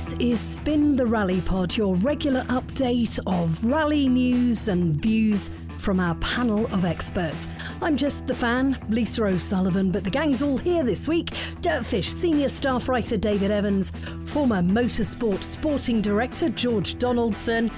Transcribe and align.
This 0.00 0.14
is 0.14 0.40
Spin 0.40 0.96
the 0.96 1.04
Rally 1.04 1.42
Pod, 1.42 1.76
your 1.76 1.94
regular 1.96 2.40
update 2.44 3.20
of 3.26 3.62
rally 3.62 4.08
news 4.08 4.68
and 4.68 4.94
views 4.94 5.50
from 5.76 6.00
our 6.00 6.14
panel 6.14 6.64
of 6.72 6.86
experts. 6.86 7.48
I'm 7.82 7.98
just 7.98 8.26
the 8.26 8.34
fan, 8.34 8.78
Lisa 8.88 9.24
O'Sullivan, 9.24 9.90
but 9.90 10.02
the 10.02 10.08
gang's 10.08 10.42
all 10.42 10.56
here 10.56 10.84
this 10.84 11.06
week. 11.06 11.26
Dirtfish 11.60 12.06
senior 12.06 12.48
staff 12.48 12.88
writer 12.88 13.18
David 13.18 13.50
Evans, 13.50 13.90
former 14.24 14.62
motorsport 14.62 15.42
sporting 15.42 16.00
director 16.00 16.48
George 16.48 16.96
Donaldson, 16.96 17.70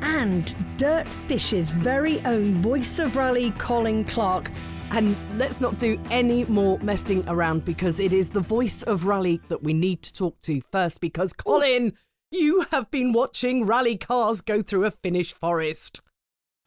and 0.00 0.54
Dirtfish's 0.76 1.72
very 1.72 2.20
own 2.24 2.52
voice 2.54 3.00
of 3.00 3.16
rally 3.16 3.50
Colin 3.58 4.04
Clark. 4.04 4.52
And 4.96 5.16
let's 5.36 5.60
not 5.60 5.76
do 5.78 5.98
any 6.12 6.44
more 6.44 6.78
messing 6.78 7.24
around 7.28 7.64
because 7.64 7.98
it 7.98 8.12
is 8.12 8.30
the 8.30 8.38
voice 8.38 8.84
of 8.84 9.06
rally 9.06 9.40
that 9.48 9.60
we 9.60 9.72
need 9.72 10.02
to 10.02 10.12
talk 10.12 10.40
to 10.42 10.60
first. 10.60 11.00
Because, 11.00 11.32
Colin, 11.32 11.94
you 12.30 12.64
have 12.70 12.92
been 12.92 13.12
watching 13.12 13.66
rally 13.66 13.96
cars 13.96 14.40
go 14.40 14.62
through 14.62 14.84
a 14.84 14.92
Finnish 14.92 15.32
forest. 15.32 16.00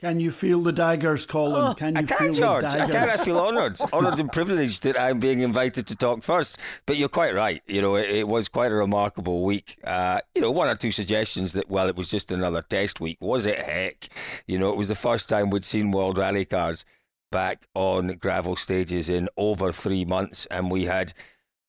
Can 0.02 0.20
you 0.20 0.32
feel 0.32 0.60
the 0.62 0.74
daggers, 0.74 1.26
Colin? 1.26 1.74
can 1.76 1.96
you 1.96 2.02
I 2.02 2.06
feel 2.06 2.18
can, 2.18 2.34
the 2.34 2.60
daggers? 2.60 2.76
I 2.76 2.88
can. 2.88 3.10
I 3.10 3.16
feel 3.16 3.40
honoured, 3.40 3.80
honoured 3.94 4.20
and 4.20 4.30
privileged 4.30 4.84
that 4.84 5.00
I'm 5.00 5.22
being 5.22 5.40
invited 5.40 5.88
to 5.88 5.96
talk 5.96 6.22
first. 6.22 6.60
But 6.86 6.98
you're 6.98 7.08
quite 7.08 7.34
right. 7.34 7.64
You 7.66 7.82
know, 7.82 7.96
it, 7.96 8.10
it 8.10 8.28
was 8.28 8.50
quite 8.50 8.74
a 8.74 8.76
remarkable 8.76 9.42
week. 9.42 9.80
Uh, 9.86 10.20
you 10.36 10.42
know, 10.42 10.52
one 10.52 10.68
or 10.68 10.76
two 10.76 10.92
suggestions 10.92 11.54
that 11.54 11.70
well, 11.70 11.88
it 11.88 11.96
was 11.96 12.12
just 12.12 12.34
another 12.34 12.62
test 12.62 13.00
week. 13.00 13.18
Was 13.22 13.46
it? 13.46 13.58
Heck, 13.58 14.10
you 14.48 14.60
know, 14.60 14.70
it 14.70 14.78
was 14.78 14.90
the 14.90 14.96
first 14.96 15.30
time 15.30 15.50
we'd 15.50 15.64
seen 15.64 15.92
World 15.92 16.18
Rally 16.18 16.44
cars 16.44 16.84
back 17.32 17.68
on 17.74 18.08
gravel 18.20 18.56
stages 18.56 19.10
in 19.10 19.30
over 19.38 19.72
three 19.72 20.06
months, 20.06 20.46
and 20.48 20.72
we 20.72 20.86
had 20.86 21.14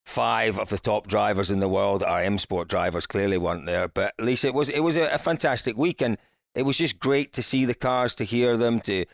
five 0.04 0.58
of 0.58 0.70
the 0.70 0.78
top 0.78 1.06
drivers 1.06 1.50
in 1.50 1.60
the 1.60 1.68
world. 1.68 2.02
Our 2.02 2.20
M 2.20 2.38
Sport 2.38 2.68
drivers 2.68 3.06
clearly 3.06 3.38
weren't 3.38 3.66
there, 3.66 3.88
but 3.88 4.14
at 4.18 4.24
least 4.24 4.44
it 4.44 4.54
was 4.54 4.68
it 4.68 4.80
was 4.80 4.96
a, 4.96 5.06
a 5.14 5.18
fantastic 5.18 5.76
week, 5.76 6.00
and 6.00 6.16
it 6.54 6.62
was 6.62 6.78
just 6.78 6.98
great 6.98 7.32
to 7.34 7.42
see 7.42 7.64
the 7.64 7.74
cars, 7.74 8.14
to 8.16 8.24
hear 8.24 8.56
them, 8.56 8.80
to 8.80 9.04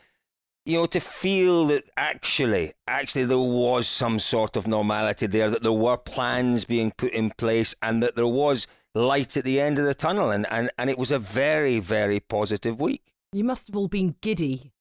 you 0.65 0.73
know, 0.73 0.87
to 0.87 0.99
feel 0.99 1.67
that 1.67 1.83
actually, 1.95 2.73
actually 2.87 3.25
there 3.25 3.37
was 3.37 3.87
some 3.87 4.17
sort 4.17 4.57
of 4.57 4.67
normality 4.67 5.27
there, 5.27 5.51
that 5.51 5.61
there 5.61 5.71
were 5.71 5.97
plans 5.97 6.65
being 6.65 6.91
put 6.97 7.11
in 7.11 7.29
place, 7.31 7.75
and 7.83 8.01
that 8.01 8.15
there 8.15 8.27
was 8.27 8.65
light 8.95 9.37
at 9.37 9.43
the 9.43 9.61
end 9.61 9.77
of 9.77 9.85
the 9.85 9.93
tunnel, 9.93 10.31
and 10.31 10.47
and, 10.49 10.69
and 10.77 10.89
it 10.89 10.97
was 10.97 11.11
a 11.11 11.19
very 11.19 11.79
very 11.79 12.19
positive 12.19 12.79
week. 12.79 13.11
You 13.31 13.43
must 13.43 13.67
have 13.67 13.75
all 13.75 13.89
been 13.89 14.15
giddy. 14.21 14.71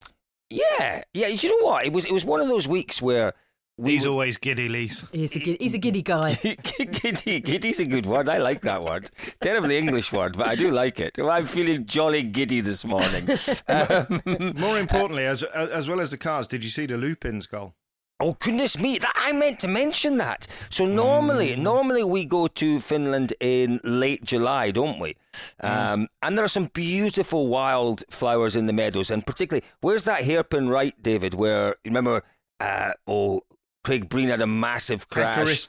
Yeah, 0.50 1.03
yeah. 1.12 1.28
You 1.28 1.48
know 1.50 1.67
what? 1.67 1.87
It 1.87 1.92
was 1.92 2.05
it 2.05 2.12
was 2.12 2.25
one 2.25 2.41
of 2.41 2.48
those 2.48 2.69
weeks 2.69 3.00
where 3.03 3.33
we 3.77 3.92
He's 3.92 4.05
were- 4.05 4.11
always 4.12 4.37
giddy, 4.37 4.69
Lise. 4.69 5.05
He's 5.12 5.34
a 5.34 5.39
giddy, 5.41 5.56
he's 5.59 5.75
a 5.75 5.78
giddy 5.78 6.03
guy. 6.03 6.34
giddy, 7.03 7.41
giddy's 7.41 7.80
a 7.80 7.86
good 7.86 8.07
word. 8.07 8.29
I 8.29 8.39
like 8.39 8.61
that 8.61 8.83
word. 8.85 9.11
Terribly 9.41 9.79
English 9.79 10.13
word, 10.13 10.36
but 10.36 10.46
I 10.46 10.55
do 10.55 10.70
like 10.70 11.01
it. 11.01 11.19
I'm 11.19 11.46
feeling 11.46 11.85
jolly 11.86 12.23
giddy 12.23 12.61
this 12.61 12.85
morning. 12.85 13.27
Um, 13.67 14.23
More 14.61 14.79
importantly, 14.79 15.24
as 15.24 15.42
as 15.42 15.89
well 15.89 16.01
as 16.01 16.11
the 16.11 16.19
cars, 16.19 16.46
did 16.46 16.63
you 16.63 16.70
see 16.70 16.86
the 16.86 16.96
Lupin's 16.96 17.46
goal? 17.46 17.74
Oh 18.20 18.36
goodness 18.39 18.79
me! 18.79 18.98
That 18.98 19.13
I 19.17 19.33
meant 19.33 19.61
to 19.61 19.69
mention 19.69 20.19
that. 20.19 20.47
So 20.70 20.86
normally, 20.86 21.57
normally 21.57 22.05
we 22.05 22.25
go 22.25 22.47
to 22.47 22.80
Finland 22.80 23.35
in 23.41 23.80
late 23.83 24.23
July, 24.23 24.70
don't 24.70 25.01
we? 25.01 25.17
Um, 25.61 26.08
and 26.23 26.39
there 26.39 26.45
are 26.45 26.48
some 26.48 26.67
beautiful 26.67 27.48
wild 27.48 28.05
flowers 28.11 28.55
in 28.55 28.67
the 28.67 28.73
meadows, 28.73 29.11
and 29.11 29.27
particularly 29.27 29.67
where's 29.80 30.05
that 30.05 30.25
hairpin 30.25 30.69
right, 30.69 30.95
David? 31.02 31.35
Where 31.35 31.77
you 31.85 31.91
remember? 31.91 32.23
Uh, 32.61 32.92
oh, 33.07 33.42
Craig 33.83 34.08
Breen 34.08 34.29
had 34.29 34.41
a 34.41 34.46
massive 34.46 35.08
crash. 35.11 35.67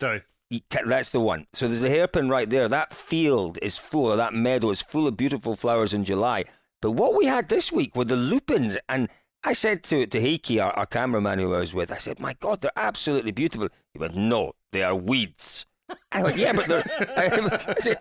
That's 0.86 1.12
the 1.12 1.20
one. 1.20 1.48
So 1.54 1.68
there's 1.68 1.84
a 1.84 1.90
hairpin 1.90 2.30
right 2.30 2.50
there. 2.50 2.70
That 2.70 2.94
field 2.94 3.58
is 3.62 3.78
full, 3.78 4.16
that 4.16 4.34
meadow 4.34 4.70
is 4.70 4.82
full 4.82 5.08
of 5.08 5.18
beautiful 5.18 5.56
flowers 5.56 5.94
in 5.94 6.06
July. 6.06 6.46
But 6.82 6.92
what 6.92 7.18
we 7.18 7.26
had 7.26 7.50
this 7.50 7.72
week 7.72 7.96
were 7.96 8.06
the 8.06 8.16
lupins. 8.16 8.78
And 8.88 9.10
I 9.46 9.54
said 9.54 9.84
to, 9.84 10.08
to 10.08 10.20
Heikki, 10.20 10.62
our, 10.64 10.72
our 10.72 10.86
cameraman 10.86 11.40
who 11.40 11.54
I 11.54 11.60
was 11.60 11.74
with, 11.74 11.92
I 11.92 11.98
said, 11.98 12.20
my 12.20 12.34
God, 12.40 12.62
they're 12.62 12.72
absolutely 12.76 13.32
beautiful. 13.32 13.70
He 13.94 14.00
went, 14.00 14.16
no, 14.16 14.54
they 14.72 14.84
are 14.84 14.96
weeds. 14.96 15.68
I 16.12 16.24
went, 16.24 16.38
yeah, 16.38 16.52
but 16.52 16.66
they're. 16.66 16.84
I 17.18 17.76
said, 17.78 18.00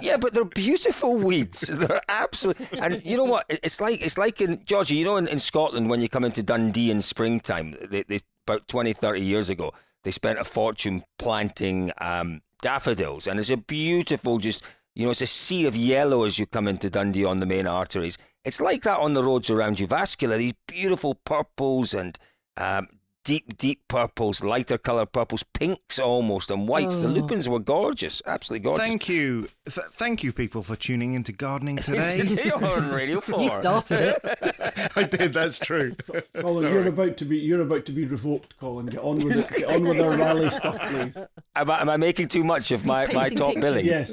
yeah, 0.00 0.16
but 0.16 0.34
they're 0.34 0.44
beautiful 0.44 1.16
weeds. 1.16 1.62
They're 1.62 2.00
absolutely. 2.08 2.78
And 2.78 3.04
you 3.04 3.16
know 3.16 3.24
what? 3.24 3.44
It's 3.48 3.80
like 3.80 4.00
it's 4.02 4.16
like 4.16 4.40
in 4.40 4.64
Georgie. 4.64 4.94
You 4.94 5.04
know, 5.04 5.16
in, 5.16 5.26
in 5.26 5.40
Scotland 5.40 5.90
when 5.90 6.00
you 6.00 6.08
come 6.08 6.24
into 6.24 6.44
Dundee 6.44 6.92
in 6.92 7.00
springtime, 7.00 7.74
they, 7.90 8.04
they 8.04 8.20
about 8.46 8.68
20, 8.68 8.92
30 8.92 9.20
years 9.20 9.50
ago, 9.50 9.72
they 10.04 10.12
spent 10.12 10.38
a 10.38 10.44
fortune 10.44 11.02
planting 11.18 11.90
um, 11.98 12.42
daffodils, 12.62 13.26
and 13.26 13.40
it's 13.40 13.50
a 13.50 13.56
beautiful, 13.56 14.38
just 14.38 14.64
you 14.94 15.04
know, 15.04 15.10
it's 15.10 15.22
a 15.22 15.26
sea 15.26 15.66
of 15.66 15.76
yellow 15.76 16.24
as 16.24 16.38
you 16.38 16.46
come 16.46 16.68
into 16.68 16.88
Dundee 16.88 17.24
on 17.24 17.38
the 17.38 17.46
main 17.46 17.66
arteries. 17.66 18.16
It's 18.44 18.60
like 18.60 18.82
that 18.82 19.00
on 19.00 19.14
the 19.14 19.24
roads 19.24 19.50
around 19.50 19.80
you, 19.80 19.86
vascular. 19.86 20.36
These 20.36 20.54
beautiful 20.68 21.14
purples 21.14 21.94
and 21.94 22.16
um, 22.56 22.88
deep, 23.24 23.56
deep 23.56 23.88
purples, 23.88 24.44
lighter 24.44 24.78
colour 24.78 25.06
purples, 25.06 25.42
pinks 25.42 25.98
almost, 25.98 26.50
and 26.50 26.68
whites. 26.68 26.98
The 26.98 27.08
oh. 27.08 27.12
lupins 27.12 27.48
were 27.48 27.58
gorgeous, 27.58 28.22
absolutely 28.26 28.64
gorgeous. 28.64 28.86
Thank 28.86 29.08
you, 29.08 29.48
Th- 29.66 29.86
thank 29.92 30.22
you, 30.22 30.32
people, 30.32 30.62
for 30.62 30.76
tuning 30.76 31.14
into 31.14 31.32
gardening 31.32 31.76
today. 31.78 32.18
Today 32.24 32.50
on 32.50 32.90
Radio 32.90 33.20
4. 33.20 33.40
You 33.44 33.48
started 33.50 34.16
it. 34.22 34.90
I 34.96 35.02
did. 35.04 35.34
That's 35.34 35.58
true. 35.58 35.96
Colin, 36.34 36.72
you're 36.72 36.88
about 36.88 37.16
to 37.18 37.24
be 37.24 37.36
you're 37.38 37.62
about 37.62 37.84
to 37.86 37.92
be 37.92 38.06
revoked, 38.06 38.58
Colin. 38.58 38.86
Get 38.86 39.00
on 39.00 39.16
with 39.16 39.36
it. 39.36 39.60
Get 39.60 39.74
on 39.74 39.84
with 39.84 40.00
our 40.00 40.16
rally 40.16 40.50
stuff, 40.50 40.78
please. 40.80 41.16
Am 41.56 41.70
I, 41.70 41.80
am 41.80 41.88
I 41.88 41.96
making 41.96 42.28
too 42.28 42.44
much 42.44 42.70
of 42.70 42.84
my, 42.84 43.06
my 43.06 43.28
painting 43.28 43.38
top 43.38 43.54
pictures. 43.54 43.62
billing? 43.62 43.84
Yes. 43.84 44.10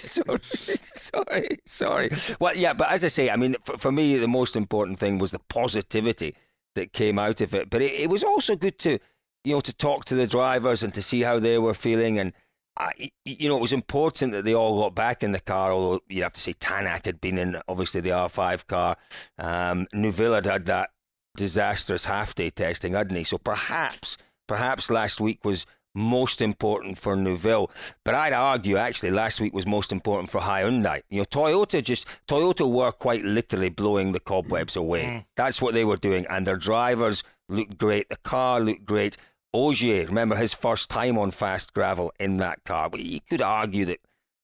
sorry, 0.00 0.40
sorry, 0.82 1.48
sorry. 1.64 2.10
Well, 2.40 2.56
yeah, 2.56 2.72
but 2.72 2.90
as 2.90 3.04
I 3.04 3.08
say, 3.08 3.30
I 3.30 3.36
mean, 3.36 3.56
for, 3.62 3.76
for 3.76 3.92
me, 3.92 4.16
the 4.16 4.28
most 4.28 4.56
important 4.56 4.98
thing 4.98 5.18
was 5.18 5.32
the 5.32 5.40
positivity 5.48 6.34
that 6.74 6.92
came 6.92 7.18
out 7.18 7.40
of 7.40 7.54
it. 7.54 7.70
But 7.70 7.82
it, 7.82 7.92
it 7.92 8.10
was 8.10 8.24
also 8.24 8.56
good 8.56 8.78
to, 8.80 8.98
you 9.44 9.54
know, 9.54 9.60
to 9.60 9.72
talk 9.72 10.04
to 10.06 10.14
the 10.14 10.26
drivers 10.26 10.82
and 10.82 10.92
to 10.94 11.02
see 11.02 11.22
how 11.22 11.38
they 11.38 11.58
were 11.58 11.74
feeling. 11.74 12.18
And, 12.18 12.32
I, 12.78 12.90
you 13.24 13.48
know, 13.48 13.56
it 13.56 13.62
was 13.62 13.72
important 13.72 14.32
that 14.32 14.44
they 14.44 14.54
all 14.54 14.80
got 14.80 14.94
back 14.94 15.22
in 15.22 15.32
the 15.32 15.40
car, 15.40 15.72
although 15.72 16.00
you 16.08 16.22
have 16.22 16.32
to 16.32 16.40
say 16.40 16.52
Tanak 16.52 17.06
had 17.06 17.20
been 17.20 17.38
in, 17.38 17.56
obviously, 17.68 18.00
the 18.00 18.10
R5 18.10 18.66
car. 18.66 18.96
Um, 19.38 19.86
had 19.92 20.46
had 20.46 20.64
that 20.66 20.90
disastrous 21.36 22.04
half 22.04 22.34
day 22.34 22.50
testing, 22.50 22.92
hadn't 22.94 23.16
he? 23.16 23.24
So 23.24 23.38
perhaps, 23.38 24.18
perhaps 24.46 24.90
last 24.90 25.20
week 25.20 25.44
was 25.44 25.66
most 25.94 26.42
important 26.42 26.98
for 26.98 27.16
Neuville. 27.16 27.70
But 28.04 28.14
I'd 28.14 28.32
argue 28.32 28.76
actually 28.76 29.12
last 29.12 29.40
week 29.40 29.54
was 29.54 29.66
most 29.66 29.92
important 29.92 30.30
for 30.30 30.40
Hyundai. 30.40 31.02
You 31.08 31.18
know, 31.18 31.24
Toyota 31.24 31.82
just 31.82 32.08
Toyota 32.26 32.70
were 32.70 32.92
quite 32.92 33.22
literally 33.22 33.68
blowing 33.68 34.12
the 34.12 34.20
cobwebs 34.20 34.76
away. 34.76 35.04
Mm. 35.04 35.24
That's 35.36 35.62
what 35.62 35.74
they 35.74 35.84
were 35.84 35.96
doing, 35.96 36.26
and 36.28 36.46
their 36.46 36.56
drivers 36.56 37.22
looked 37.48 37.78
great. 37.78 38.08
The 38.08 38.16
car 38.16 38.60
looked 38.60 38.84
great. 38.84 39.16
Ogier, 39.52 40.06
remember 40.06 40.34
his 40.34 40.52
first 40.52 40.90
time 40.90 41.16
on 41.16 41.30
fast 41.30 41.72
gravel 41.72 42.12
in 42.18 42.38
that 42.38 42.64
car. 42.64 42.90
But 42.90 43.00
you 43.00 43.20
could 43.28 43.42
argue 43.42 43.84
that 43.84 44.00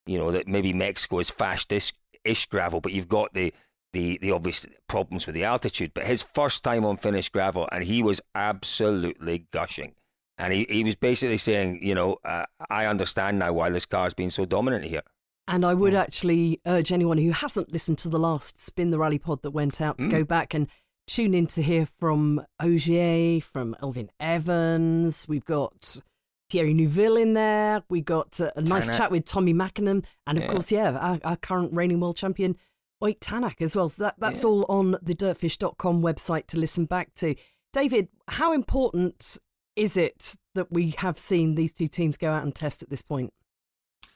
you 0.06 0.18
know 0.18 0.30
that 0.30 0.46
maybe 0.46 0.72
Mexico 0.72 1.18
is 1.18 1.30
fast-ish 1.30 1.92
ish 2.24 2.46
gravel, 2.46 2.80
but 2.80 2.92
you've 2.92 3.08
got 3.08 3.34
the 3.34 3.52
the 3.92 4.18
the 4.18 4.30
obvious 4.30 4.66
problems 4.88 5.26
with 5.26 5.34
the 5.34 5.44
altitude. 5.44 5.92
But 5.94 6.06
his 6.06 6.22
first 6.22 6.62
time 6.62 6.84
on 6.84 6.96
finished 6.96 7.32
gravel, 7.32 7.68
and 7.72 7.84
he 7.84 8.02
was 8.02 8.20
absolutely 8.34 9.46
gushing. 9.50 9.94
And 10.40 10.52
he, 10.52 10.66
he 10.68 10.82
was 10.84 10.96
basically 10.96 11.36
saying, 11.36 11.80
you 11.82 11.94
know, 11.94 12.16
uh, 12.24 12.44
I 12.70 12.86
understand 12.86 13.38
now 13.38 13.52
why 13.52 13.70
this 13.70 13.86
car's 13.86 14.14
been 14.14 14.30
so 14.30 14.44
dominant 14.46 14.84
here. 14.84 15.02
And 15.46 15.64
I 15.64 15.74
would 15.74 15.94
actually 15.94 16.60
urge 16.66 16.92
anyone 16.92 17.18
who 17.18 17.30
hasn't 17.32 17.72
listened 17.72 17.98
to 17.98 18.08
the 18.08 18.18
last 18.18 18.60
Spin 18.60 18.90
the 18.90 18.98
Rally 18.98 19.18
pod 19.18 19.42
that 19.42 19.50
went 19.50 19.80
out 19.80 19.98
to 19.98 20.06
Mm. 20.06 20.10
go 20.10 20.24
back 20.24 20.54
and 20.54 20.68
tune 21.06 21.34
in 21.34 21.46
to 21.48 21.62
hear 21.62 21.84
from 21.86 22.40
Ogier, 22.60 23.40
from 23.40 23.74
Elfyn 23.82 24.08
Evans. 24.20 25.26
We've 25.28 25.44
got 25.44 26.00
Thierry 26.50 26.72
Neuville 26.72 27.16
in 27.16 27.34
there. 27.34 27.82
We 27.90 28.00
got 28.00 28.40
uh, 28.40 28.50
a 28.56 28.62
nice 28.62 28.88
Tanak. 28.88 28.96
chat 28.96 29.10
with 29.10 29.24
Tommi 29.24 29.52
Mäkinen. 29.54 30.04
And 30.26 30.38
of 30.38 30.44
Yeah. 30.44 30.50
course, 30.50 30.70
yeah, 30.72 30.92
our, 30.92 31.18
our 31.24 31.36
current 31.36 31.72
reigning 31.74 32.00
world 32.00 32.16
champion, 32.16 32.56
Ott 33.02 33.18
Tanak 33.20 33.60
as 33.60 33.74
well. 33.74 33.88
So 33.88 34.04
that, 34.04 34.14
that's 34.18 34.42
Yeah. 34.44 34.50
all 34.50 34.66
on 34.68 34.92
the 35.02 35.14
dirtfish.com 35.14 36.00
website 36.02 36.46
to 36.48 36.58
listen 36.58 36.84
back 36.84 37.12
to. 37.14 37.34
David, 37.72 38.08
how 38.28 38.52
important 38.52 39.38
is 39.76 39.96
it 39.96 40.36
that 40.54 40.70
we 40.70 40.94
have 40.98 41.18
seen 41.18 41.54
these 41.54 41.72
two 41.72 41.88
teams 41.88 42.16
go 42.16 42.30
out 42.30 42.42
and 42.42 42.54
test 42.54 42.82
at 42.82 42.90
this 42.90 43.02
point? 43.02 43.32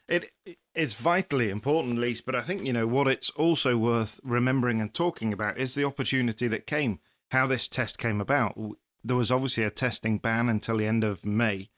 It 0.09 0.33
it's 0.75 0.95
vitally 0.95 1.49
important, 1.51 1.99
Lise, 1.99 2.21
but 2.21 2.35
I 2.35 2.43
think 2.43 2.67
you 2.67 2.73
know 2.73 2.87
what 2.87 3.09
it's 3.09 3.31
also 3.31 3.79
worth 3.79 4.21
remembering 4.23 4.81
and 4.81 4.93
talking 4.93 5.33
about 5.33 5.57
is 5.57 5.75
the 5.75 5.85
opportunity 5.85 6.47
that 6.49 6.67
came, 6.67 7.01
how 7.31 7.47
this 7.47 7.69
test 7.69 7.99
came 7.99 8.21
about. 8.21 8.59
There 9.03 9.17
was 9.17 9.31
obviously 9.31 9.65
a 9.65 9.71
testing 9.71 10.19
ban 10.19 10.49
until 10.49 10.79
the 10.79 10.87
end 10.87 11.05
of 11.05 11.25
May, 11.25 11.71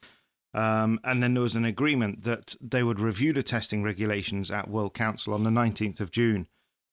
um, 0.54 0.98
and 1.04 1.22
then 1.22 1.34
there 1.34 1.42
was 1.42 1.54
an 1.54 1.64
agreement 1.64 2.22
that 2.22 2.56
they 2.60 2.82
would 2.82 2.98
review 2.98 3.32
the 3.32 3.44
testing 3.44 3.84
regulations 3.84 4.50
at 4.50 4.70
World 4.70 4.94
Council 4.94 5.32
on 5.32 5.44
the 5.44 5.50
nineteenth 5.50 6.00
of 6.00 6.10
June, 6.10 6.48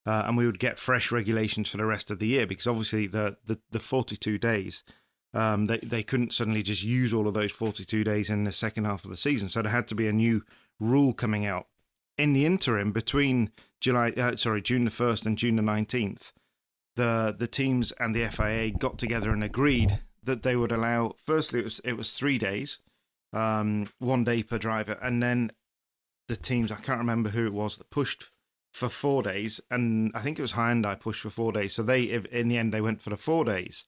uh, 0.05 0.23
and 0.27 0.37
we 0.37 0.45
would 0.45 0.59
get 0.59 0.77
fresh 0.77 1.11
regulations 1.11 1.69
for 1.69 1.77
the 1.77 1.85
rest 1.85 2.11
of 2.11 2.19
the 2.19 2.27
year 2.27 2.45
because 2.45 2.67
obviously 2.67 3.07
the 3.07 3.37
the, 3.45 3.59
the 3.71 3.79
forty 3.79 4.17
two 4.17 4.37
days. 4.37 4.83
Um, 5.33 5.65
they 5.65 5.79
they 5.79 6.03
couldn't 6.03 6.33
suddenly 6.33 6.61
just 6.61 6.83
use 6.83 7.13
all 7.13 7.27
of 7.27 7.33
those 7.33 7.51
42 7.51 8.03
days 8.03 8.29
in 8.29 8.43
the 8.43 8.51
second 8.51 8.85
half 8.85 9.03
of 9.03 9.11
the 9.11 9.17
season, 9.17 9.49
so 9.49 9.61
there 9.61 9.71
had 9.71 9.87
to 9.87 9.95
be 9.95 10.07
a 10.07 10.13
new 10.13 10.43
rule 10.79 11.13
coming 11.13 11.45
out. 11.45 11.67
In 12.17 12.33
the 12.33 12.45
interim, 12.45 12.91
between 12.91 13.51
July, 13.81 14.11
uh, 14.11 14.35
sorry, 14.35 14.61
June 14.61 14.85
the 14.85 14.91
first 14.91 15.25
and 15.25 15.37
June 15.37 15.55
the 15.55 15.63
nineteenth, 15.63 16.31
the 16.95 17.35
the 17.37 17.47
teams 17.47 17.91
and 17.93 18.15
the 18.15 18.27
FIA 18.29 18.71
got 18.71 18.99
together 18.99 19.31
and 19.31 19.43
agreed 19.43 19.99
that 20.21 20.43
they 20.43 20.55
would 20.55 20.71
allow. 20.71 21.15
Firstly, 21.25 21.59
it 21.59 21.65
was 21.65 21.79
it 21.79 21.93
was 21.93 22.13
three 22.13 22.37
days, 22.37 22.77
um, 23.31 23.89
one 23.97 24.23
day 24.23 24.43
per 24.43 24.59
driver, 24.59 24.99
and 25.01 25.21
then 25.21 25.51
the 26.27 26.37
teams. 26.37 26.71
I 26.71 26.75
can't 26.75 26.99
remember 26.99 27.31
who 27.31 27.45
it 27.47 27.53
was 27.53 27.77
that 27.77 27.89
pushed 27.89 28.29
for 28.71 28.89
four 28.89 29.23
days, 29.23 29.59
and 29.71 30.11
I 30.13 30.21
think 30.21 30.37
it 30.37 30.43
was 30.43 30.53
Hyundai 30.53 30.99
pushed 30.99 31.21
for 31.21 31.29
four 31.29 31.51
days. 31.51 31.73
So 31.73 31.83
they, 31.83 32.03
in 32.03 32.47
the 32.47 32.57
end, 32.57 32.71
they 32.73 32.81
went 32.81 33.01
for 33.01 33.09
the 33.09 33.17
four 33.17 33.45
days. 33.45 33.85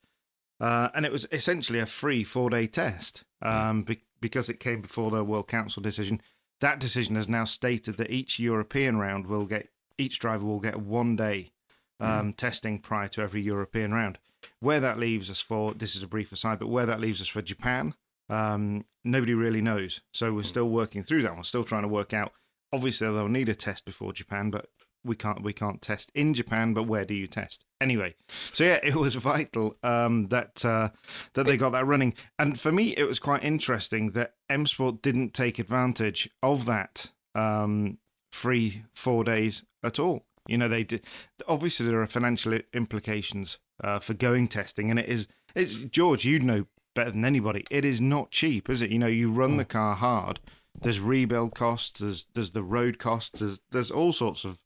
Uh, 0.60 0.90
and 0.94 1.06
it 1.06 1.12
was 1.12 1.28
essentially 1.32 1.80
a 1.80 1.86
free 1.86 2.24
four 2.24 2.50
day 2.50 2.68
test 2.68 3.24
um, 3.42 3.84
be- 3.84 4.02
because 4.22 4.50
it 4.50 4.60
came 4.60 4.82
before 4.82 5.12
the 5.12 5.24
World 5.24 5.48
Council 5.48 5.82
decision. 5.82 6.22
That 6.62 6.80
decision 6.80 7.16
has 7.16 7.28
now 7.28 7.46
stated 7.46 7.98
that 7.98 8.10
each 8.10 8.40
European 8.40 8.98
round 8.98 9.28
will 9.28 9.46
get 9.46 9.70
each 9.98 10.20
driver 10.20 10.46
will 10.46 10.60
get 10.60 10.80
one 10.80 11.16
day 11.16 11.52
um, 12.00 12.34
testing 12.34 12.80
prior 12.80 13.08
to 13.10 13.22
every 13.22 13.42
European 13.42 13.94
round. 13.94 14.18
Where 14.60 14.80
that 14.80 15.00
leaves 15.00 15.30
us 15.30 15.42
for 15.42 15.74
this 15.74 15.96
is 15.96 16.04
a 16.04 16.08
brief 16.08 16.32
aside, 16.32 16.60
but 16.60 16.70
where 16.70 16.86
that 16.86 17.02
leaves 17.02 17.22
us 17.22 17.28
for 17.28 17.42
Japan, 17.42 17.94
um, 18.30 18.86
nobody 19.04 19.34
really 19.34 19.62
knows. 19.62 20.02
So 20.14 20.34
we're 20.34 20.44
still 20.44 20.70
working 20.70 21.04
through 21.04 21.24
that. 21.24 21.36
We're 21.36 21.44
still 21.44 21.64
trying 21.64 21.84
to 21.84 21.88
work 21.88 22.14
out. 22.14 22.32
Obviously, 22.72 23.08
they'll 23.08 23.28
need 23.28 23.50
a 23.50 23.56
test 23.56 23.86
before 23.86 24.14
Japan, 24.14 24.50
but 24.50 24.70
we 25.06 25.16
can't 25.16 25.44
we 25.44 25.54
can't 25.54 25.82
test 25.82 26.12
in 26.14 26.34
Japan. 26.34 26.74
But 26.74 26.84
where 26.84 27.06
do 27.06 27.14
you 27.14 27.28
test 27.28 27.64
anyway? 27.80 28.16
So 28.52 28.64
yeah, 28.64 28.80
it 28.84 28.96
was 28.96 29.16
vital 29.16 29.78
um, 29.84 30.26
that 30.26 30.66
uh, 30.66 30.90
that 31.34 31.46
they 31.46 31.58
got 31.58 31.72
that 31.72 31.86
running. 31.86 32.14
And 32.40 32.60
for 32.60 32.72
me, 32.72 32.96
it 32.98 33.06
was 33.08 33.20
quite 33.20 33.44
interesting 33.44 34.12
that 34.12 34.34
M 34.50 34.66
Sport 34.66 35.02
didn't 35.02 35.34
take 35.34 35.60
advantage 35.60 36.30
of 36.42 36.66
that 36.66 37.12
um, 37.34 37.98
free 38.32 38.84
four 38.94 39.24
days 39.24 39.64
at 39.84 40.00
all. 40.00 40.26
You 40.48 40.58
know, 40.58 40.68
they 40.68 40.84
did. 40.84 41.06
Obviously, 41.48 41.88
there 41.88 42.02
are 42.02 42.08
financial 42.08 42.60
implications 42.74 43.58
uh, 43.84 44.00
for 44.00 44.14
going 44.14 44.48
testing, 44.48 44.90
and 44.90 45.00
it 45.00 45.10
is. 45.10 45.28
It's 45.56 45.76
George. 45.76 46.26
You'd 46.26 46.44
know 46.44 46.66
better 46.96 47.12
than 47.12 47.26
anybody. 47.26 47.64
It 47.70 47.86
is 47.86 48.02
not 48.02 48.32
cheap, 48.32 48.70
is 48.70 48.82
it? 48.82 48.90
You 48.90 49.00
know, 49.00 49.08
you 49.08 49.32
run 49.32 49.58
the 49.58 49.66
car 49.66 49.96
hard. 49.96 50.40
There's 50.82 51.00
rebuild 51.00 51.56
costs. 51.56 52.00
There's 52.00 52.26
there's 52.34 52.52
the 52.52 52.64
road 52.64 53.00
costs. 53.00 53.40
There's 53.40 53.62
there's 53.72 53.92
all 53.92 54.12
sorts 54.12 54.44
of 54.44 54.60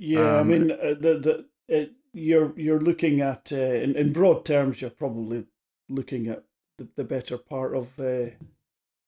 Yeah, 0.00 0.36
I 0.36 0.40
Um, 0.40 0.48
mean, 0.48 0.72
uh, 0.72 0.94
the 1.00 1.18
the 1.20 1.46
it, 1.68 1.92
you're 2.14 2.54
you're 2.58 2.80
looking 2.80 3.20
at 3.22 3.52
uh, 3.52 3.56
in 3.56 3.96
in 3.96 4.12
broad 4.12 4.44
terms, 4.46 4.80
you're 4.82 4.90
probably 4.90 5.46
looking 5.88 6.28
at 6.28 6.44
the, 6.78 6.88
the 6.96 7.04
better 7.04 7.38
part 7.38 7.76
of 7.76 7.98
uh, 8.00 8.30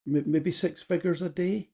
m- 0.06 0.24
maybe 0.26 0.50
six 0.52 0.82
figures 0.82 1.22
a 1.22 1.28
day. 1.30 1.70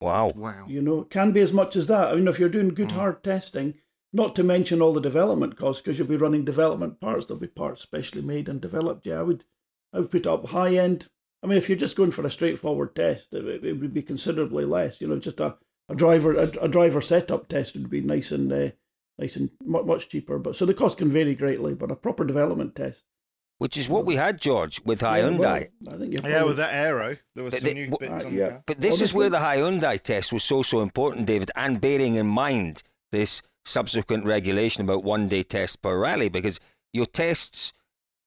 Wow. 0.00 0.30
wow. 0.34 0.66
You 0.68 0.82
know, 0.82 1.00
it 1.02 1.10
can 1.10 1.32
be 1.32 1.40
as 1.40 1.52
much 1.52 1.76
as 1.76 1.86
that. 1.86 2.08
I 2.10 2.16
mean, 2.16 2.28
if 2.28 2.38
you're 2.38 2.50
doing 2.50 2.74
good 2.74 2.92
hard 2.92 3.24
testing, 3.24 3.74
not 4.12 4.36
to 4.36 4.44
mention 4.44 4.82
all 4.82 4.92
the 4.92 5.00
development 5.00 5.56
costs, 5.56 5.82
because 5.82 5.98
you'll 5.98 6.08
be 6.08 6.16
running 6.16 6.44
development 6.44 7.00
parts. 7.00 7.26
There'll 7.26 7.40
be 7.40 7.46
parts 7.48 7.80
specially 7.82 8.22
made 8.22 8.48
and 8.48 8.60
developed. 8.60 9.06
Yeah, 9.06 9.20
I 9.20 9.22
would, 9.22 9.44
I 9.94 10.00
would 10.00 10.10
put 10.10 10.26
up 10.26 10.48
high 10.48 10.76
end. 10.76 11.08
I 11.42 11.46
mean, 11.46 11.58
if 11.58 11.68
you're 11.68 11.78
just 11.78 11.96
going 11.96 12.10
for 12.10 12.26
a 12.26 12.30
straightforward 12.30 12.94
test, 12.96 13.34
it, 13.34 13.64
it 13.64 13.80
would 13.80 13.94
be 13.94 14.02
considerably 14.02 14.64
less. 14.66 15.00
You 15.00 15.08
know, 15.08 15.18
just 15.18 15.40
a, 15.40 15.56
a 15.88 15.94
driver 15.94 16.34
a, 16.34 16.48
a 16.62 16.68
driver 16.68 17.00
setup 17.00 17.48
test 17.48 17.74
would 17.74 17.90
be 17.90 18.00
nice 18.00 18.32
and 18.32 18.52
uh, 18.52 18.70
nice 19.18 19.36
and 19.36 19.50
much 19.64 20.08
cheaper. 20.08 20.38
But 20.38 20.56
so 20.56 20.66
the 20.66 20.74
cost 20.74 20.98
can 20.98 21.08
vary 21.10 21.34
greatly. 21.34 21.74
But 21.74 21.90
a 21.90 21.96
proper 21.96 22.24
development 22.24 22.74
test, 22.74 23.04
Which 23.58 23.76
is 23.76 23.88
what 23.88 24.04
we 24.04 24.16
had, 24.16 24.40
George, 24.40 24.80
with 24.84 25.00
yeah, 25.02 25.16
Hyundai. 25.18 25.68
well, 25.80 25.94
I 25.94 25.98
think 25.98 26.12
you're 26.12 26.22
Yeah, 26.22 26.28
probably- 26.38 26.48
with 26.48 26.56
that 26.58 26.74
aero, 26.74 27.16
there 27.34 27.44
was 27.44 27.52
But 27.52 27.60
some 27.60 27.68
they- 27.68 27.74
new 27.74 27.90
w- 27.90 28.10
bits 28.10 28.24
Uh, 28.24 28.26
on 28.26 28.32
yeah. 28.34 28.48
there. 28.48 28.62
But 28.66 28.80
this 28.80 29.00
is 29.00 29.14
where 29.14 29.30
the 29.30 29.38
Hyundai 29.38 29.98
test 30.00 30.32
was 30.32 30.44
so, 30.44 30.62
so 30.62 30.80
important, 30.80 31.26
David, 31.26 31.50
and 31.56 31.80
bearing 31.80 32.16
in 32.16 32.26
mind 32.26 32.82
this 33.12 33.42
subsequent 33.64 34.24
regulation 34.26 34.82
about 34.84 35.04
one 35.04 35.26
day 35.28 35.42
tests 35.42 35.76
per 35.76 35.98
rally, 35.98 36.28
because 36.28 36.60
your 36.92 37.06
tests 37.06 37.72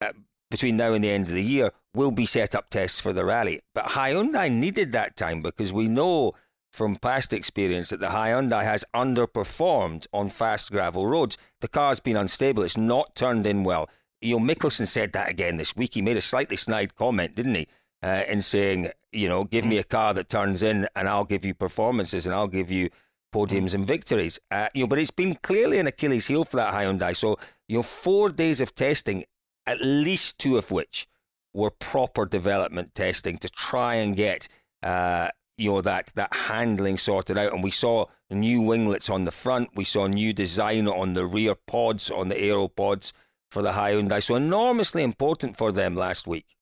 uh, 0.02 0.14
between 0.50 0.78
now 0.78 0.94
and 0.94 1.04
the 1.04 1.10
end 1.12 1.26
of 1.26 1.32
the 1.32 1.44
year 1.44 1.72
will 1.94 2.12
be 2.12 2.26
set 2.26 2.56
up 2.56 2.70
tests 2.70 3.00
for 3.00 3.14
the 3.14 3.24
rally. 3.26 3.62
But 3.76 3.86
Hyundai 3.90 4.50
needed 4.52 4.92
that 4.94 5.16
time 5.16 5.42
because 5.42 5.72
we 5.72 5.88
know 5.88 6.34
from 6.72 6.96
past 6.96 7.34
experience 7.34 7.90
that 7.90 8.00
the 8.00 8.08
Hyundai 8.08 8.64
has 8.64 8.86
underperformed 8.96 10.08
on 10.14 10.30
fast 10.30 10.72
gravel 10.72 11.08
roads. 11.08 11.38
The 11.62 11.68
car's 11.68 12.00
been 12.00 12.18
unstable, 12.18 12.64
it's 12.64 12.78
not 12.78 13.16
turned 13.16 13.48
in 13.48 13.64
well. 13.64 13.90
You 14.22 14.38
know, 14.38 14.46
Mikkelsen 14.46 14.88
said 14.88 15.14
that 15.14 15.30
again 15.30 15.58
this 15.58 15.76
week. 15.76 15.94
He 15.94 16.02
made 16.02 16.18
a 16.18 16.22
slightly 16.22 16.58
snide 16.58 16.96
comment, 16.96 17.36
didn't 17.36 17.56
he? 17.56 17.68
Uh, 18.02 18.24
in 18.30 18.42
saying, 18.42 18.90
you 19.12 19.28
know, 19.28 19.44
give 19.44 19.66
me 19.66 19.78
a 19.78 19.84
car 19.84 20.14
that 20.14 20.30
turns 20.30 20.64
in 20.64 20.88
and 20.96 21.08
I'll 21.10 21.26
give 21.26 21.44
you 21.46 21.54
performances 21.54 22.26
and 22.26 22.34
I'll 22.34 22.48
give 22.48 22.72
you 22.72 22.90
podiums 23.34 23.74
and 23.74 23.86
victories. 23.86 24.40
Uh, 24.52 24.68
you 24.74 24.84
know, 24.84 24.88
but 24.88 25.00
it's 25.00 25.12
been 25.12 25.36
clearly 25.36 25.80
an 25.80 25.88
Achilles 25.88 26.28
heel 26.28 26.44
for 26.44 26.58
that 26.58 26.74
Hyundai. 26.74 27.16
So, 27.16 27.38
you 27.68 27.78
know, 27.78 27.84
four 27.84 28.30
days 28.30 28.62
of 28.62 28.76
testing, 28.76 29.26
at 29.66 29.82
least 29.82 30.40
two 30.40 30.58
of 30.58 30.72
which 30.72 31.08
were 31.54 31.72
proper 31.72 32.26
development 32.26 32.96
testing 32.96 33.38
to 33.38 33.50
try 33.50 33.96
and 33.96 34.16
get, 34.16 34.48
uh, 34.84 35.30
you 35.60 35.72
know, 35.72 35.82
that 35.82 36.12
that 36.16 36.34
handling 36.34 36.98
sorted 36.98 37.38
out. 37.38 37.54
And 37.54 37.64
we 37.64 37.72
saw 37.72 38.06
new 38.30 38.62
winglets 38.62 39.10
on 39.10 39.24
the 39.24 39.32
front. 39.32 39.70
We 39.76 39.84
saw 39.84 40.08
new 40.08 40.34
design 40.34 40.88
on 40.88 41.14
the 41.14 41.26
rear 41.26 41.56
pods, 41.56 42.10
on 42.10 42.30
the 42.30 42.40
aero 42.40 42.68
pods 42.68 43.14
for 43.52 43.62
the 43.62 43.72
Hyundai. 43.72 44.22
So 44.22 44.36
enormously 44.36 45.04
important 45.04 45.58
for 45.58 45.72
them 45.72 45.96
last 45.96 46.28
week. 46.28 46.56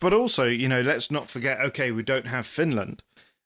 But 0.00 0.12
also, 0.12 0.46
you 0.46 0.68
know, 0.68 0.80
let's 0.80 1.10
not 1.10 1.28
forget. 1.28 1.60
Okay, 1.60 1.90
we 1.92 2.02
don't 2.02 2.26
have 2.26 2.46
Finland, 2.46 3.02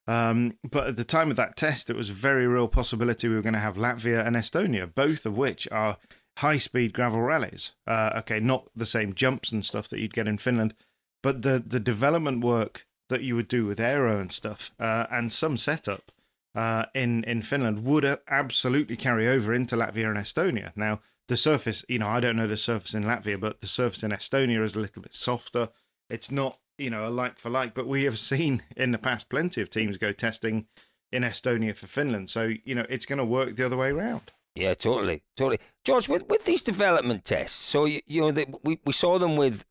um, 0.07 0.57
but 0.69 0.87
at 0.87 0.97
the 0.97 1.05
time 1.05 1.31
of 1.31 1.37
that 1.37 1.57
test, 1.57 1.91
it 1.91 1.97
was 1.97 2.11
a 2.11 2.15
very 2.15 2.47
real 2.47 2.69
possibility 2.69 3.29
we 3.29 3.35
were 3.35 3.43
going 3.43 3.55
to 3.55 3.61
have 3.61 3.77
Latvia 3.77 4.27
and 4.27 4.37
Estonia, 4.37 4.93
both 4.93 5.27
of 5.27 5.37
which 5.37 5.69
are 5.71 5.99
high-speed 6.39 6.93
gravel 6.93 7.21
rallies. 7.21 7.75
Uh, 7.87 8.11
okay, 8.17 8.41
not 8.41 8.71
the 8.75 8.87
same 8.87 9.13
jumps 9.15 9.53
and 9.53 9.65
stuff 9.65 9.89
that 9.89 10.01
you'd 10.01 10.15
get 10.15 10.29
in 10.29 10.39
Finland, 10.39 10.75
but 11.23 11.43
the 11.43 11.63
the 11.65 11.81
development 11.81 12.43
work 12.43 12.87
that 13.11 13.23
you 13.23 13.37
would 13.37 13.49
do 13.49 13.67
with 13.67 13.79
aero 13.79 14.19
and 14.19 14.33
stuff, 14.33 14.73
uh, 14.81 15.07
and 15.11 15.31
some 15.31 15.57
setup 15.57 16.11
uh, 16.55 16.87
in 16.95 17.23
in 17.25 17.43
Finland 17.43 17.85
would 17.85 18.19
absolutely 18.29 18.97
carry 18.97 19.29
over 19.29 19.53
into 19.53 19.77
Latvia 19.77 20.09
and 20.09 20.17
Estonia. 20.17 20.73
Now, 20.75 21.01
the 21.31 21.37
surface, 21.37 21.85
you 21.89 21.99
know, 21.99 22.09
I 22.09 22.21
don't 22.21 22.37
know 22.37 22.49
the 22.49 22.57
surface 22.57 22.93
in 22.93 23.05
Latvia, 23.05 23.39
but 23.41 23.61
the 23.61 23.67
surface 23.67 24.03
in 24.03 24.11
Estonia 24.11 24.63
is 24.65 24.75
a 24.75 24.81
little 24.81 25.01
bit 25.01 25.15
softer. 25.15 25.71
It's 26.11 26.31
not, 26.31 26.59
you 26.77 26.91
know, 26.91 27.07
a 27.07 27.09
like 27.09 27.39
for 27.39 27.51
like, 27.51 27.73
but 27.73 27.87
we 27.87 28.05
have 28.05 28.19
seen 28.33 28.63
in 28.77 28.91
the 28.91 28.99
past 28.99 29.29
plenty 29.29 29.63
of 29.63 29.71
teams 29.71 29.97
go 29.97 30.13
testing 30.13 30.67
in 31.13 31.23
Estonia 31.23 31.77
for 31.77 31.87
Finland. 31.87 32.31
So, 32.31 32.51
you 32.65 32.75
know, 32.75 32.87
it's 32.89 33.07
going 33.07 33.19
to 33.19 33.25
work 33.25 33.57
the 33.57 33.65
other 33.65 33.77
way 33.77 33.91
around. 33.91 34.33
Yeah, 34.57 34.75
totally, 34.75 35.23
totally. 35.37 35.61
George, 35.85 36.09
with, 36.09 36.29
with 36.29 36.45
these 36.45 36.65
development 36.65 37.25
tests, 37.25 37.57
so 37.57 37.85
you, 37.85 38.01
you 38.07 38.23
know, 38.23 38.33
the, 38.33 38.53
we, 38.65 38.81
we 38.85 38.93
saw 38.93 39.19
them 39.19 39.37
with 39.37 39.65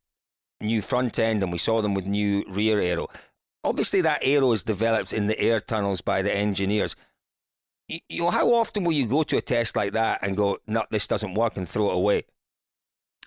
new 0.61 0.81
front 0.81 1.19
end 1.19 1.43
and 1.43 1.51
we 1.51 1.57
saw 1.57 1.81
them 1.81 1.93
with 1.93 2.05
new 2.05 2.45
rear 2.49 2.79
aero. 2.79 3.07
Obviously, 3.63 4.01
that 4.01 4.21
aero 4.23 4.51
is 4.51 4.63
developed 4.63 5.13
in 5.13 5.27
the 5.27 5.39
air 5.39 5.59
tunnels 5.59 6.01
by 6.01 6.21
the 6.21 6.33
engineers. 6.33 6.95
You, 7.87 7.99
you 8.07 8.19
know, 8.21 8.29
how 8.29 8.53
often 8.53 8.83
will 8.83 8.93
you 8.93 9.05
go 9.05 9.23
to 9.23 9.37
a 9.37 9.41
test 9.41 9.75
like 9.75 9.93
that 9.93 10.19
and 10.21 10.37
go, 10.37 10.59
no, 10.67 10.85
this 10.91 11.07
doesn't 11.07 11.33
work 11.33 11.57
and 11.57 11.67
throw 11.67 11.89
it 11.91 11.95
away? 11.95 12.25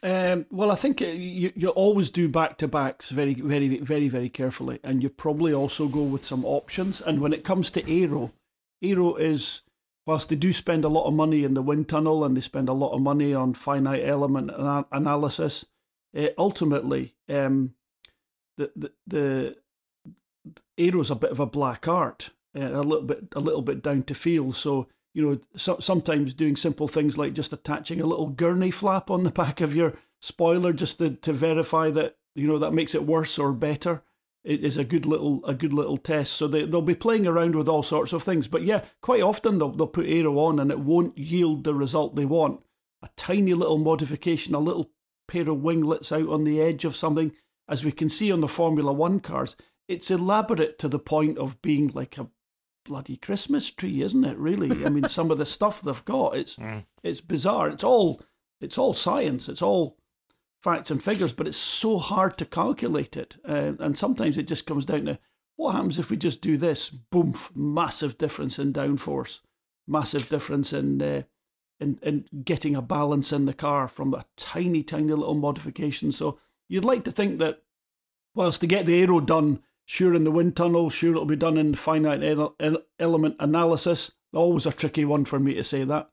Um, 0.05 0.47
well, 0.51 0.73
I 0.73 0.75
think 0.75 1.01
uh, 1.01 1.07
you 1.07 1.53
you 1.55 1.69
always 1.69 2.11
do 2.11 2.29
back 2.29 2.59
to 2.59 2.69
backs 2.69 3.11
very, 3.11 3.35
very, 3.35 3.79
very, 3.79 4.09
very 4.09 4.29
carefully, 4.29 4.81
and 4.83 5.03
you 5.03 5.09
probably 5.09 5.53
also 5.53 5.87
go 5.87 6.03
with 6.03 6.25
some 6.25 6.45
options. 6.45 7.01
And 7.01 7.21
when 7.21 7.33
it 7.33 7.45
comes 7.45 7.71
to 7.73 7.89
Aero, 7.89 8.33
Aero 8.83 9.15
is 9.15 9.63
whilst 10.05 10.29
they 10.29 10.37
do 10.37 10.53
spend 10.53 10.85
a 10.85 10.89
lot 10.89 11.07
of 11.07 11.15
money 11.15 11.45
in 11.45 11.55
the 11.55 11.63
wind 11.63 11.89
tunnel 11.89 12.25
and 12.25 12.37
they 12.37 12.41
spend 12.41 12.69
a 12.69 12.73
lot 12.73 12.93
of 12.93 13.01
money 13.01 13.33
on 13.33 13.55
finite 13.55 14.05
element 14.05 14.51
ana- 14.51 14.87
analysis, 14.91 15.67
ultimately, 16.37 17.15
um, 17.29 17.75
the 18.57 18.73
the 18.75 18.93
the 19.07 19.57
Aero's 20.79 21.11
a 21.11 21.15
bit 21.15 21.31
of 21.31 21.41
a 21.41 21.47
black 21.47 21.87
art, 21.87 22.31
uh, 22.57 22.61
a 22.61 22.83
little 22.83 23.05
bit 23.05 23.29
a 23.35 23.41
little 23.41 23.63
bit 23.63 23.83
down 23.83 24.03
to 24.05 24.15
feel. 24.15 24.53
So 24.53 24.89
you 25.15 25.23
know, 25.23 25.39
so, 25.57 25.79
sometimes 25.79 26.35
doing 26.35 26.57
simple 26.57 26.89
things 26.89 27.19
like 27.19 27.35
just 27.35 27.53
attaching 27.53 28.01
a 28.01 28.07
little 28.07 28.29
gurney 28.29 28.71
flap 28.71 29.11
on 29.11 29.25
the 29.25 29.31
back 29.31 29.61
of 29.61 29.75
your 29.75 29.95
spoiler 30.21 30.73
just 30.73 30.99
to, 30.99 31.11
to 31.11 31.33
verify 31.33 31.91
that 31.91 32.17
you 32.35 32.47
know 32.47 32.59
that 32.59 32.73
makes 32.73 32.95
it 32.95 33.05
worse 33.05 33.39
or 33.39 33.53
better. 33.53 34.03
It 34.45 34.65
is 34.65 34.77
a 34.77 34.85
good 34.85 35.07
little 35.07 35.45
a 35.45 35.55
good 35.55 35.73
little 35.73 35.99
test. 35.99 36.33
So 36.33 36.49
they 36.49 36.65
they'll 36.65 36.83
be 36.83 36.95
playing 36.95 37.27
around 37.27 37.55
with 37.55 37.69
all 37.69 37.83
sorts 37.83 38.13
of 38.13 38.23
things. 38.23 38.49
But 38.49 38.63
yeah, 38.63 38.85
quite 39.01 39.23
often 39.23 39.59
they'll 39.59 39.71
they'll 39.71 39.87
put 39.87 40.07
aero 40.07 40.39
on 40.39 40.59
and 40.59 40.71
it 40.71 40.81
won't 40.81 41.17
yield 41.19 41.65
the 41.65 41.75
result 41.75 42.17
they 42.17 42.25
want. 42.25 42.61
A 43.03 43.11
tiny 43.17 43.55
little 43.55 43.79
modification, 43.79 44.55
a 44.55 44.61
little 44.61 44.91
pair 45.29 45.49
of 45.49 45.63
winglets 45.63 46.11
out 46.13 46.29
on 46.29 46.45
the 46.45 46.61
edge 46.61 46.85
of 46.85 46.97
something, 46.97 47.33
as 47.69 47.85
we 47.85 47.93
can 47.93 48.09
see 48.09 48.33
on 48.33 48.41
the 48.41 48.49
Formula 48.49 48.93
One 48.93 49.21
cars. 49.21 49.57
It's 49.89 50.11
elaborate 50.11 50.79
to 50.81 50.89
the 50.89 50.99
point 50.99 51.39
of 51.39 51.61
being 51.63 51.89
like 51.89 52.19
a 52.19 52.29
bloody 52.85 53.17
Christmas 53.17 53.71
tree, 53.71 54.03
isn't 54.03 54.25
it? 54.25 54.37
Really, 54.39 54.85
I 54.85 54.89
mean, 54.89 55.05
some 55.05 55.31
of 55.31 55.39
the 55.39 55.47
stuff 55.47 55.83
they've 55.83 56.05
got, 56.05 56.37
it's 56.37 56.57
mm. 56.59 56.85
it's 57.03 57.21
bizarre. 57.21 57.69
It's 57.69 57.85
all 57.85 58.23
it's 58.61 58.79
all 58.79 58.95
science. 58.95 59.49
It's 59.49 59.63
all 59.63 59.97
facts 60.63 60.91
and 60.91 61.03
figures, 61.03 61.33
but 61.33 61.49
it's 61.49 61.57
so 61.57 61.99
hard 61.99 62.39
to 62.39 62.45
calculate 62.45 63.17
it. 63.17 63.37
Uh, 63.47 63.73
and 63.81 63.99
sometimes 63.99 64.39
it 64.39 64.47
just 64.47 64.67
comes 64.67 64.87
down 64.87 65.07
to 65.07 65.19
what 65.57 65.73
happens 65.73 65.99
if 65.99 66.11
we 66.11 66.17
just 66.17 66.41
do 66.41 66.57
this? 66.57 66.89
Boom! 66.89 67.35
Massive 67.55 68.19
difference 68.19 68.59
in 68.59 68.73
downforce, 68.73 69.41
massive 69.87 70.29
difference 70.29 70.73
in. 70.73 71.03
Uh, 71.03 71.23
in, 71.81 71.99
in 72.01 72.25
getting 72.45 72.77
a 72.77 72.83
balance 72.83 73.33
in 73.33 73.45
the 73.45 73.53
car 73.53 73.89
from 73.89 74.15
a 74.15 74.25
tiny, 74.37 74.85
tiny 74.85 75.13
little 75.13 75.35
modification. 75.35 76.13
So 76.13 76.39
you'd 76.69 76.85
like 76.85 77.03
to 77.05 77.11
think 77.11 77.41
that 77.41 77.63
whilst 78.37 78.61
to 78.61 78.69
get 78.69 78.87
the 78.87 79.01
aero 79.03 79.21
done 79.21 79.61
Sure, 79.93 80.15
in 80.15 80.25
the 80.25 80.31
wind 80.31 80.57
tunnel. 80.57 80.89
Sure, 80.89 81.11
it'll 81.11 81.27
be 81.27 81.37
done 81.37 81.59
in 81.59 81.75
finite 81.75 82.23
ele- 82.23 82.57
element 82.99 83.37
analysis. 83.39 84.11
Always 84.33 84.65
a 84.65 84.73
tricky 84.73 85.05
one 85.05 85.27
for 85.27 85.39
me 85.39 85.53
to 85.53 85.63
say 85.63 85.85
that. 85.85 86.09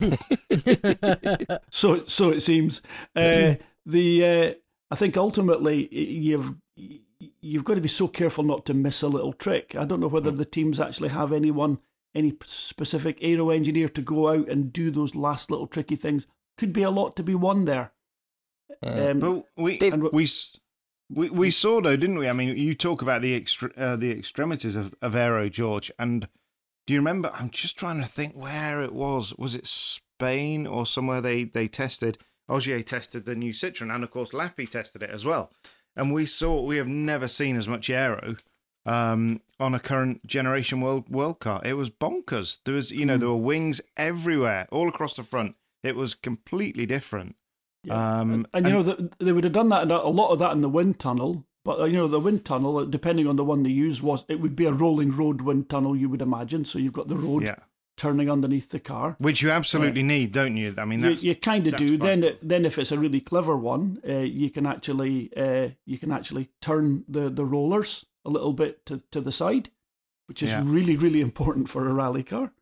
so, 1.70 2.02
so 2.06 2.30
it 2.30 2.40
seems. 2.40 2.82
Uh, 3.14 3.54
the 3.86 4.24
uh, 4.26 4.54
I 4.90 4.96
think 4.96 5.16
ultimately 5.16 5.88
you've 5.94 6.56
you've 7.40 7.62
got 7.62 7.76
to 7.76 7.80
be 7.80 7.88
so 7.88 8.08
careful 8.08 8.42
not 8.42 8.66
to 8.66 8.74
miss 8.74 9.00
a 9.00 9.06
little 9.06 9.32
trick. 9.32 9.76
I 9.78 9.84
don't 9.84 10.00
know 10.00 10.08
whether 10.08 10.32
the 10.32 10.44
teams 10.44 10.80
actually 10.80 11.10
have 11.10 11.32
anyone, 11.32 11.78
any 12.16 12.34
specific 12.42 13.18
aero 13.20 13.50
engineer 13.50 13.86
to 13.90 14.02
go 14.02 14.28
out 14.28 14.48
and 14.48 14.72
do 14.72 14.90
those 14.90 15.14
last 15.14 15.52
little 15.52 15.68
tricky 15.68 15.94
things. 15.94 16.26
Could 16.58 16.72
be 16.72 16.82
a 16.82 16.90
lot 16.90 17.14
to 17.14 17.22
be 17.22 17.36
won 17.36 17.64
there. 17.64 17.92
Uh, 18.84 19.10
um, 19.10 19.20
but 19.20 19.46
we 19.56 19.78
we 19.80 20.26
we 20.26 20.26
we 21.14 21.30
we 21.30 21.50
saw 21.50 21.80
though, 21.80 21.96
didn't 21.96 22.18
we? 22.18 22.28
I 22.28 22.32
mean, 22.32 22.56
you 22.56 22.74
talk 22.74 23.02
about 23.02 23.22
the 23.22 23.38
extre- 23.40 23.76
uh, 23.78 23.96
the 23.96 24.10
extremities 24.10 24.76
of, 24.76 24.94
of 25.00 25.14
aero, 25.14 25.48
George, 25.48 25.90
and 25.98 26.28
do 26.86 26.94
you 26.94 27.00
remember? 27.00 27.30
I'm 27.34 27.50
just 27.50 27.78
trying 27.78 28.00
to 28.00 28.08
think 28.08 28.34
where 28.34 28.82
it 28.82 28.92
was. 28.92 29.34
Was 29.38 29.54
it 29.54 29.66
Spain 29.66 30.66
or 30.66 30.86
somewhere 30.86 31.20
they 31.20 31.44
they 31.44 31.68
tested? 31.68 32.18
Ogier 32.48 32.82
tested 32.82 33.24
the 33.24 33.34
new 33.34 33.52
Citroen, 33.52 33.94
and 33.94 34.04
of 34.04 34.10
course 34.10 34.30
Lappi 34.30 34.68
tested 34.68 35.02
it 35.02 35.10
as 35.10 35.24
well. 35.24 35.50
And 35.96 36.12
we 36.12 36.26
saw 36.26 36.60
we 36.60 36.76
have 36.76 36.88
never 36.88 37.28
seen 37.28 37.56
as 37.56 37.68
much 37.68 37.88
aero 37.88 38.36
um, 38.84 39.40
on 39.58 39.74
a 39.74 39.80
current 39.80 40.26
generation 40.26 40.80
world 40.80 41.08
world 41.08 41.40
car. 41.40 41.62
It 41.64 41.74
was 41.74 41.90
bonkers. 41.90 42.58
There 42.64 42.74
was 42.74 42.90
you 42.90 43.06
know 43.06 43.16
there 43.16 43.28
were 43.28 43.36
wings 43.36 43.80
everywhere, 43.96 44.66
all 44.70 44.88
across 44.88 45.14
the 45.14 45.22
front. 45.22 45.56
It 45.82 45.96
was 45.96 46.14
completely 46.14 46.86
different. 46.86 47.36
Yeah. 47.84 48.20
Um, 48.20 48.32
and, 48.32 48.46
and, 48.54 48.66
you 48.66 48.72
know 48.72 48.82
the, 48.82 49.10
they 49.18 49.32
would 49.32 49.44
have 49.44 49.52
done 49.52 49.68
that 49.68 49.90
a 49.90 50.08
lot 50.08 50.30
of 50.30 50.38
that 50.38 50.52
in 50.52 50.60
the 50.60 50.68
wind 50.68 50.98
tunnel. 50.98 51.44
But 51.64 51.80
uh, 51.80 51.84
you 51.84 51.96
know 51.96 52.08
the 52.08 52.20
wind 52.20 52.44
tunnel, 52.44 52.78
uh, 52.78 52.84
depending 52.84 53.26
on 53.26 53.36
the 53.36 53.44
one 53.44 53.62
they 53.62 53.70
use, 53.70 54.02
was 54.02 54.24
it 54.28 54.40
would 54.40 54.54
be 54.54 54.66
a 54.66 54.72
rolling 54.72 55.10
road 55.10 55.42
wind 55.42 55.70
tunnel. 55.70 55.96
You 55.96 56.08
would 56.08 56.22
imagine. 56.22 56.64
So 56.64 56.78
you've 56.78 56.92
got 56.92 57.08
the 57.08 57.16
road 57.16 57.44
yeah. 57.44 57.56
turning 57.96 58.30
underneath 58.30 58.70
the 58.70 58.80
car, 58.80 59.16
which 59.18 59.40
you 59.40 59.50
absolutely 59.50 60.02
uh, 60.02 60.06
need, 60.06 60.32
don't 60.32 60.56
you? 60.56 60.74
I 60.76 60.84
mean, 60.84 61.00
you, 61.00 61.12
you 61.12 61.34
kind 61.34 61.66
of 61.66 61.76
do. 61.76 61.96
Then, 61.96 62.22
it, 62.22 62.46
then 62.46 62.66
if 62.66 62.78
it's 62.78 62.92
a 62.92 62.98
really 62.98 63.20
clever 63.20 63.56
one, 63.56 64.00
uh, 64.06 64.18
you 64.18 64.50
can 64.50 64.66
actually 64.66 65.34
uh, 65.36 65.70
you 65.86 65.98
can 65.98 66.12
actually 66.12 66.50
turn 66.60 67.04
the, 67.08 67.30
the 67.30 67.46
rollers 67.46 68.04
a 68.26 68.30
little 68.30 68.52
bit 68.52 68.84
to, 68.86 69.02
to 69.10 69.20
the 69.22 69.32
side, 69.32 69.70
which 70.26 70.42
is 70.42 70.50
yeah. 70.50 70.62
really 70.64 70.96
really 70.96 71.22
important 71.22 71.70
for 71.70 71.88
a 71.88 71.94
rally 71.94 72.22
car 72.22 72.52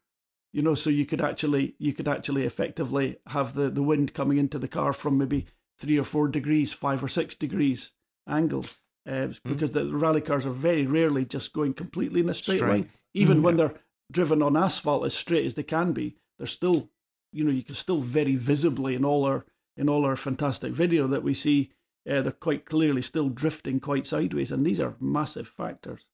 you 0.52 0.62
know 0.62 0.74
so 0.74 0.90
you 0.90 1.06
could 1.06 1.20
actually 1.20 1.74
you 1.78 1.92
could 1.92 2.08
actually 2.08 2.44
effectively 2.44 3.16
have 3.28 3.54
the 3.54 3.70
the 3.70 3.82
wind 3.82 4.14
coming 4.14 4.38
into 4.38 4.58
the 4.58 4.68
car 4.68 4.92
from 4.92 5.18
maybe 5.18 5.46
three 5.78 5.98
or 5.98 6.04
four 6.04 6.28
degrees 6.28 6.72
five 6.72 7.02
or 7.02 7.08
six 7.08 7.34
degrees 7.34 7.92
angle 8.28 8.64
uh, 9.06 9.10
mm. 9.28 9.40
because 9.44 9.72
the 9.72 9.86
rally 9.86 10.20
cars 10.20 10.46
are 10.46 10.50
very 10.50 10.86
rarely 10.86 11.24
just 11.24 11.52
going 11.52 11.74
completely 11.74 12.20
in 12.20 12.28
a 12.28 12.34
straight, 12.34 12.58
straight. 12.58 12.70
line 12.70 12.88
even 13.14 13.38
mm, 13.38 13.42
when 13.42 13.58
yeah. 13.58 13.66
they're 13.68 13.80
driven 14.10 14.42
on 14.42 14.56
asphalt 14.56 15.04
as 15.04 15.14
straight 15.14 15.46
as 15.46 15.54
they 15.54 15.62
can 15.62 15.92
be 15.92 16.16
they're 16.38 16.46
still 16.46 16.90
you 17.32 17.42
know 17.42 17.50
you 17.50 17.62
can 17.62 17.74
still 17.74 18.00
very 18.00 18.36
visibly 18.36 18.94
in 18.94 19.04
all 19.04 19.24
our 19.24 19.46
in 19.76 19.88
all 19.88 20.04
our 20.04 20.16
fantastic 20.16 20.72
video 20.72 21.06
that 21.06 21.22
we 21.22 21.32
see 21.34 21.72
uh, 22.08 22.20
they're 22.20 22.32
quite 22.32 22.66
clearly 22.66 23.00
still 23.00 23.28
drifting 23.28 23.80
quite 23.80 24.06
sideways 24.06 24.52
and 24.52 24.66
these 24.66 24.80
are 24.80 24.96
massive 25.00 25.48
factors 25.48 26.08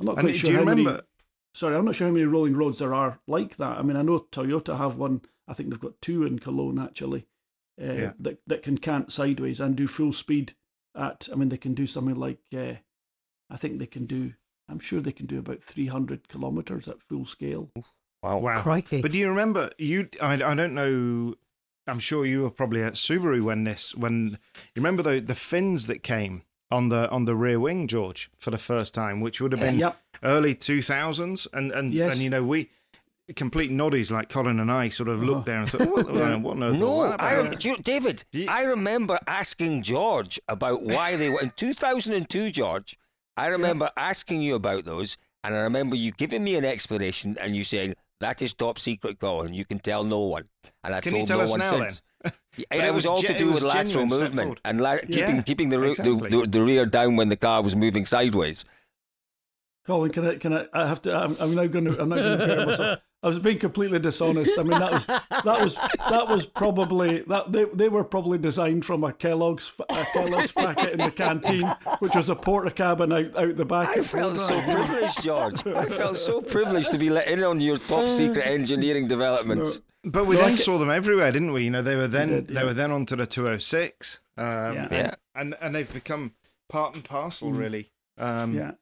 i'm 0.00 0.06
not 0.06 0.14
quite 0.14 0.26
and 0.26 0.36
sure 0.36 0.52
how 0.52 0.60
remember- 0.60 0.90
many 0.90 1.02
sorry, 1.54 1.76
I'm 1.76 1.84
not 1.84 1.94
sure 1.94 2.08
how 2.08 2.12
many 2.12 2.24
rolling 2.24 2.56
roads 2.56 2.78
there 2.78 2.94
are 2.94 3.20
like 3.26 3.56
that. 3.56 3.78
I 3.78 3.82
mean, 3.82 3.96
I 3.96 4.02
know 4.02 4.26
Toyota 4.30 4.76
have 4.76 4.96
one. 4.96 5.22
I 5.48 5.54
think 5.54 5.70
they've 5.70 5.80
got 5.80 6.00
two 6.00 6.24
in 6.24 6.38
Cologne 6.38 6.78
actually, 6.78 7.26
uh, 7.80 7.92
yeah. 7.92 8.12
that 8.18 8.40
that 8.46 8.62
can 8.62 8.78
cant 8.78 9.12
sideways 9.12 9.60
and 9.60 9.76
do 9.76 9.86
full 9.86 10.12
speed 10.12 10.54
at. 10.94 11.28
I 11.32 11.36
mean, 11.36 11.48
they 11.48 11.56
can 11.56 11.74
do 11.74 11.86
something 11.86 12.16
like 12.16 12.38
uh, 12.56 12.74
I 13.50 13.56
think 13.56 13.78
they 13.78 13.86
can 13.86 14.06
do. 14.06 14.34
I'm 14.68 14.78
sure 14.78 15.00
they 15.00 15.12
can 15.12 15.26
do 15.26 15.38
about 15.38 15.62
300 15.62 16.28
kilometers 16.28 16.88
at 16.88 17.02
full 17.02 17.24
scale. 17.24 17.70
Wow, 18.22 18.38
wow! 18.38 18.62
Crikey. 18.62 19.02
But 19.02 19.12
do 19.12 19.18
you 19.18 19.28
remember 19.28 19.70
you? 19.78 20.08
I, 20.20 20.34
I 20.34 20.54
don't 20.54 20.74
know. 20.74 21.34
I'm 21.86 21.98
sure 21.98 22.24
you 22.24 22.42
were 22.42 22.50
probably 22.50 22.82
at 22.82 22.94
Subaru 22.94 23.42
when 23.42 23.64
this 23.64 23.94
when 23.94 24.38
you 24.74 24.82
remember 24.82 25.02
the 25.02 25.20
the 25.20 25.34
fins 25.34 25.86
that 25.88 26.02
came 26.02 26.42
on 26.72 26.88
the 26.88 27.08
on 27.10 27.26
the 27.26 27.36
rear 27.36 27.60
wing, 27.60 27.86
George, 27.86 28.30
for 28.38 28.50
the 28.50 28.58
first 28.58 28.94
time, 28.94 29.20
which 29.20 29.40
would 29.40 29.52
have 29.52 29.60
been 29.60 29.78
yep. 29.78 29.96
early 30.22 30.54
two 30.54 30.82
thousands, 30.82 31.46
and 31.52 31.70
and 31.72 31.92
yes. 31.92 32.12
and 32.12 32.22
you 32.22 32.30
know 32.30 32.42
we 32.42 32.70
complete 33.36 33.70
noddies 33.70 34.10
like 34.10 34.28
Colin 34.28 34.58
and 34.58 34.70
I 34.70 34.88
sort 34.88 35.08
of 35.08 35.22
looked 35.22 35.48
uh-huh. 35.48 35.50
there 35.50 35.58
and 35.60 35.70
thought, 35.70 35.88
what, 35.88 36.12
what 36.12 36.22
on 36.52 36.62
earth 36.62 36.78
No, 36.78 37.02
I 37.02 37.36
rem- 37.36 37.52
you, 37.60 37.76
David, 37.76 38.24
you, 38.32 38.46
I 38.48 38.64
remember 38.64 39.18
asking 39.26 39.84
George 39.84 40.40
about 40.48 40.82
why 40.82 41.16
they 41.16 41.28
were 41.28 41.40
in 41.40 41.52
2002, 41.56 42.50
George. 42.50 42.98
I 43.36 43.46
remember 43.46 43.90
yeah. 43.96 44.08
asking 44.08 44.42
you 44.42 44.54
about 44.54 44.84
those, 44.84 45.16
and 45.44 45.54
I 45.54 45.60
remember 45.60 45.96
you 45.96 46.10
giving 46.10 46.44
me 46.44 46.56
an 46.56 46.64
explanation 46.64 47.36
and 47.40 47.56
you 47.56 47.64
saying, 47.64 47.94
that 48.20 48.40
is 48.40 48.54
top 48.54 48.78
secret, 48.78 49.18
Colin. 49.18 49.52
You 49.52 49.64
can 49.64 49.78
tell 49.80 50.04
no 50.04 50.20
one. 50.20 50.48
And 50.84 50.94
I've 50.94 51.02
can 51.02 51.12
told 51.12 51.28
no 51.28 51.46
one 51.48 51.60
since. 51.60 52.02
It, 52.24 52.66
it 52.70 52.94
was, 52.94 53.04
was 53.04 53.06
all 53.06 53.22
to 53.22 53.36
do 53.36 53.52
with 53.52 53.62
lateral 53.62 54.06
movement 54.06 54.60
and 54.64 54.80
la- 54.80 54.98
keeping 54.98 55.36
yeah, 55.36 55.42
keeping 55.42 55.68
the, 55.68 55.82
exactly. 55.82 56.28
the, 56.28 56.40
the, 56.42 56.46
the 56.46 56.62
rear 56.62 56.86
down 56.86 57.16
when 57.16 57.28
the 57.28 57.36
car 57.36 57.62
was 57.62 57.74
moving 57.76 58.06
sideways. 58.06 58.64
Colin, 59.84 60.12
can 60.12 60.26
I? 60.26 60.36
Can 60.36 60.52
I? 60.52 60.66
I 60.72 60.86
have 60.86 61.02
to. 61.02 61.16
I'm, 61.16 61.36
I'm 61.40 61.54
now 61.54 61.66
going 61.66 61.86
to. 61.86 62.00
I'm 62.00 62.08
now 62.08 62.16
going 62.16 62.38
to 62.38 62.46
pair 62.46 62.66
myself. 62.66 62.98
I 63.24 63.28
was 63.28 63.38
being 63.38 63.58
completely 63.58 64.00
dishonest. 64.00 64.58
I 64.58 64.62
mean, 64.62 64.78
that 64.78 64.92
was 64.92 65.06
that 65.06 65.44
was 65.44 65.74
that 65.74 66.28
was 66.28 66.46
probably 66.46 67.20
that 67.22 67.52
they 67.52 67.64
they 67.64 67.88
were 67.88 68.04
probably 68.04 68.38
designed 68.38 68.84
from 68.84 69.02
a 69.02 69.12
Kellogg's 69.12 69.72
a 69.88 70.04
Kellogg's 70.12 70.52
packet 70.52 70.92
in 70.92 70.98
the 70.98 71.10
canteen, 71.10 71.66
which 72.00 72.14
was 72.14 72.30
a 72.30 72.36
Portakabin 72.36 73.12
out 73.12 73.36
out 73.36 73.56
the 73.56 73.64
back. 73.64 73.88
I 73.88 74.02
felt 74.02 74.38
so 74.38 74.60
privileged, 74.62 75.22
George. 75.22 75.66
I 75.66 75.86
felt 75.86 76.16
so 76.16 76.40
privileged 76.40 76.90
to 76.92 76.98
be 76.98 77.10
let 77.10 77.28
in 77.28 77.42
on 77.42 77.60
your 77.60 77.76
top 77.76 78.08
secret 78.08 78.46
engineering 78.46 79.08
developments. 79.08 79.82
But 80.04 80.26
we 80.26 80.36
then 80.36 80.56
saw 80.56 80.78
them 80.78 80.90
everywhere, 80.90 81.30
didn't 81.30 81.52
we? 81.52 81.64
You 81.64 81.70
know, 81.70 81.82
they 81.82 81.96
were 81.96 82.08
then 82.08 82.28
did, 82.28 82.50
yeah. 82.50 82.60
they 82.60 82.66
were 82.66 82.74
then 82.74 82.90
onto 82.90 83.14
the 83.14 83.26
206, 83.26 84.18
um, 84.36 84.44
yeah. 84.46 84.88
And, 84.90 85.16
and, 85.34 85.56
and 85.60 85.74
they've 85.74 85.92
become 85.92 86.32
part 86.68 86.94
and 86.94 87.04
parcel, 87.04 87.52
mm. 87.52 87.58
really. 87.58 87.92
Um, 88.18 88.54
yeah 88.54 88.72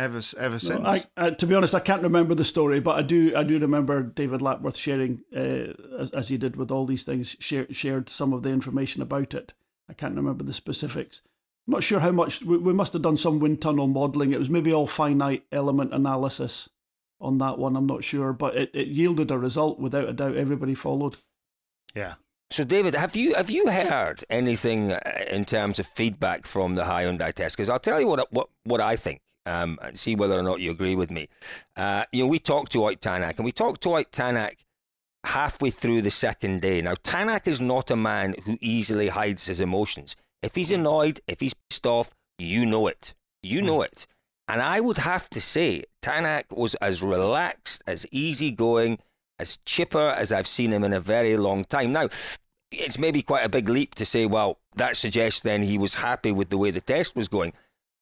ever 0.00 0.20
ever 0.38 0.58
since. 0.58 0.80
No, 0.80 0.86
I, 0.86 1.04
uh, 1.16 1.30
to 1.30 1.46
be 1.46 1.54
honest, 1.54 1.74
I 1.74 1.80
can't 1.80 2.02
remember 2.02 2.34
the 2.34 2.44
story, 2.44 2.80
but 2.80 2.96
I 2.96 3.02
do 3.02 3.34
I 3.36 3.42
do 3.42 3.58
remember 3.58 4.02
David 4.02 4.42
Lapworth 4.42 4.76
sharing, 4.76 5.22
uh, 5.34 5.74
as, 5.98 6.10
as 6.12 6.28
he 6.28 6.38
did 6.38 6.56
with 6.56 6.70
all 6.70 6.86
these 6.86 7.04
things, 7.04 7.36
share, 7.38 7.66
shared 7.70 8.08
some 8.08 8.32
of 8.32 8.42
the 8.42 8.50
information 8.50 9.02
about 9.02 9.34
it. 9.34 9.52
I 9.88 9.92
can't 9.92 10.16
remember 10.16 10.44
the 10.44 10.52
specifics. 10.52 11.22
I'm 11.66 11.72
not 11.72 11.82
sure 11.82 12.00
how 12.00 12.12
much. 12.12 12.42
We, 12.42 12.58
we 12.58 12.72
must 12.72 12.92
have 12.94 13.02
done 13.02 13.16
some 13.16 13.38
wind 13.38 13.60
tunnel 13.60 13.86
modelling. 13.86 14.32
It 14.32 14.38
was 14.38 14.50
maybe 14.50 14.72
all 14.72 14.86
finite 14.86 15.44
element 15.52 15.92
analysis 15.92 16.68
on 17.20 17.38
that 17.38 17.58
one. 17.58 17.76
I'm 17.76 17.86
not 17.86 18.04
sure, 18.04 18.32
but 18.32 18.56
it, 18.56 18.70
it 18.74 18.88
yielded 18.88 19.30
a 19.30 19.38
result 19.38 19.78
without 19.78 20.08
a 20.08 20.12
doubt. 20.12 20.36
Everybody 20.36 20.74
followed. 20.74 21.16
Yeah. 21.94 22.14
So, 22.50 22.64
David, 22.64 22.94
have 22.94 23.14
you 23.14 23.34
have 23.34 23.50
you 23.50 23.70
heard 23.70 24.24
anything 24.28 24.92
uh, 24.92 25.00
in 25.30 25.44
terms 25.44 25.78
of 25.78 25.86
feedback 25.86 26.46
from 26.46 26.74
the 26.74 26.82
Hyundai 26.82 27.32
test? 27.32 27.56
Because 27.56 27.68
I'll 27.68 27.78
tell 27.78 28.00
you 28.00 28.08
what 28.08 28.26
what 28.32 28.48
what 28.64 28.80
I 28.80 28.96
think 28.96 29.20
um, 29.46 29.78
and 29.82 29.96
see 29.96 30.16
whether 30.16 30.38
or 30.38 30.42
not 30.42 30.60
you 30.60 30.70
agree 30.70 30.96
with 30.96 31.10
me. 31.10 31.28
Uh, 31.76 32.04
you 32.12 32.24
know, 32.24 32.28
we 32.28 32.38
talked 32.38 32.72
to 32.72 32.84
Ott 32.84 33.00
Tanak, 33.00 33.36
and 33.36 33.44
we 33.44 33.52
talked 33.52 33.82
to 33.82 33.94
Ott 33.94 34.10
Tanak 34.10 34.64
halfway 35.24 35.70
through 35.70 36.02
the 36.02 36.10
second 36.10 36.60
day. 36.60 36.80
Now, 36.80 36.94
Tanak 36.94 37.46
is 37.46 37.60
not 37.60 37.90
a 37.90 37.96
man 37.96 38.34
who 38.44 38.58
easily 38.60 39.08
hides 39.08 39.46
his 39.46 39.60
emotions. 39.60 40.16
If 40.42 40.54
he's 40.54 40.72
annoyed, 40.72 41.20
if 41.26 41.40
he's 41.40 41.54
pissed 41.54 41.86
off, 41.86 42.14
you 42.38 42.64
know 42.64 42.86
it. 42.86 43.14
You 43.42 43.62
know 43.62 43.82
it. 43.82 44.06
And 44.50 44.60
I 44.60 44.80
would 44.80 44.98
have 44.98 45.30
to 45.30 45.40
say, 45.40 45.84
Tanak 46.02 46.44
was 46.50 46.74
as 46.76 47.04
relaxed, 47.04 47.84
as 47.86 48.04
easygoing 48.10 48.98
as 49.38 49.58
chipper 49.64 50.08
as 50.10 50.32
I've 50.32 50.48
seen 50.48 50.72
him 50.72 50.82
in 50.82 50.92
a 50.92 50.98
very 50.98 51.36
long 51.36 51.62
time. 51.62 51.92
Now, 51.92 52.08
it's 52.72 52.98
maybe 52.98 53.22
quite 53.22 53.44
a 53.44 53.48
big 53.48 53.68
leap 53.68 53.94
to 53.94 54.04
say, 54.04 54.26
well, 54.26 54.58
that 54.74 54.96
suggests 54.96 55.42
then 55.42 55.62
he 55.62 55.78
was 55.78 55.94
happy 55.94 56.32
with 56.32 56.48
the 56.50 56.58
way 56.58 56.72
the 56.72 56.80
test 56.80 57.14
was 57.14 57.28
going. 57.28 57.52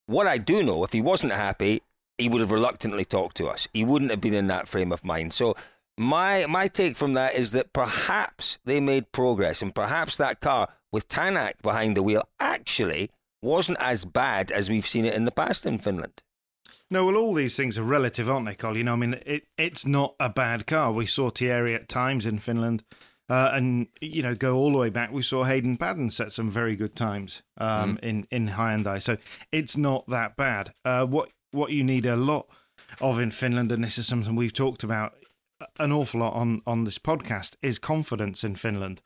What 0.07 0.27
I 0.27 0.39
do 0.39 0.63
know, 0.63 0.85
if 0.85 0.93
he 0.93 1.03
wasn't 1.03 1.35
happy, 1.35 1.83
he 2.17 2.31
would 2.31 2.41
have 2.41 2.51
reluctantly 2.51 3.05
talked 3.05 3.37
to 3.37 3.49
us. 3.49 3.69
He 3.75 3.85
wouldn't 3.85 4.11
have 4.11 4.23
been 4.23 4.33
in 4.33 4.47
that 4.47 4.69
frame 4.69 4.91
of 4.91 5.05
mind. 5.05 5.35
So 5.35 5.55
my 5.99 6.47
my 6.47 6.67
take 6.67 6.97
from 6.97 7.13
that 7.13 7.35
is 7.35 7.53
that 7.53 7.75
perhaps 7.75 8.59
they 8.65 8.81
made 8.81 9.13
progress, 9.13 9.61
and 9.61 9.75
perhaps 9.75 10.17
that 10.17 10.41
car 10.41 10.69
with 10.93 11.09
Tanak 11.09 11.61
behind 11.61 11.95
the 11.95 12.03
wheel 12.03 12.27
actually 12.41 13.11
wasn't 13.43 13.79
as 13.81 14.07
bad 14.07 14.51
as 14.51 14.71
we've 14.71 14.87
seen 14.87 15.05
it 15.05 15.15
in 15.15 15.27
the 15.27 15.31
past 15.31 15.67
in 15.67 15.77
Finland. 15.77 16.23
No, 16.91 17.05
well, 17.05 17.17
all 17.17 17.35
these 17.35 17.57
things 17.57 17.77
are 17.77 17.83
relative, 17.83 18.31
aren't 18.31 18.47
they, 18.47 18.55
Col? 18.55 18.77
You 18.77 18.85
know, 18.85 18.95
I 18.95 18.97
mean, 18.97 19.21
it, 19.27 19.47
it's 19.59 19.85
not 19.85 20.15
a 20.19 20.31
bad 20.31 20.67
car. 20.67 20.91
We 20.91 21.07
saw 21.07 21.29
Thierry 21.31 21.75
at 21.75 21.89
times 21.89 22.25
in 22.25 22.39
Finland, 22.39 22.83
uh, 23.29 23.51
and 23.53 23.89
you 24.01 24.23
know, 24.23 24.35
go 24.35 24.57
all 24.57 24.73
the 24.73 24.79
way 24.79 24.89
back. 24.89 25.13
We 25.13 25.23
saw 25.23 25.45
Hayden 25.45 25.77
Paddon 25.77 26.09
set 26.09 26.33
some 26.33 26.51
very 26.51 26.77
good 26.77 26.97
times 26.97 27.43
um, 27.59 27.97
mm. 27.97 28.05
in 28.05 28.27
in 28.31 28.49
Hyundai, 28.49 29.03
so 29.03 29.19
it's 29.53 29.77
not 29.77 30.09
that 30.09 30.37
bad. 30.37 30.73
Uh, 30.85 31.05
what 31.05 31.31
what 31.51 31.73
you 31.73 31.85
need 31.85 32.07
a 32.07 32.17
lot 32.17 32.49
of 33.01 33.21
in 33.21 33.31
Finland, 33.31 33.71
and 33.71 33.85
this 33.85 33.99
is 33.99 34.07
something 34.07 34.35
we've 34.35 34.55
talked 34.55 34.83
about 34.83 35.15
an 35.79 35.93
awful 35.93 36.21
lot 36.21 36.33
on 36.35 36.63
on 36.67 36.85
this 36.85 36.99
podcast, 36.99 37.57
is 37.61 37.79
confidence 37.79 38.45
in 38.45 38.57
Finland. 38.57 39.03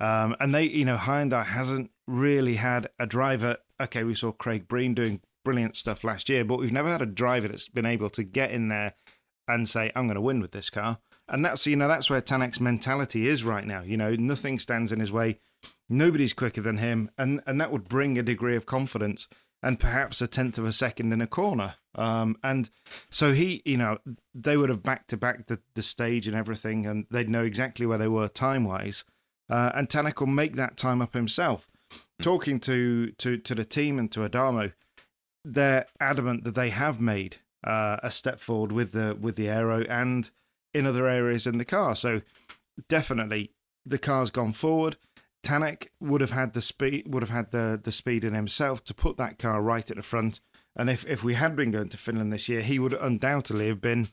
Um, 0.00 0.36
and 0.40 0.54
they, 0.54 0.64
you 0.64 0.84
know, 0.84 0.96
Hyundai 0.96 1.44
hasn't 1.44 1.90
really 2.06 2.56
had 2.56 2.88
a 2.98 3.06
driver. 3.06 3.56
Okay, 3.80 4.04
we 4.04 4.14
saw 4.14 4.32
Craig 4.32 4.68
Breen 4.68 4.94
doing 4.94 5.20
brilliant 5.44 5.76
stuff 5.76 6.02
last 6.02 6.28
year, 6.28 6.44
but 6.44 6.58
we've 6.58 6.72
never 6.72 6.88
had 6.88 7.02
a 7.02 7.06
driver 7.06 7.48
that's 7.48 7.68
been 7.68 7.86
able 7.86 8.10
to 8.10 8.24
get 8.24 8.50
in 8.50 8.68
there 8.68 8.94
and 9.46 9.68
say, 9.68 9.92
"I'm 9.94 10.06
going 10.06 10.16
to 10.16 10.20
win 10.20 10.40
with 10.40 10.52
this 10.52 10.70
car." 10.70 10.98
And 11.28 11.44
that's 11.44 11.66
you 11.66 11.76
know 11.76 11.88
that's 11.88 12.10
where 12.10 12.20
Tanak's 12.20 12.60
mentality 12.60 13.28
is 13.28 13.44
right 13.44 13.66
now. 13.66 13.82
You 13.82 13.96
know, 13.96 14.14
nothing 14.14 14.58
stands 14.58 14.92
in 14.92 15.00
his 15.00 15.12
way. 15.12 15.38
Nobody's 15.88 16.32
quicker 16.32 16.60
than 16.60 16.78
him, 16.78 17.10
and 17.16 17.42
and 17.46 17.60
that 17.60 17.70
would 17.70 17.88
bring 17.88 18.18
a 18.18 18.22
degree 18.22 18.56
of 18.56 18.66
confidence 18.66 19.28
and 19.62 19.80
perhaps 19.80 20.20
a 20.20 20.26
tenth 20.26 20.58
of 20.58 20.66
a 20.66 20.72
second 20.72 21.12
in 21.12 21.22
a 21.22 21.26
corner. 21.26 21.76
Um, 21.94 22.36
and 22.42 22.68
so 23.08 23.32
he, 23.32 23.62
you 23.64 23.78
know, 23.78 23.96
they 24.34 24.58
would 24.58 24.68
have 24.68 24.82
back 24.82 25.06
to 25.06 25.16
back 25.16 25.46
the 25.46 25.82
stage 25.82 26.26
and 26.26 26.36
everything, 26.36 26.86
and 26.86 27.06
they'd 27.10 27.30
know 27.30 27.44
exactly 27.44 27.86
where 27.86 27.98
they 27.98 28.08
were 28.08 28.28
time 28.28 28.64
wise. 28.64 29.04
Uh, 29.48 29.72
and 29.74 29.88
Tanak 29.88 30.20
will 30.20 30.26
make 30.26 30.56
that 30.56 30.76
time 30.76 31.00
up 31.00 31.14
himself. 31.14 31.68
Talking 32.20 32.60
to 32.60 33.12
to 33.12 33.38
to 33.38 33.54
the 33.54 33.64
team 33.64 33.98
and 33.98 34.10
to 34.12 34.24
Adamo, 34.24 34.72
they're 35.44 35.86
adamant 36.00 36.44
that 36.44 36.54
they 36.54 36.70
have 36.70 37.00
made 37.00 37.36
uh, 37.62 37.98
a 38.02 38.10
step 38.10 38.40
forward 38.40 38.72
with 38.72 38.92
the 38.92 39.16
with 39.20 39.36
the 39.36 39.48
aero 39.48 39.84
and 39.88 40.30
in 40.72 40.86
other 40.86 41.06
areas 41.06 41.46
in 41.46 41.58
the 41.58 41.64
car. 41.64 41.94
So 41.94 42.22
definitely 42.88 43.52
the 43.86 43.98
car's 43.98 44.30
gone 44.30 44.52
forward. 44.52 44.96
Tanak 45.42 45.88
would 46.00 46.20
have 46.20 46.30
had 46.30 46.54
the 46.54 46.62
speed 46.62 47.04
would 47.06 47.22
have 47.22 47.30
had 47.30 47.50
the 47.50 47.80
the 47.82 47.92
speed 47.92 48.24
in 48.24 48.34
himself 48.34 48.82
to 48.84 48.94
put 48.94 49.16
that 49.18 49.38
car 49.38 49.60
right 49.60 49.88
at 49.90 49.96
the 49.96 50.02
front. 50.02 50.40
And 50.76 50.90
if, 50.90 51.06
if 51.06 51.22
we 51.22 51.34
had 51.34 51.54
been 51.54 51.70
going 51.70 51.90
to 51.90 51.96
Finland 51.96 52.32
this 52.32 52.48
year, 52.48 52.60
he 52.62 52.80
would 52.80 52.94
undoubtedly 52.94 53.68
have 53.68 53.80
been, 53.80 54.08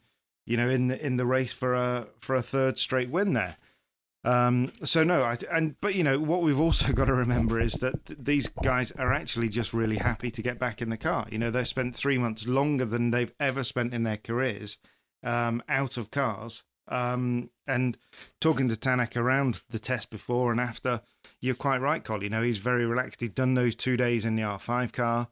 you 0.45 0.57
know, 0.57 0.69
in 0.69 0.89
the 0.89 1.03
in 1.03 1.17
the 1.17 1.25
race 1.25 1.53
for 1.53 1.73
a 1.73 2.07
for 2.19 2.35
a 2.35 2.43
third 2.43 2.77
straight 2.77 3.09
win 3.09 3.33
there. 3.33 3.57
Um, 4.23 4.71
so 4.83 5.03
no, 5.03 5.23
I, 5.23 5.37
and 5.51 5.79
but 5.81 5.95
you 5.95 6.03
know 6.03 6.19
what 6.19 6.43
we've 6.43 6.59
also 6.59 6.93
got 6.93 7.05
to 7.05 7.13
remember 7.13 7.59
is 7.59 7.73
that 7.73 8.05
th- 8.05 8.19
these 8.21 8.47
guys 8.63 8.91
are 8.91 9.13
actually 9.13 9.49
just 9.49 9.73
really 9.73 9.97
happy 9.97 10.29
to 10.31 10.41
get 10.41 10.59
back 10.59 10.81
in 10.81 10.89
the 10.89 10.97
car. 10.97 11.27
You 11.31 11.39
know, 11.39 11.51
they've 11.51 11.67
spent 11.67 11.95
three 11.95 12.17
months 12.17 12.45
longer 12.45 12.85
than 12.85 13.11
they've 13.11 13.33
ever 13.39 13.63
spent 13.63 13.93
in 13.93 14.03
their 14.03 14.17
careers 14.17 14.77
um, 15.23 15.63
out 15.67 15.97
of 15.97 16.11
cars. 16.11 16.63
Um, 16.87 17.51
and 17.67 17.97
talking 18.41 18.67
to 18.67 18.75
Tanak 18.75 19.15
around 19.15 19.61
the 19.69 19.79
test 19.79 20.09
before 20.09 20.51
and 20.51 20.59
after, 20.59 21.01
you're 21.39 21.55
quite 21.55 21.79
right, 21.79 22.03
Col. 22.03 22.21
You 22.21 22.29
know, 22.29 22.41
he's 22.41 22.57
very 22.57 22.85
relaxed. 22.85 23.21
He'd 23.21 23.35
done 23.35 23.53
those 23.53 23.75
two 23.75 23.95
days 23.95 24.25
in 24.25 24.35
the 24.35 24.41
R5 24.41 24.91
car, 24.91 25.29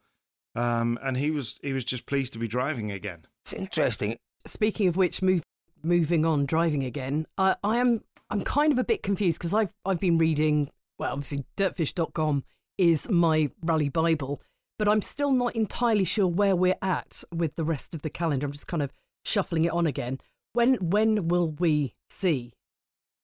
um, 0.56 0.98
and 1.04 1.18
he 1.18 1.32
was 1.32 1.60
he 1.62 1.74
was 1.74 1.84
just 1.84 2.06
pleased 2.06 2.32
to 2.34 2.40
be 2.40 2.48
driving 2.48 2.92
again. 2.92 3.26
It's 3.44 3.52
interesting. 3.52 4.16
Speaking 4.46 4.88
of 4.88 4.96
which, 4.96 5.22
move, 5.22 5.44
moving 5.84 6.26
on, 6.26 6.46
driving 6.46 6.84
again. 6.84 7.26
I, 7.38 7.56
I 7.64 7.78
am 7.78 8.04
I'm 8.30 8.42
kind 8.44 8.72
of 8.72 8.80
a 8.80 8.84
bit 8.84 9.04
confused 9.04 9.40
because 9.40 9.54
I've 9.54 9.74
I've 9.86 10.00
been 10.00 10.18
reading 10.18 10.70
well, 10.98 11.14
obviously 11.14 11.46
dirtfish.com 11.58 12.44
is 12.78 13.10
my 13.10 13.50
rally 13.64 13.90
bible, 13.90 14.42
but 14.78 14.88
I'm 14.88 15.02
still 15.02 15.32
not 15.32 15.56
entirely 15.56 16.04
sure 16.04 16.28
where 16.28 16.56
we're 16.56 16.76
at 16.82 17.24
with 17.34 17.56
the 17.56 17.64
rest 17.64 17.96
of 17.96 18.02
the 18.02 18.10
calendar. 18.10 18.46
I'm 18.46 18.52
just 18.52 18.68
kind 18.68 18.84
of 18.84 18.92
shuffling 19.24 19.66
it 19.66 19.72
on 19.72 19.88
again. 19.88 20.20
When 20.54 20.76
when 20.76 21.28
will 21.28 21.52
we 21.52 21.96
see 22.10 22.54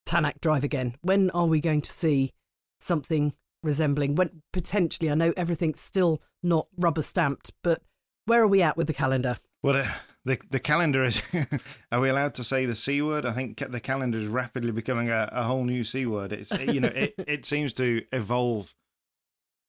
Tanak 0.07 0.41
drive 0.41 0.63
again? 0.63 0.95
When 1.01 1.29
are 1.31 1.47
we 1.47 1.59
going 1.59 1.81
to 1.81 1.91
see 1.91 2.31
something 2.79 3.33
resembling 3.63 4.15
when 4.15 4.41
potentially 4.53 5.09
I 5.09 5.15
know 5.15 5.33
everything's 5.35 5.81
still 5.81 6.21
not 6.43 6.67
rubber 6.77 7.01
stamped, 7.01 7.51
but 7.63 7.81
where 8.25 8.41
are 8.41 8.47
we 8.47 8.61
at 8.61 8.77
with 8.77 8.87
the 8.87 8.93
calendar? 8.93 9.37
Well, 9.63 9.77
uh, 9.77 9.87
the 10.25 10.39
the 10.49 10.59
calendar 10.59 11.03
is. 11.03 11.21
are 11.91 11.99
we 11.99 12.09
allowed 12.09 12.33
to 12.35 12.43
say 12.43 12.65
the 12.65 12.75
c 12.75 13.01
word? 13.01 13.25
I 13.25 13.33
think 13.33 13.59
the 13.71 13.79
calendar 13.79 14.17
is 14.17 14.27
rapidly 14.27 14.71
becoming 14.71 15.09
a, 15.09 15.29
a 15.31 15.43
whole 15.43 15.63
new 15.63 15.83
c 15.83 16.05
word. 16.05 16.33
It's 16.33 16.51
you 16.59 16.81
know 16.81 16.89
it 16.89 17.13
it 17.27 17.45
seems 17.45 17.71
to 17.73 18.03
evolve 18.11 18.73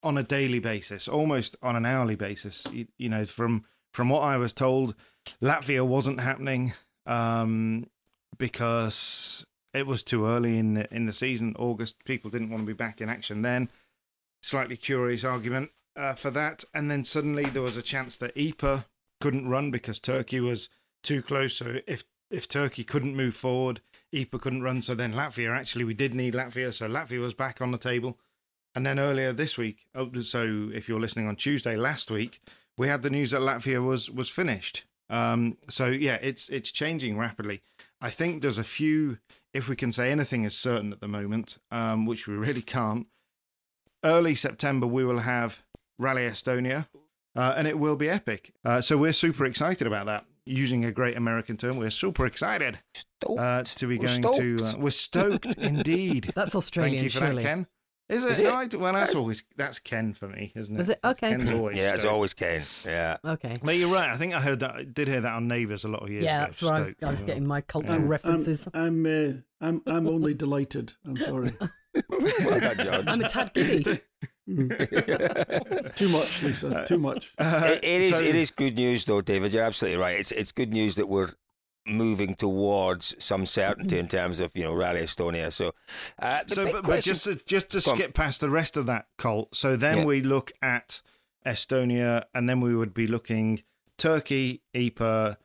on 0.03 0.17
a 0.17 0.23
daily 0.23 0.59
basis, 0.59 1.09
almost 1.09 1.57
on 1.63 1.77
an 1.77 1.85
hourly 1.85 2.15
basis. 2.15 2.67
You, 2.73 2.87
you 2.97 3.09
know, 3.09 3.27
from 3.27 3.65
from 3.93 4.09
what 4.09 4.23
I 4.23 4.37
was 4.37 4.53
told, 4.53 4.95
Latvia 5.43 5.87
wasn't 5.87 6.21
happening 6.21 6.73
um, 7.07 7.87
because 8.39 9.45
it 9.75 9.87
was 9.87 10.03
too 10.03 10.27
early 10.27 10.59
in 10.59 10.75
the, 10.75 10.95
in 10.95 11.07
the 11.07 11.13
season. 11.13 11.55
August, 11.59 12.05
people 12.05 12.31
didn't 12.31 12.51
want 12.51 12.63
to 12.63 12.67
be 12.67 12.73
back 12.73 13.01
in 13.01 13.09
action 13.09 13.43
then. 13.43 13.69
Slightly 14.43 14.77
curious 14.77 15.25
argument 15.25 15.71
uh, 15.97 16.15
for 16.15 16.31
that, 16.31 16.65
and 16.73 16.91
then 16.91 17.05
suddenly 17.05 17.47
there 17.47 17.63
was 17.63 17.77
a 17.77 17.83
chance 17.83 18.17
that 18.17 18.37
Ypres 18.37 18.85
couldn't 19.21 19.49
run 19.49 19.71
because 19.71 19.99
Turkey 19.99 20.41
was 20.41 20.69
too 21.03 21.23
close. 21.23 21.57
So 21.57 21.79
if 21.87 22.05
if 22.31 22.49
Turkey 22.49 22.85
couldn't 22.85 23.17
move 23.17 23.37
forward, 23.37 23.81
Ypres 24.13 24.43
couldn't 24.43 24.63
run. 24.63 24.83
So 24.83 24.95
then 24.95 25.15
Latvia 25.15 25.57
actually 25.57 25.85
we 25.85 25.95
did 25.95 26.15
need 26.15 26.35
Latvia. 26.35 26.73
So 26.73 26.89
Latvia 26.89 27.21
was 27.21 27.35
back 27.35 27.61
on 27.61 27.73
the 27.73 27.79
table. 27.79 28.19
And 28.75 28.85
then 28.85 28.99
earlier 28.99 29.33
this 29.33 29.57
week, 29.57 29.87
oh, 29.95 30.13
so 30.21 30.71
if 30.75 30.89
you're 30.89 31.01
listening 31.01 31.27
on 31.27 31.37
Tuesday 31.37 31.77
last 31.77 32.11
week, 32.11 32.43
we 32.77 32.89
had 32.89 33.03
the 33.03 33.11
news 33.11 33.31
that 33.31 33.41
Latvia 33.41 33.83
was 33.85 34.11
was 34.11 34.29
finished. 34.29 34.85
Um, 35.09 35.57
so 35.69 35.87
yeah, 35.87 36.19
it's 36.21 36.49
it's 36.49 36.71
changing 36.71 37.17
rapidly. 37.17 37.63
I 38.01 38.11
think 38.11 38.43
there's 38.43 38.59
a 38.59 38.65
few, 38.65 39.19
if 39.55 39.69
we 39.69 39.77
can 39.77 39.93
say 39.93 40.11
anything 40.11 40.45
is 40.45 40.57
certain 40.57 40.93
at 40.93 41.01
the 41.01 41.09
moment, 41.09 41.59
um, 41.71 42.05
which 42.05 42.27
we 42.27 42.35
really 42.35 42.63
can't. 42.63 43.07
Early 44.05 44.35
September, 44.35 44.87
we 44.87 45.05
will 45.05 45.21
have 45.21 45.63
Rally 45.99 46.23
Estonia, 46.23 46.87
uh, 47.37 47.55
and 47.57 47.67
it 47.67 47.79
will 47.79 47.97
be 47.97 48.09
epic. 48.09 48.53
Uh, 48.65 48.81
so 48.81 48.97
we're 48.97 49.13
super 49.13 49.45
excited 49.45 49.87
about 49.87 50.07
that. 50.07 50.25
Using 50.45 50.85
a 50.85 50.93
great 50.93 51.17
American 51.17 51.57
term, 51.57 51.77
we're 51.77 51.91
super 51.91 52.25
excited 52.25 52.79
uh, 53.29 53.65
to 53.65 53.87
be 53.87 53.99
we're 53.99 54.07
going 54.07 54.23
stoked. 54.23 54.39
to. 54.39 54.59
Uh, 54.65 54.73
we're 54.79 54.91
stoked 54.91 55.47
indeed. 55.59 56.33
That's 56.37 56.55
Australian, 56.55 56.95
Thank 56.95 57.05
you 57.05 57.11
for 57.11 57.27
surely. 57.27 57.43
that, 57.43 57.49
Ken. 57.49 57.67
Is 58.09 58.23
it? 58.23 58.31
Is 58.31 58.41
it? 58.41 58.45
No, 58.45 58.51
I, 58.51 58.69
well, 58.77 58.93
that's, 58.93 59.07
that's 59.07 59.17
always 59.17 59.43
that's 59.57 59.81
Ken 59.81 60.13
for 60.13 60.29
me, 60.29 60.53
isn't 60.55 60.77
it? 60.77 60.81
Is 60.81 60.91
it 60.91 61.01
okay? 61.03 61.31
Ken's 61.31 61.51
always 61.51 61.77
yeah, 61.77 61.93
it's 61.93 62.05
always 62.05 62.35
Ken. 62.35 62.63
Yeah. 62.85 63.17
Okay. 63.25 63.59
But 63.61 63.77
you're 63.77 63.93
right. 63.93 64.09
I 64.09 64.17
think 64.17 64.33
I 64.33 64.41
heard 64.41 64.61
that. 64.61 64.77
I 64.77 64.85
did 64.85 65.09
hear 65.09 65.21
that 65.21 65.33
on 65.33 65.49
Neighbours 65.49 65.83
a 65.83 65.89
lot 65.89 66.05
of 66.05 66.11
years 66.11 66.23
yeah, 66.23 66.37
ago. 66.37 66.45
that's 66.45 66.63
where 66.63 66.75
I 66.75 66.81
was, 66.81 66.95
I 67.03 67.11
was, 67.11 67.21
getting 67.23 67.47
my 67.47 67.63
cultural 67.63 67.97
um, 67.97 68.07
references. 68.07 68.69
I'm 68.73 69.05
I'm, 69.05 69.07
uh, 69.07 69.67
I'm 69.67 69.83
I'm 69.89 70.07
only 70.07 70.35
delighted. 70.35 70.93
I'm 71.05 71.17
sorry. 71.17 71.49
well. 72.09 73.03
I'm 73.09 73.21
a 73.23 73.29
tad 73.29 73.53
giddy. 73.55 74.01
too 75.97 76.09
much, 76.09 76.43
Lisa. 76.43 76.85
Too 76.87 76.99
much. 76.99 77.33
Uh, 77.37 77.63
it, 77.65 77.85
it 77.85 78.03
is. 78.03 78.19
So, 78.19 78.25
it 78.25 78.35
is 78.35 78.51
good 78.51 78.77
news, 78.77 79.05
though, 79.05 79.21
David. 79.21 79.53
You're 79.53 79.65
absolutely 79.65 79.99
right. 79.99 80.19
It's 80.19 80.31
it's 80.31 80.53
good 80.53 80.73
news 80.73 80.95
that 80.97 81.09
we're 81.09 81.33
moving 81.87 82.35
towards 82.35 83.15
some 83.19 83.47
certainty 83.47 83.99
in 83.99 84.09
terms 84.09 84.41
of 84.41 84.57
you 84.57 84.65
know 84.65 84.75
Rally 84.75 85.01
Estonia. 85.01 85.53
So, 85.53 85.73
uh, 86.21 86.41
so 86.47 86.65
but, 86.65 86.85
question... 86.85 86.85
but, 86.85 87.03
just 87.03 87.25
to, 87.25 87.35
just 87.45 87.71
to 87.71 87.81
skip 87.81 88.15
past 88.15 88.41
the 88.41 88.51
rest 88.51 88.77
of 88.77 88.87
that, 88.87 89.07
Col. 89.19 89.49
So 89.53 89.77
then 89.77 89.99
yeah. 89.99 90.05
we 90.05 90.21
look 90.23 90.53
at 90.63 91.03
Estonia, 91.45 92.25
and 92.35 92.49
then 92.49 92.61
we 92.61 92.77
would 92.77 92.95
be 92.95 93.07
looking 93.07 93.63
Turkey, 93.99 94.63
Ypres, 94.75 95.37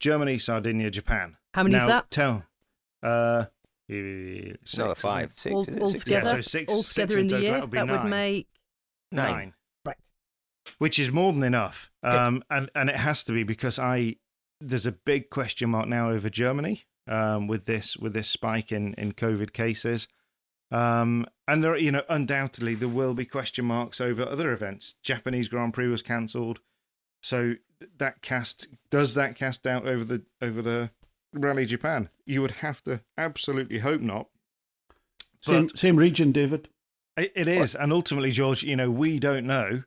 Germany, 0.00 0.38
Sardinia, 0.38 0.90
Japan. 0.90 1.36
How 1.54 1.62
many 1.62 1.76
now, 1.76 1.82
is 1.82 1.88
that? 1.88 2.10
Tell. 2.10 2.44
Uh, 3.02 3.46
six, 3.90 4.78
no, 4.78 4.94
five, 4.94 5.32
six, 5.36 5.54
all, 5.54 5.66
all 5.80 5.88
six, 5.88 6.04
together. 6.04 6.30
Yeah, 6.30 6.34
so 6.36 6.40
six, 6.40 6.72
all 6.72 6.82
together 6.82 7.18
in 7.18 7.26
the 7.26 7.40
year, 7.40 7.60
that, 7.60 7.70
that 7.70 7.88
would 7.88 8.04
make 8.04 8.48
nine. 9.10 9.32
nine. 9.32 9.54
Right. 9.84 9.96
Which 10.78 10.98
is 10.98 11.10
more 11.10 11.32
than 11.32 11.42
enough, 11.42 11.90
um, 12.02 12.42
and 12.50 12.70
and 12.74 12.90
it 12.90 12.96
has 12.96 13.24
to 13.24 13.32
be 13.32 13.42
because 13.42 13.78
I 13.78 14.16
there's 14.60 14.86
a 14.86 14.92
big 14.92 15.30
question 15.30 15.70
mark 15.70 15.88
now 15.88 16.10
over 16.10 16.28
Germany 16.28 16.84
um, 17.08 17.46
with 17.46 17.64
this 17.64 17.96
with 17.96 18.12
this 18.12 18.28
spike 18.28 18.72
in 18.72 18.94
in 18.94 19.12
COVID 19.12 19.52
cases. 19.52 20.06
Um, 20.72 21.26
and 21.48 21.64
there, 21.64 21.76
you 21.76 21.90
know, 21.90 22.04
undoubtedly 22.08 22.74
there 22.76 22.88
will 22.88 23.14
be 23.14 23.24
question 23.24 23.64
marks 23.64 24.00
over 24.00 24.22
other 24.22 24.52
events. 24.52 24.94
Japanese 25.02 25.48
Grand 25.48 25.74
Prix 25.74 25.88
was 25.88 26.02
cancelled, 26.02 26.60
so 27.20 27.54
that 27.98 28.22
cast 28.22 28.68
does 28.90 29.14
that 29.14 29.34
cast 29.34 29.64
doubt 29.64 29.86
over 29.86 30.04
the 30.04 30.22
over 30.40 30.62
the 30.62 30.90
Rally 31.32 31.66
Japan. 31.66 32.08
You 32.26 32.42
would 32.42 32.50
have 32.52 32.82
to 32.84 33.02
absolutely 33.18 33.78
hope 33.78 34.00
not. 34.00 34.28
Same 35.40 35.66
But- 35.66 35.78
same 35.78 35.96
region, 35.96 36.32
David. 36.32 36.68
It, 37.16 37.32
it 37.34 37.48
is, 37.48 37.74
and 37.74 37.92
ultimately, 37.92 38.30
George, 38.30 38.62
you 38.62 38.76
know, 38.76 38.90
we 38.90 39.18
don't 39.18 39.46
know 39.46 39.82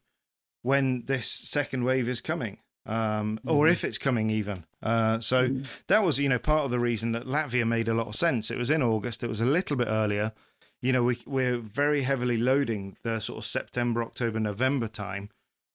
when 0.62 1.03
this 1.06 1.27
second 1.29 1.84
wave 1.84 2.08
is 2.08 2.21
coming, 2.21 2.60
um, 2.86 3.39
or 3.45 3.67
if 3.67 3.84
it's 3.84 3.97
coming 3.97 4.29
even. 4.29 4.65
Uh, 4.82 5.19
so 5.19 5.49
that 5.88 6.03
was, 6.03 6.19
you 6.19 6.29
know, 6.29 6.38
part 6.39 6.65
of 6.65 6.71
the 6.71 6.79
reason 6.79 7.12
that 7.13 7.25
Latvia 7.25 7.65
made 7.67 7.88
a 7.88 7.93
lot 7.93 8.08
of 8.08 8.15
sense. 8.15 8.51
It 8.51 8.58
was 8.58 8.69
in 8.69 8.84
August. 8.84 9.23
It 9.23 9.29
was 9.29 9.41
a 9.41 9.45
little 9.45 9.77
bit 9.77 9.88
earlier. 9.88 10.34
You 10.82 10.91
know, 10.91 11.03
we 11.03 11.17
we're 11.25 11.58
very 11.60 12.03
heavily 12.03 12.38
loading 12.38 12.97
the 13.03 13.19
sort 13.19 13.39
of 13.39 13.45
September, 13.45 14.03
October, 14.03 14.39
November 14.39 14.88
time. 14.88 15.29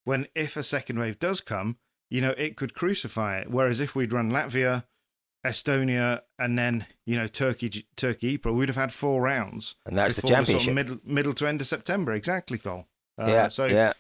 When 0.05 0.27
if 0.35 0.57
a 0.57 0.63
second 0.63 0.99
wave 0.99 1.19
does 1.19 1.41
come, 1.41 1.79
you 2.11 2.21
know, 2.21 2.35
it 2.37 2.57
could 2.57 2.75
crucify 2.75 3.39
it. 3.39 3.51
Whereas 3.51 3.81
if 3.81 3.95
we'd 3.95 4.13
run 4.13 4.31
Latvia, 4.31 4.85
Estonia, 5.47 6.23
and 6.39 6.59
then 6.59 6.87
you 7.07 7.17
know 7.17 7.27
Turkey, 7.27 7.87
Turkey, 7.97 8.35
Ypres, 8.35 8.55
we'd 8.55 8.69
have 8.69 8.77
had 8.77 8.93
four 8.93 9.23
rounds. 9.23 9.77
And 9.87 9.97
that's 9.97 10.17
the 10.17 10.23
before 10.23 10.37
sort 10.37 10.41
of 10.41 10.47
championship. 10.47 10.75
middle, 10.75 10.99
middle 11.05 11.35
to 11.35 11.47
end 11.47 11.61
of 11.61 11.67
September, 11.67 12.13
exactly, 12.13 12.59
Col. 12.59 12.87
Uh, 13.21 13.27
yeah, 13.27 13.49
So 13.49 13.67
yeah. 13.67 13.93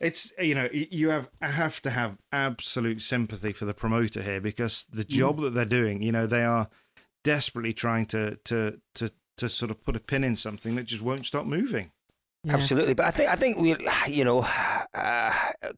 it's 0.00 0.32
you 0.40 0.54
know 0.54 0.68
you 0.72 1.10
have 1.10 1.28
have 1.40 1.80
to 1.82 1.90
have 1.90 2.18
absolute 2.32 3.02
sympathy 3.02 3.52
for 3.52 3.64
the 3.64 3.74
promoter 3.74 4.22
here 4.22 4.40
because 4.40 4.86
the 4.90 5.04
job 5.04 5.40
that 5.40 5.54
they're 5.54 5.64
doing, 5.64 6.02
you 6.02 6.12
know, 6.12 6.26
they 6.26 6.44
are 6.44 6.68
desperately 7.24 7.72
trying 7.72 8.06
to 8.06 8.36
to 8.44 8.80
to 8.94 9.10
to 9.36 9.48
sort 9.48 9.70
of 9.70 9.84
put 9.84 9.96
a 9.96 10.00
pin 10.00 10.24
in 10.24 10.36
something 10.36 10.76
that 10.76 10.84
just 10.84 11.02
won't 11.02 11.26
stop 11.26 11.46
moving. 11.46 11.90
Yeah. 12.44 12.54
Absolutely, 12.54 12.94
but 12.94 13.06
I 13.06 13.10
think 13.10 13.30
I 13.30 13.36
think 13.36 13.58
we're 13.58 13.78
you 14.08 14.24
know 14.24 14.46
uh, 14.94 15.32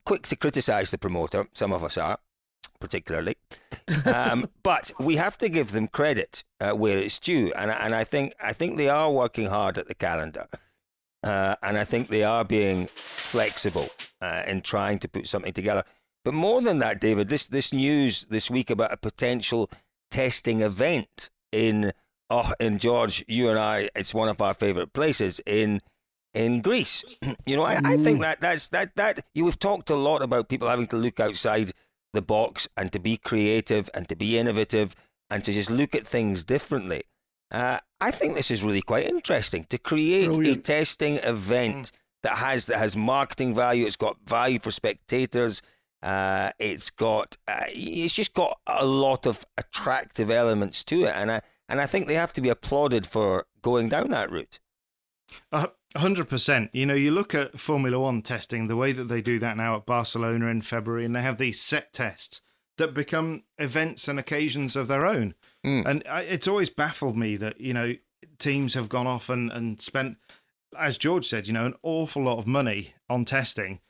quick 0.05 0.23
to 0.25 0.37
criticise 0.37 0.91
the 0.91 0.99
promoter. 0.99 1.47
Some 1.55 1.73
of 1.73 1.83
us 1.83 1.97
are, 1.97 2.19
particularly, 2.81 3.37
um, 4.05 4.49
but 4.63 4.91
we 4.99 5.17
have 5.17 5.37
to 5.39 5.49
give 5.49 5.73
them 5.73 5.89
credit 5.89 6.45
uh, 6.61 6.71
where 6.73 6.99
it's 6.99 7.19
due, 7.19 7.53
and 7.57 7.71
I- 7.71 7.85
and 7.85 7.95
I 7.95 8.05
think 8.05 8.35
I 8.43 8.53
think 8.53 8.77
they 8.77 8.89
are 8.89 9.11
working 9.11 9.47
hard 9.49 9.79
at 9.79 9.89
the 9.89 9.95
calendar, 9.95 10.47
uh, 11.25 11.57
and 11.63 11.77
I 11.79 11.85
think 11.85 12.09
they 12.09 12.25
are 12.25 12.45
being 12.45 12.87
flexible 12.95 13.89
uh, 14.21 14.43
in 14.47 14.61
trying 14.63 14.99
to 15.01 15.09
put 15.09 15.27
something 15.27 15.53
together. 15.53 15.85
But 16.25 16.35
more 16.35 16.61
than 16.63 16.79
that, 16.81 17.01
David, 17.01 17.29
this 17.29 17.47
this 17.47 17.73
news 17.73 18.27
this 18.27 18.51
week 18.51 18.71
about 18.71 18.93
a 18.93 18.97
potential 18.97 19.71
testing 20.11 20.61
event 20.63 21.31
in 21.53 21.93
oh 22.31 22.53
in 22.61 22.79
George, 22.79 23.25
you 23.29 23.51
and 23.51 23.59
I, 23.59 23.89
it's 23.95 24.15
one 24.15 24.29
of 24.29 24.41
our 24.41 24.55
favourite 24.55 24.93
places 24.93 25.41
in 25.47 25.81
in 26.35 26.61
Greece. 26.61 27.05
You 27.47 27.57
know, 27.57 27.65
I, 27.65 27.81
I 27.83 27.97
think 27.97 28.21
that 28.21 28.41
that's 28.41 28.69
that 28.69 28.95
that 28.97 29.21
you 29.35 29.47
have 29.47 29.59
talked 29.59 29.89
a 29.91 29.97
lot 29.97 30.21
about 30.23 30.49
people 30.49 30.69
having 30.69 30.87
to 30.89 30.97
look 30.97 31.19
outside 31.21 31.73
the 32.13 32.23
box 32.23 32.69
and 32.77 32.93
to 32.93 32.99
be 32.99 33.17
creative 33.17 33.91
and 33.95 34.09
to 34.09 34.17
be 34.17 34.39
innovative 34.39 34.95
and 35.31 35.45
to 35.45 35.53
just 35.53 35.71
look 35.71 35.95
at 35.95 36.07
things 36.07 36.45
differently. 36.45 37.03
Uh, 37.51 37.79
I 38.01 38.11
think 38.11 38.35
this 38.35 38.51
is 38.51 38.63
really 38.63 38.83
quite 38.83 39.07
interesting 39.07 39.65
to 39.71 39.79
create 39.79 40.33
Brilliant. 40.33 40.59
a 40.59 40.61
testing 40.61 41.17
event 41.17 41.77
mm. 41.77 41.93
that 42.23 42.39
has 42.39 42.67
that 42.67 42.79
has 42.79 42.97
marketing 42.97 43.55
value. 43.55 43.87
It's 43.87 43.97
got 43.97 44.17
value 44.27 44.59
for 44.59 44.71
spectators. 44.71 45.63
Uh, 46.03 46.51
it's 46.59 46.91
got 46.91 47.37
uh, 47.49 47.65
it's 47.69 48.13
just 48.13 48.35
got 48.35 48.59
a 48.67 48.85
lot 48.85 49.27
of 49.27 49.45
attractive 49.57 50.31
elements 50.31 50.85
to 50.85 51.05
it, 51.05 51.13
and 51.17 51.31
I 51.31 51.41
and 51.69 51.81
I 51.81 51.87
think 51.87 52.07
they 52.07 52.15
have 52.15 52.33
to 52.35 52.41
be 52.41 52.51
applauded 52.51 53.07
for 53.07 53.47
going 53.63 53.89
down 53.89 54.11
that 54.11 54.31
route. 54.31 54.61
Uh, 55.51 55.69
100%. 55.97 56.71
You 56.73 56.87
know, 56.87 56.95
you 56.95 57.11
look 57.11 57.35
at 57.35 57.59
Formula 57.59 57.99
One 57.99 58.23
testing, 58.23 58.67
the 58.67 58.77
way 58.77 58.93
that 58.93 59.09
they 59.09 59.21
do 59.21 59.39
that 59.39 59.57
now 59.57 59.77
at 59.77 59.87
Barcelona 59.87 60.47
in 60.47 60.63
February, 60.63 61.05
and 61.05 61.15
they 61.15 61.23
have 61.23 61.39
these 61.39 61.61
set 61.61 61.93
tests 61.93 62.41
that 62.77 62.95
become 62.95 63.43
events 63.59 64.07
and 64.07 64.19
occasions 64.19 64.77
of 64.77 64.87
their 64.87 65.05
own. 65.05 65.35
Mm. 65.67 65.87
And 65.87 66.03
it's 66.07 66.47
always 66.47 66.71
baffled 66.71 67.17
me 67.17 67.37
that, 67.37 67.61
you 67.61 67.75
know, 67.75 67.95
teams 68.39 68.75
have 68.75 68.89
gone 68.89 69.07
off 69.07 69.29
and, 69.29 69.51
and 69.51 69.81
spent, 69.81 70.17
as 70.79 70.99
George 70.99 71.27
said, 71.29 71.47
you 71.47 71.53
know, 71.53 71.67
an 71.67 71.75
awful 71.83 72.23
lot 72.23 72.39
of 72.39 72.47
money 72.47 72.95
on 73.11 73.25
testing. 73.25 73.81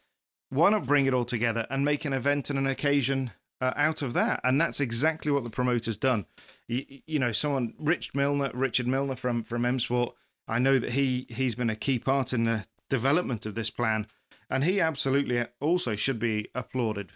Why 0.51 0.71
not 0.71 0.87
bring 0.87 1.05
it 1.05 1.13
all 1.13 1.27
together 1.27 1.67
and 1.69 1.85
make 1.85 2.07
an 2.07 2.15
event 2.15 2.49
and 2.49 2.59
an 2.59 2.67
occasion 2.67 3.33
uh, 3.61 3.73
out 3.77 4.03
of 4.03 4.13
that. 4.15 4.41
And 4.45 4.61
that's 4.61 4.81
exactly 4.81 5.33
what 5.33 5.45
the 5.45 5.51
promoter's 5.51 5.97
done. 5.97 6.27
You, 6.67 6.85
you 7.07 7.19
know, 7.19 7.33
someone, 7.33 7.75
Rich 7.79 8.13
Millener, 8.13 8.51
Richard 8.55 8.87
Millener 8.87 9.19
from, 9.19 9.43
from 9.45 9.65
M 9.65 9.81
Sport, 9.81 10.15
I 10.49 10.59
know 10.59 10.79
that 10.79 10.93
he 10.93 11.27
he's 11.29 11.55
been 11.55 11.71
a 11.71 11.77
key 11.77 11.99
part 11.99 12.33
in 12.33 12.45
the 12.45 12.65
development 12.89 13.47
of 13.47 13.55
this 13.55 13.71
plan, 13.71 14.07
and 14.49 14.65
he 14.65 14.81
absolutely 14.81 15.45
also 15.61 15.95
should 15.95 16.19
be 16.19 16.49
applauded 16.55 17.13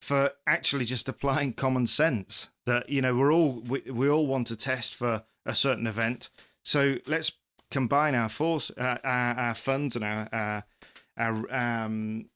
for 0.00 0.32
actually 0.46 0.84
just 0.84 1.08
applying 1.08 1.52
common 1.52 1.86
sense. 1.86 2.48
That 2.66 2.88
you 2.88 3.00
know 3.00 3.14
we're 3.14 3.32
all 3.32 3.62
we, 3.66 3.80
we 3.90 4.08
all 4.08 4.26
want 4.26 4.48
to 4.48 4.56
test 4.56 4.94
for 4.94 5.24
a 5.46 5.54
certain 5.54 5.86
event, 5.86 6.28
so 6.64 6.96
let's 7.06 7.32
combine 7.70 8.14
our 8.14 8.28
force, 8.28 8.70
uh, 8.76 8.98
our, 9.04 9.34
our 9.34 9.54
funds, 9.54 9.96
and 9.96 10.04
our 10.04 10.28
our, 10.32 10.64
our 11.16 11.54
um, 11.54 12.26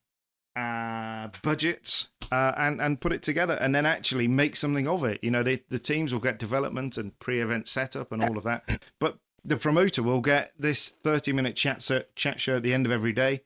budgets 1.42 2.08
uh, 2.32 2.52
and 2.56 2.80
and 2.80 3.00
put 3.00 3.12
it 3.12 3.22
together, 3.22 3.54
and 3.54 3.74
then 3.74 3.84
actually 3.86 4.28
make 4.28 4.56
something 4.56 4.86
of 4.88 5.04
it. 5.04 5.18
You 5.22 5.30
know, 5.30 5.42
they, 5.42 5.62
the 5.68 5.78
teams 5.78 6.12
will 6.12 6.20
get 6.20 6.38
development 6.38 6.96
and 6.96 7.18
pre-event 7.18 7.68
setup 7.68 8.12
and 8.12 8.22
all 8.22 8.38
of 8.38 8.44
that, 8.44 8.88
but 9.00 9.18
the 9.46 9.56
promoter 9.56 10.02
will 10.02 10.20
get 10.20 10.52
this 10.58 10.90
thirty-minute 10.90 11.56
chat 11.56 11.88
chat 12.14 12.40
show 12.40 12.56
at 12.56 12.62
the 12.62 12.74
end 12.74 12.86
of 12.86 12.92
every 12.92 13.12
day. 13.12 13.42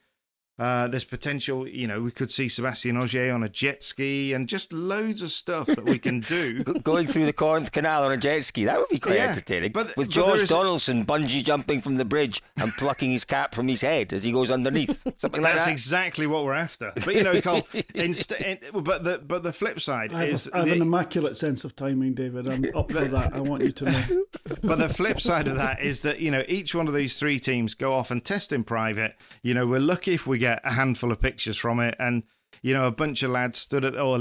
Uh, 0.60 0.86
there's 0.88 1.04
potential, 1.04 1.66
you 1.66 1.86
know, 1.86 2.02
we 2.02 2.10
could 2.10 2.30
see 2.30 2.46
Sebastian 2.46 2.98
Ogier 2.98 3.32
on 3.32 3.42
a 3.42 3.48
jet 3.48 3.82
ski 3.82 4.34
and 4.34 4.46
just 4.46 4.74
loads 4.74 5.22
of 5.22 5.30
stuff 5.32 5.66
that 5.68 5.84
we 5.84 5.98
can 5.98 6.20
do. 6.20 6.62
Going 6.82 7.06
through 7.06 7.24
the 7.24 7.32
Corinth 7.32 7.72
Canal 7.72 8.04
on 8.04 8.12
a 8.12 8.18
jet 8.18 8.42
ski. 8.42 8.66
That 8.66 8.78
would 8.78 8.90
be 8.90 8.98
quite 8.98 9.14
Yeah, 9.16 9.28
entertaining. 9.28 9.72
but- 9.72 9.86
With 9.96 9.96
but 9.96 10.08
George 10.10 10.46
Donaldson 10.48 11.06
bungee 11.06 11.42
jumping 11.42 11.80
from 11.80 11.96
the 11.96 12.04
bridge 12.04 12.42
and 12.58 12.70
plucking 12.74 13.10
his 13.10 13.24
cap 13.24 13.54
from 13.54 13.68
his 13.68 13.80
head 13.80 14.12
as 14.12 14.22
he 14.22 14.32
goes 14.32 14.50
underneath. 14.50 15.02
Something 15.16 15.40
like 15.42 15.54
That's 15.54 15.64
that. 15.64 15.70
That's 15.70 15.80
exactly 15.82 16.26
what 16.26 16.44
we're 16.44 16.52
after. 16.52 16.92
But 17.06 17.14
you 17.14 17.24
know, 17.24 17.40
Col, 17.40 17.66
instead, 17.94 18.60
but 18.72 19.02
the 19.04 19.18
but 19.26 19.42
the 19.42 19.52
flip 19.52 19.80
side 19.80 20.12
I 20.12 20.24
is 20.24 20.44
have, 20.44 20.52
a, 20.52 20.56
I 20.56 20.58
have 20.60 20.68
the- 20.68 20.74
an 20.74 20.82
immaculate 20.82 21.36
sense 21.36 21.64
of 21.64 21.74
timing, 21.74 22.12
David. 22.14 22.52
I'm 22.52 22.64
up 22.76 22.90
for 22.92 23.00
that. 23.04 23.32
I 23.34 23.40
want 23.40 23.62
you 23.62 23.72
to 23.72 23.84
know. 23.86 24.24
but 24.62 24.78
the 24.78 24.88
flip 24.88 25.20
side 25.20 25.48
of 25.48 25.56
that 25.56 25.80
is 25.80 26.00
that 26.00 26.20
you 26.20 26.30
know 26.30 26.44
each 26.48 26.74
one 26.74 26.86
of 26.88 26.94
these 26.94 27.18
three 27.18 27.38
teams 27.40 27.74
go 27.74 27.92
off 27.94 28.10
and 28.10 28.22
test 28.24 28.52
in 28.52 28.64
private. 28.64 29.16
You 29.42 29.54
know, 29.54 29.66
we're 29.66 29.80
lucky 29.80 30.12
if 30.14 30.26
we 30.26 30.38
get 30.38 30.49
a 30.64 30.72
handful 30.72 31.12
of 31.12 31.20
pictures 31.20 31.56
from 31.56 31.80
it, 31.80 31.94
and 31.98 32.22
you 32.62 32.74
know, 32.74 32.86
a 32.86 32.90
bunch 32.90 33.22
of 33.22 33.30
lads 33.30 33.58
stood 33.58 33.84
at 33.84 33.96
or 33.96 34.20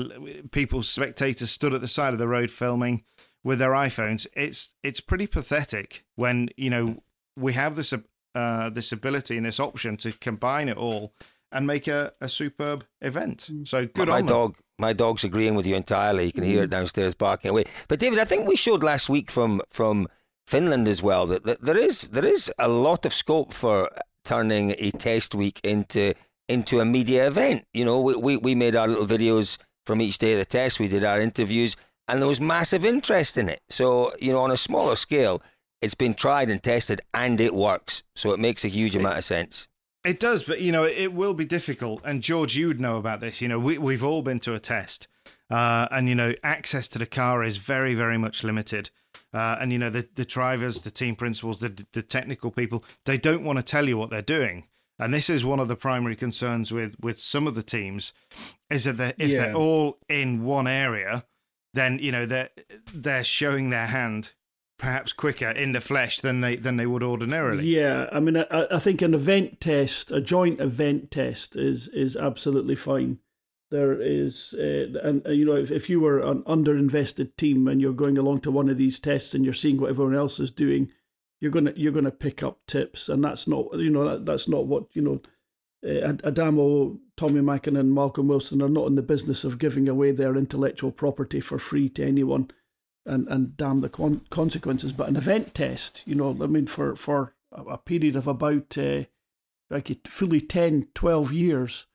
people, 0.52 0.84
spectators 0.84 1.52
stood 1.52 1.74
at 1.74 1.82
the 1.82 1.88
side 1.88 2.14
of 2.14 2.20
the 2.20 2.28
road 2.28 2.52
filming 2.52 3.04
with 3.44 3.60
their 3.60 3.72
iPhones. 3.72 4.28
It's 4.34 4.70
it's 4.84 5.00
pretty 5.00 5.28
pathetic 5.28 6.06
when 6.16 6.50
you 6.58 6.70
know 6.70 7.04
we 7.36 7.54
have 7.54 7.76
this 7.76 7.94
uh, 8.36 8.70
this 8.70 8.92
ability 8.92 9.38
and 9.38 9.46
this 9.46 9.60
option 9.60 9.98
to 9.98 10.12
combine 10.14 10.70
it 10.70 10.78
all 10.78 11.14
and 11.52 11.66
make 11.66 11.88
a, 11.88 12.14
a 12.22 12.30
superb 12.30 12.86
event. 13.02 13.50
So 13.64 13.88
good 13.88 14.08
my 14.08 14.16
on 14.16 14.26
them. 14.26 14.28
dog, 14.28 14.56
my 14.78 14.94
dog's 14.94 15.24
agreeing 15.24 15.56
with 15.56 15.66
you 15.66 15.76
entirely. 15.76 16.26
You 16.26 16.32
can 16.32 16.44
hear 16.44 16.64
it 16.64 16.70
downstairs 16.70 17.16
barking 17.16 17.50
away. 17.50 17.66
But 17.88 18.00
David, 18.00 18.20
I 18.20 18.26
think 18.26 18.48
we 18.48 18.56
showed 18.56 18.84
last 18.84 19.10
week 19.10 19.32
from 19.32 19.62
from 19.70 20.08
Finland 20.46 20.88
as 20.88 21.02
well 21.04 21.26
that, 21.28 21.44
that 21.44 21.62
there 21.62 21.78
is 21.78 22.10
there 22.10 22.26
is 22.26 22.52
a 22.60 22.68
lot 22.68 23.06
of 23.06 23.14
scope 23.14 23.54
for 23.54 23.90
turning 24.24 24.72
a 24.78 24.92
test 24.92 25.36
week 25.36 25.60
into 25.64 26.14
into 26.48 26.80
a 26.80 26.86
media 26.86 27.28
event. 27.28 27.66
You 27.74 27.86
know, 27.86 28.02
we, 28.02 28.16
we, 28.16 28.38
we 28.38 28.56
made 28.56 28.76
our 28.76 28.88
little 28.88 29.06
videos 29.06 29.58
from 29.86 30.02
each 30.02 30.18
day 30.18 30.34
of 30.34 30.40
the 30.40 30.46
test. 30.46 30.80
We 30.80 30.88
did 30.88 31.04
our 31.04 31.22
interviews, 31.22 31.78
and 32.08 32.22
there 32.22 32.28
was 32.28 32.42
massive 32.42 32.86
interest 32.86 33.38
in 33.38 33.50
it. 33.50 33.62
So 33.70 34.12
you 34.20 34.32
know, 34.32 34.42
on 34.42 34.52
a 34.52 34.58
smaller 34.58 34.96
scale, 34.96 35.42
it's 35.82 35.96
been 35.96 36.14
tried 36.14 36.50
and 36.50 36.62
tested, 36.62 37.02
and 37.14 37.40
it 37.40 37.54
works. 37.54 38.04
So 38.16 38.32
it 38.32 38.40
makes 38.40 38.66
a 38.66 38.70
huge 38.70 38.96
amount 38.96 39.18
of 39.18 39.24
sense. 39.24 39.68
It 40.06 40.20
does, 40.20 40.44
but 40.44 40.62
you 40.62 40.72
know, 40.72 40.86
it 40.86 41.14
will 41.14 41.34
be 41.34 41.46
difficult. 41.46 42.02
And 42.06 42.22
George, 42.22 42.56
you 42.56 42.68
would 42.68 42.80
know 42.80 42.98
about 42.98 43.20
this. 43.20 43.42
You 43.42 43.48
know, 43.48 43.60
we 43.60 43.78
we've 43.78 44.04
all 44.04 44.22
been 44.22 44.40
to 44.42 44.54
a 44.54 44.60
test, 44.60 45.08
uh, 45.50 45.88
and 45.92 46.08
you 46.08 46.16
know, 46.16 46.34
access 46.44 46.88
to 46.90 47.00
the 47.00 47.06
car 47.06 47.44
is 47.44 47.58
very, 47.58 47.96
very 47.96 48.18
much 48.18 48.44
limited. 48.44 48.92
Uh, 49.34 49.58
and 49.60 49.72
you 49.72 49.78
know, 49.78 49.90
the 49.90 50.08
the 50.16 50.26
drivers, 50.26 50.80
the 50.80 50.92
team 50.92 51.16
principals, 51.16 51.60
the 51.60 51.86
the 51.94 52.02
technical 52.02 52.52
people, 52.52 52.84
they 53.06 53.18
don't 53.18 53.44
want 53.44 53.58
to 53.58 53.64
tell 53.64 53.88
you 53.88 53.98
what 53.98 54.10
they're 54.10 54.22
doing. 54.22 54.66
And 54.98 55.14
this 55.14 55.30
is 55.30 55.46
one 55.46 55.60
of 55.60 55.68
the 55.68 55.76
primary 55.76 56.16
concerns 56.16 56.72
with 56.72 56.96
with 57.00 57.20
some 57.20 57.48
of 57.48 57.56
the 57.56 57.64
teams, 57.64 58.12
is 58.70 58.84
that 58.84 58.98
they're, 58.98 59.14
if 59.18 59.32
they're 59.32 59.56
all 59.56 59.98
in 60.10 60.44
one 60.44 60.68
area, 60.68 61.26
then 61.74 62.00
you 62.00 62.12
know 62.12 62.26
they're 62.26 62.50
they're 62.94 63.24
showing 63.24 63.70
their 63.70 63.88
hand 63.88 64.32
perhaps 64.80 65.14
quicker 65.14 65.50
in 65.50 65.74
the 65.74 65.82
flesh 65.82 66.20
than 66.22 66.42
they 66.42 66.56
than 66.56 66.78
they 66.78 66.88
would 66.88 67.04
ordinarily. 67.04 67.66
Yeah, 67.66 68.10
I 68.12 68.20
mean, 68.20 68.38
I, 68.38 68.68
I 68.72 68.80
think 68.80 69.02
an 69.04 69.14
event 69.14 69.62
test, 69.62 70.12
a 70.12 70.22
joint 70.22 70.60
event 70.60 71.12
test, 71.12 71.56
is 71.56 71.88
is 71.90 72.16
absolutely 72.16 72.76
fine. 72.76 73.20
There 73.72 74.02
is, 74.02 74.54
uh, 74.58 75.00
and 75.04 75.26
uh, 75.28 75.32
you 75.32 75.46
know, 75.46 75.56
if, 75.56 75.70
if 75.70 75.90
you 75.90 76.00
were 76.00 76.20
an 76.20 76.42
underinvested 76.44 77.36
team 77.38 77.68
and 77.68 77.80
you're 77.80 77.94
going 77.94 78.18
along 78.18 78.42
to 78.42 78.52
one 78.52 78.68
of 78.68 78.78
these 78.78 79.00
tests 79.00 79.36
and 79.36 79.46
you're 79.46 79.54
seeing 79.54 79.80
what 79.80 79.92
everyone 79.92 80.16
else 80.16 80.40
is 80.40 80.52
doing, 80.52 80.92
you're 81.40 81.52
gonna 81.52 81.74
you're 81.76 81.92
gonna 81.92 82.12
pick 82.12 82.42
up 82.42 82.60
tips, 82.66 83.10
and 83.10 83.24
that's 83.24 83.48
not 83.48 83.68
you 83.74 83.90
know 83.92 84.10
that, 84.10 84.26
that's 84.26 84.48
not 84.48 84.66
what 84.68 84.86
you 84.94 85.02
know. 85.02 85.22
Uh, 85.82 86.14
Adamo, 86.26 87.00
Tommy 87.16 87.42
Mackin, 87.42 87.78
and 87.78 87.94
Malcolm 87.94 88.28
Wilson 88.28 88.62
are 88.62 88.68
not 88.68 88.88
in 88.88 88.96
the 88.96 89.02
business 89.02 89.46
of 89.46 89.60
giving 89.60 89.88
away 89.88 90.12
their 90.12 90.36
intellectual 90.36 90.92
property 90.92 91.40
for 91.40 91.58
free 91.58 91.88
to 91.90 92.06
anyone. 92.06 92.52
and 93.06 93.28
and 93.30 93.56
damn 93.56 93.82
the 93.82 93.90
con- 93.90 94.26
consequences. 94.30 94.94
But 94.94 95.10
an 95.10 95.16
event 95.16 95.54
test, 95.54 96.04
you 96.06 96.16
know, 96.16 96.38
I 96.42 96.48
mean, 96.48 96.68
for 96.68 96.96
for 96.96 97.34
a, 97.52 97.78
period 97.78 98.16
of 98.16 98.28
about 98.28 98.78
uh, 98.78 99.04
like 99.70 100.08
fully 100.08 100.42
10, 100.42 100.86
12 100.94 101.32
years, 101.32 101.88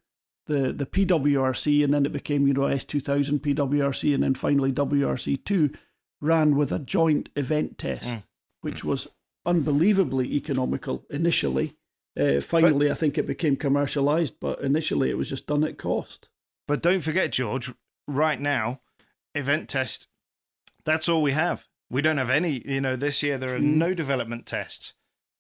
the 0.47 0.73
the 0.73 0.87
PWRC 0.87 1.83
and 1.85 1.93
then 1.95 2.07
it 2.07 2.13
became 2.13 2.47
you 2.47 2.55
know 2.55 2.63
S2000 2.63 3.41
PWRC 3.41 4.15
and 4.15 4.23
then 4.23 4.35
finally 4.35 4.73
WRC2 4.73 5.77
ran 6.21 6.57
with 6.57 6.73
a 6.73 6.79
joint 6.79 7.29
event 7.37 7.79
test, 7.79 8.19
mm. 8.19 8.23
which 8.63 8.85
was 8.85 9.09
unbelievably 9.47 10.35
economical 10.35 11.05
initially. 11.11 11.75
Uh, 12.19 12.41
finally, 12.41 12.87
but, 12.87 12.93
I 12.93 12.95
think 12.95 13.19
it 13.19 13.27
became 13.27 13.57
commercialized, 13.57 14.39
but 14.41 14.61
initially 14.61 15.11
it 15.11 15.19
was 15.19 15.29
just 15.29 15.47
done 15.47 15.65
at 15.65 15.79
cost. 15.79 16.31
But 16.67 16.83
don't 16.83 17.01
forget, 17.01 17.33
George, 17.33 17.73
right 18.07 18.41
now, 18.41 18.81
event 19.35 19.69
test, 19.69 20.07
that's 20.85 21.09
all 21.09 21.23
we 21.23 21.33
have. 21.33 21.67
We 21.91 22.03
don't 22.03 22.19
have 22.19 22.31
any, 22.31 22.63
you 22.65 22.81
know, 22.81 22.97
this 22.97 23.23
year 23.23 23.37
there 23.37 23.55
are 23.55 23.59
mm. 23.59 23.77
no 23.77 23.95
development 23.95 24.47
tests. 24.47 24.95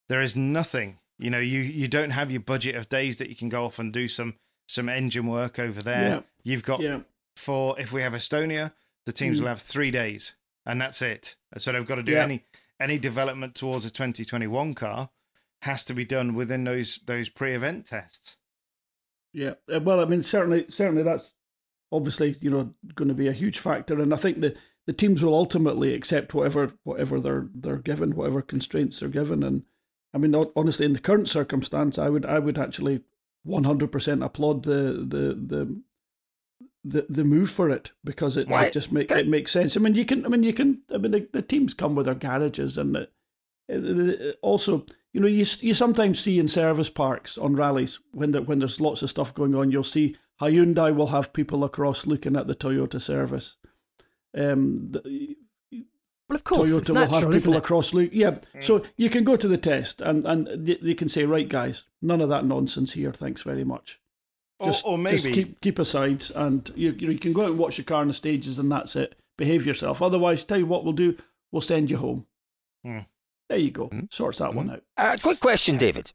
There 0.09 0.21
is 0.21 0.37
nothing. 0.37 0.99
You 1.19 1.31
know, 1.31 1.39
you, 1.39 1.61
you 1.61 1.89
don't 1.89 2.11
have 2.11 2.31
your 2.31 2.41
budget 2.41 2.75
of 2.75 2.89
days 2.89 3.19
that 3.19 3.29
you 3.31 3.37
can 3.37 3.49
go 3.49 3.65
off 3.65 3.79
and 3.79 3.93
do 3.93 4.09
some 4.09 4.35
some 4.67 4.89
engine 4.89 5.27
work 5.27 5.59
over 5.59 5.83
there. 5.83 6.09
Yeah. 6.09 6.21
You've 6.43 6.63
got 6.63 6.81
yeah. 6.81 7.01
for 7.37 7.79
if 7.79 7.93
we 7.93 8.03
have 8.03 8.13
Estonia, 8.13 8.73
the 9.07 9.13
teams 9.13 9.39
mm. 9.39 9.43
will 9.43 9.49
have 9.49 9.63
three 9.63 9.91
days, 9.91 10.33
and 10.67 10.81
that's 10.81 11.03
it. 11.03 11.37
So 11.59 11.73
they've 11.73 11.87
got 11.87 11.97
to 11.97 12.03
do 12.03 12.13
yeah. 12.13 12.25
any 12.25 12.45
any 12.81 12.99
development 12.99 13.55
towards 13.55 13.85
a 13.85 13.91
2021 13.91 14.75
car 14.75 15.11
has 15.63 15.85
to 15.87 15.95
be 15.95 16.05
done 16.05 16.35
within 16.35 16.65
those 16.65 17.01
those 17.07 17.29
pre-event 17.29 17.87
tests. 17.87 18.37
Yeah, 19.33 19.55
uh, 19.73 19.81
well, 19.81 20.01
I 20.01 20.05
mean, 20.05 20.23
certainly, 20.23 20.67
certainly, 20.69 21.03
that's 21.03 21.35
obviously 21.91 22.37
you 22.41 22.51
know 22.51 22.75
going 22.95 23.09
to 23.09 23.15
be 23.15 23.29
a 23.29 23.33
huge 23.33 23.59
factor, 23.59 24.01
and 24.01 24.13
I 24.13 24.17
think 24.17 24.41
the 24.41 24.55
the 24.87 24.93
teams 24.93 25.25
will 25.25 25.35
ultimately 25.35 25.95
accept 25.95 26.35
whatever 26.35 26.73
whatever 26.85 27.21
they're 27.21 27.49
they're 27.55 27.77
given, 27.79 28.15
whatever 28.15 28.43
constraints 28.43 29.01
they're 29.01 29.09
given, 29.09 29.43
and 29.43 29.65
I 30.13 30.19
mean, 30.19 30.35
honestly, 30.55 30.87
in 30.87 30.93
the 30.93 31.01
current 31.01 31.29
circumstance, 31.29 31.99
I 31.99 32.09
would 32.09 32.25
I 32.25 32.39
would 32.39 32.59
actually 32.59 33.03
100% 33.47 34.25
applaud 34.25 34.63
the 34.63 35.05
the 35.07 35.35
the 35.35 35.83
the, 36.85 37.07
the 37.09 37.25
move 37.25 37.51
for 37.51 37.71
it 37.71 37.93
because 38.05 38.37
it, 38.37 38.47
it 38.51 38.73
just 38.73 38.93
make 38.93 39.11
it 39.11 39.27
makes 39.27 39.51
sense. 39.51 39.77
I 39.77 39.81
mean, 39.81 39.95
you 39.95 40.05
can. 40.05 40.27
I 40.27 40.29
mean, 40.29 40.43
you 40.43 40.53
can. 40.53 40.83
I 40.93 40.99
mean, 40.99 41.13
the, 41.13 41.29
the 41.33 41.43
teams 41.43 41.73
come 41.73 41.95
with 41.95 42.07
their 42.07 42.15
garages, 42.15 42.77
and 42.77 42.95
it, 42.97 43.11
it, 43.69 44.37
also, 44.43 44.85
you 45.13 45.21
know, 45.21 45.27
you 45.27 45.47
you 45.61 45.73
sometimes 45.73 46.21
see 46.21 46.39
in 46.39 46.47
service 46.47 46.91
parks 46.91 47.39
on 47.39 47.57
rallies 47.57 48.01
when 48.13 48.33
there, 48.33 48.43
when 48.43 48.59
there's 48.59 48.83
lots 48.83 49.03
of 49.03 49.09
stuff 49.09 49.33
going 49.35 49.55
on, 49.55 49.71
you'll 49.71 49.83
see 49.83 50.17
Hyundai 50.41 50.95
will 50.95 51.09
have 51.09 51.33
people 51.33 51.65
across 51.65 52.07
looking 52.07 52.37
at 52.37 52.47
the 52.47 52.55
Toyota 52.55 53.01
service. 53.01 53.57
Um, 54.37 54.91
the, 54.91 55.37
well, 56.29 56.37
of 56.37 56.45
course, 56.45 56.71
Toyota 56.71 56.95
natural, 56.95 57.21
will 57.21 57.33
have 57.33 57.43
people 57.43 57.57
across 57.57 57.95
look. 57.95 58.11
Yeah, 58.13 58.31
mm. 58.31 58.63
so 58.63 58.85
you 58.97 59.11
can 59.11 59.25
go 59.25 59.37
to 59.37 59.49
the 59.49 59.59
test 59.59 60.01
and 60.01 60.25
and 60.27 60.47
they 60.67 60.95
can 60.95 61.09
say, 61.09 61.25
right, 61.25 61.49
guys, 61.49 61.85
none 62.01 62.21
of 62.21 62.29
that 62.31 62.45
nonsense 62.45 62.93
here. 62.93 63.13
Thanks 63.13 63.43
very 63.43 63.65
much. 63.65 64.01
Just, 64.63 64.87
or, 64.87 64.93
or 64.93 64.99
maybe 64.99 65.17
just 65.17 65.33
keep 65.33 65.61
keep 65.61 65.79
aside, 65.79 66.25
and 66.35 66.71
you 66.75 66.93
you 66.93 67.19
can 67.19 67.33
go 67.33 67.43
out 67.43 67.51
and 67.51 67.59
watch 67.59 67.77
your 67.77 67.85
car 67.85 68.01
on 68.01 68.09
the 68.09 68.15
stages, 68.15 68.59
and 68.59 68.71
that's 68.71 68.97
it. 68.97 69.17
Behave 69.37 69.67
yourself. 69.67 70.01
Otherwise, 70.01 70.45
tell 70.45 70.59
you 70.59 70.67
what 70.67 70.85
we'll 70.85 70.93
do. 70.93 71.17
We'll 71.53 71.61
send 71.61 71.91
you 71.91 71.99
home. 71.99 72.27
Mm. 72.87 73.07
There 73.49 73.59
you 73.59 73.71
go. 73.71 73.89
Mm. 73.89 74.13
Sorts 74.13 74.39
that 74.39 74.53
mm. 74.53 74.55
one 74.55 74.71
out. 74.71 74.83
Uh, 74.97 75.17
quick 75.21 75.41
question, 75.41 75.77
David. 75.77 76.13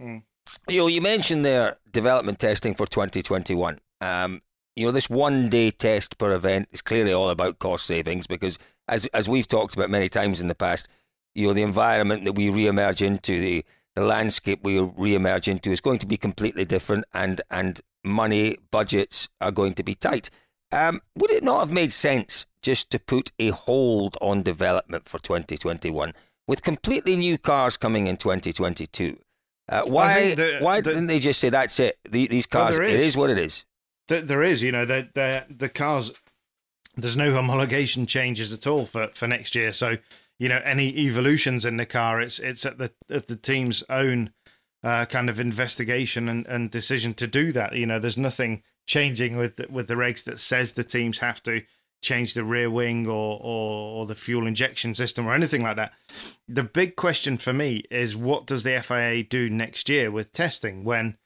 Mm. 0.00 0.22
You 0.68 0.78
know, 0.78 0.86
you 0.86 1.00
mentioned 1.00 1.44
there 1.44 1.76
development 1.90 2.38
testing 2.38 2.74
for 2.74 2.86
2021. 2.86 3.80
Um, 4.00 4.42
you 4.76 4.86
know, 4.86 4.92
this 4.92 5.10
one 5.10 5.48
day 5.48 5.70
test 5.70 6.18
per 6.18 6.32
event 6.32 6.68
is 6.70 6.82
clearly 6.82 7.12
all 7.12 7.30
about 7.30 7.58
cost 7.58 7.86
savings 7.86 8.26
because, 8.26 8.58
as 8.88 9.06
as 9.06 9.28
we've 9.28 9.48
talked 9.48 9.74
about 9.74 9.90
many 9.90 10.08
times 10.08 10.40
in 10.40 10.48
the 10.48 10.54
past, 10.54 10.88
you 11.34 11.46
know, 11.46 11.52
the 11.52 11.62
environment 11.62 12.24
that 12.24 12.32
we 12.32 12.50
re-emerge 12.50 13.02
into, 13.02 13.40
the 13.40 13.64
the 13.94 14.04
landscape 14.04 14.60
we 14.62 14.78
re-emerge 14.78 15.48
into 15.48 15.70
is 15.70 15.80
going 15.80 15.98
to 15.98 16.06
be 16.06 16.16
completely 16.16 16.64
different, 16.64 17.04
and 17.14 17.40
and 17.50 17.80
money 18.04 18.56
budgets 18.70 19.28
are 19.40 19.50
going 19.50 19.74
to 19.74 19.82
be 19.82 19.94
tight. 19.94 20.30
Um, 20.70 21.00
would 21.16 21.30
it 21.30 21.42
not 21.42 21.60
have 21.60 21.72
made 21.72 21.92
sense 21.92 22.46
just 22.62 22.90
to 22.90 22.98
put 22.98 23.32
a 23.38 23.50
hold 23.50 24.16
on 24.20 24.42
development 24.42 25.08
for 25.08 25.18
2021 25.18 26.12
with 26.46 26.62
completely 26.62 27.16
new 27.16 27.38
cars 27.38 27.76
coming 27.76 28.06
in 28.06 28.16
2022? 28.16 29.18
Uh, 29.68 29.82
why 29.82 30.34
the, 30.34 30.58
why 30.60 30.80
the, 30.80 30.90
didn't 30.90 31.06
they 31.06 31.18
just 31.18 31.40
say 31.40 31.50
that's 31.50 31.78
it? 31.78 31.98
The, 32.04 32.26
these 32.26 32.46
cars, 32.46 32.78
well, 32.78 32.88
is. 32.88 32.94
it 32.94 33.00
is 33.00 33.16
what 33.16 33.30
it 33.30 33.38
is. 33.38 33.64
There 34.08 34.42
is, 34.42 34.62
you 34.62 34.72
know, 34.72 34.86
the 34.86 35.08
the 35.14 35.44
the 35.54 35.68
cars. 35.68 36.12
There's 36.98 37.16
no 37.16 37.30
homologation 37.32 38.08
changes 38.08 38.52
at 38.52 38.66
all 38.66 38.84
for, 38.84 39.08
for 39.14 39.28
next 39.28 39.54
year, 39.54 39.72
so 39.72 39.98
you 40.38 40.48
know 40.48 40.60
any 40.64 40.96
evolutions 40.96 41.64
in 41.64 41.76
the 41.76 41.86
car 41.86 42.20
it's 42.20 42.38
it's 42.38 42.66
at 42.66 42.78
the 42.78 42.92
at 43.10 43.28
the 43.28 43.36
team's 43.36 43.82
own 43.88 44.32
uh, 44.82 45.04
kind 45.06 45.28
of 45.28 45.40
investigation 45.40 46.28
and, 46.28 46.46
and 46.46 46.70
decision 46.70 47.14
to 47.14 47.26
do 47.26 47.52
that. 47.52 47.74
You 47.74 47.86
know 47.86 47.98
there's 47.98 48.16
nothing 48.16 48.62
changing 48.86 49.36
with 49.36 49.60
with 49.70 49.86
the 49.86 49.94
regs 49.94 50.24
that 50.24 50.40
says 50.40 50.72
the 50.72 50.84
teams 50.84 51.18
have 51.18 51.42
to 51.44 51.62
change 52.00 52.34
the 52.34 52.44
rear 52.44 52.70
wing 52.70 53.06
or, 53.06 53.38
or 53.40 54.00
or 54.00 54.06
the 54.06 54.14
fuel 54.14 54.46
injection 54.46 54.94
system 54.94 55.26
or 55.26 55.34
anything 55.34 55.62
like 55.62 55.76
that. 55.76 55.92
The 56.48 56.64
big 56.64 56.96
question 56.96 57.38
for 57.38 57.52
me 57.52 57.84
is 57.90 58.16
what 58.16 58.46
does 58.46 58.64
the 58.64 58.80
FIA 58.82 59.22
do 59.22 59.48
next 59.48 59.88
year 59.88 60.10
with 60.10 60.32
testing 60.32 60.84
when 60.84 61.16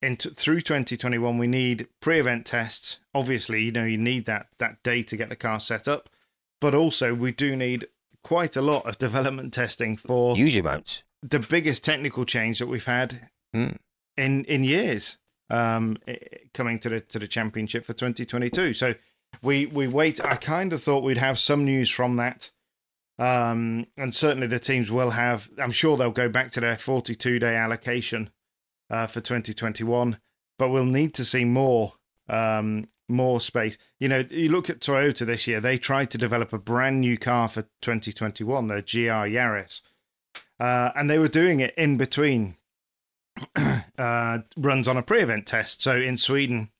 in 0.00 0.16
t- 0.16 0.30
through 0.30 0.60
2021 0.60 1.38
we 1.38 1.46
need 1.46 1.88
pre-event 2.00 2.46
tests 2.46 3.00
obviously 3.14 3.62
you 3.64 3.72
know 3.72 3.84
you 3.84 3.98
need 3.98 4.26
that 4.26 4.46
that 4.58 4.82
day 4.82 5.02
to 5.02 5.16
get 5.16 5.28
the 5.28 5.36
car 5.36 5.58
set 5.58 5.88
up 5.88 6.08
but 6.60 6.74
also 6.74 7.14
we 7.14 7.32
do 7.32 7.56
need 7.56 7.86
quite 8.22 8.56
a 8.56 8.62
lot 8.62 8.84
of 8.86 8.98
development 9.06 9.52
testing 9.52 9.96
for 9.96 10.36
huge 10.36 10.56
amounts. 10.56 11.02
The 11.22 11.40
biggest 11.40 11.84
technical 11.84 12.24
change 12.24 12.58
that 12.58 12.68
we've 12.68 12.84
had 12.84 13.28
mm. 13.54 13.76
in 14.16 14.44
in 14.44 14.64
years 14.64 15.16
um, 15.50 15.96
coming 16.54 16.78
to 16.80 16.88
the 16.88 17.00
to 17.00 17.18
the 17.18 17.28
championship 17.28 17.84
for 17.84 17.92
2022. 17.92 18.74
So 18.74 18.94
we 19.42 19.66
we 19.66 19.88
wait. 19.88 20.24
I 20.24 20.36
kind 20.36 20.72
of 20.72 20.82
thought 20.82 21.02
we'd 21.02 21.16
have 21.16 21.38
some 21.38 21.64
news 21.64 21.90
from 21.90 22.16
that, 22.16 22.50
um, 23.18 23.86
and 23.96 24.14
certainly 24.14 24.46
the 24.46 24.60
teams 24.60 24.90
will 24.90 25.10
have. 25.10 25.50
I'm 25.58 25.72
sure 25.72 25.96
they'll 25.96 26.10
go 26.10 26.28
back 26.28 26.52
to 26.52 26.60
their 26.60 26.78
42 26.78 27.38
day 27.38 27.56
allocation 27.56 28.30
uh, 28.90 29.06
for 29.06 29.20
2021, 29.20 30.18
but 30.58 30.68
we'll 30.68 30.84
need 30.84 31.14
to 31.14 31.24
see 31.24 31.44
more 31.44 31.94
um, 32.28 32.88
more 33.08 33.40
space. 33.40 33.78
You 33.98 34.08
know, 34.08 34.24
you 34.30 34.50
look 34.50 34.68
at 34.68 34.80
Toyota 34.80 35.24
this 35.24 35.46
year, 35.46 35.60
they 35.60 35.78
tried 35.78 36.10
to 36.10 36.18
develop 36.18 36.52
a 36.52 36.58
brand 36.58 37.00
new 37.00 37.16
car 37.16 37.48
for 37.48 37.62
2021, 37.82 38.68
the 38.68 38.82
GR 38.82 39.26
Yaris. 39.26 39.80
Uh, 40.60 40.90
and 40.94 41.08
they 41.08 41.18
were 41.18 41.28
doing 41.28 41.60
it 41.60 41.74
in 41.76 41.96
between 41.96 42.56
uh, 43.98 44.38
runs 44.56 44.88
on 44.88 44.96
a 44.96 45.02
pre 45.02 45.20
event 45.20 45.46
test. 45.46 45.82
So 45.82 45.96
in 45.96 46.16
Sweden, 46.16 46.70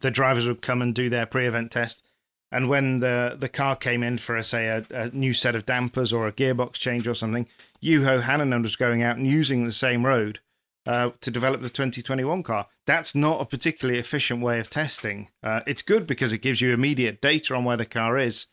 the 0.00 0.10
drivers 0.10 0.46
would 0.46 0.62
come 0.62 0.82
and 0.82 0.94
do 0.94 1.08
their 1.08 1.26
pre 1.26 1.46
event 1.46 1.70
test. 1.70 2.02
And 2.50 2.68
when 2.68 3.00
the, 3.00 3.36
the 3.38 3.48
car 3.48 3.76
came 3.76 4.02
in 4.02 4.18
for, 4.18 4.36
a, 4.36 4.44
say, 4.44 4.66
a, 4.66 4.84
a 4.90 5.08
new 5.10 5.32
set 5.32 5.54
of 5.54 5.64
dampers 5.64 6.12
or 6.12 6.26
a 6.26 6.32
gearbox 6.32 6.74
change 6.74 7.08
or 7.08 7.14
something, 7.14 7.46
Juho 7.82 8.22
Hänninen 8.22 8.62
was 8.62 8.76
going 8.76 9.02
out 9.02 9.16
and 9.16 9.26
using 9.26 9.64
the 9.64 9.72
same 9.72 10.04
road 10.04 10.40
uh, 10.86 11.10
to 11.20 11.30
develop 11.30 11.60
the 11.60 11.70
2021 11.70 12.42
car. 12.42 12.66
That's 12.86 13.14
not 13.14 13.40
a 13.40 13.46
particularly 13.46 14.00
efficient 14.00 14.42
way 14.42 14.58
of 14.58 14.70
testing. 14.70 15.28
Uh, 15.42 15.60
it's 15.66 15.82
good 15.82 16.06
because 16.06 16.32
it 16.32 16.38
gives 16.38 16.60
you 16.60 16.72
immediate 16.72 17.20
data 17.20 17.54
on 17.54 17.64
where 17.64 17.76
the 17.76 17.86
car 17.86 18.18
is 18.18 18.46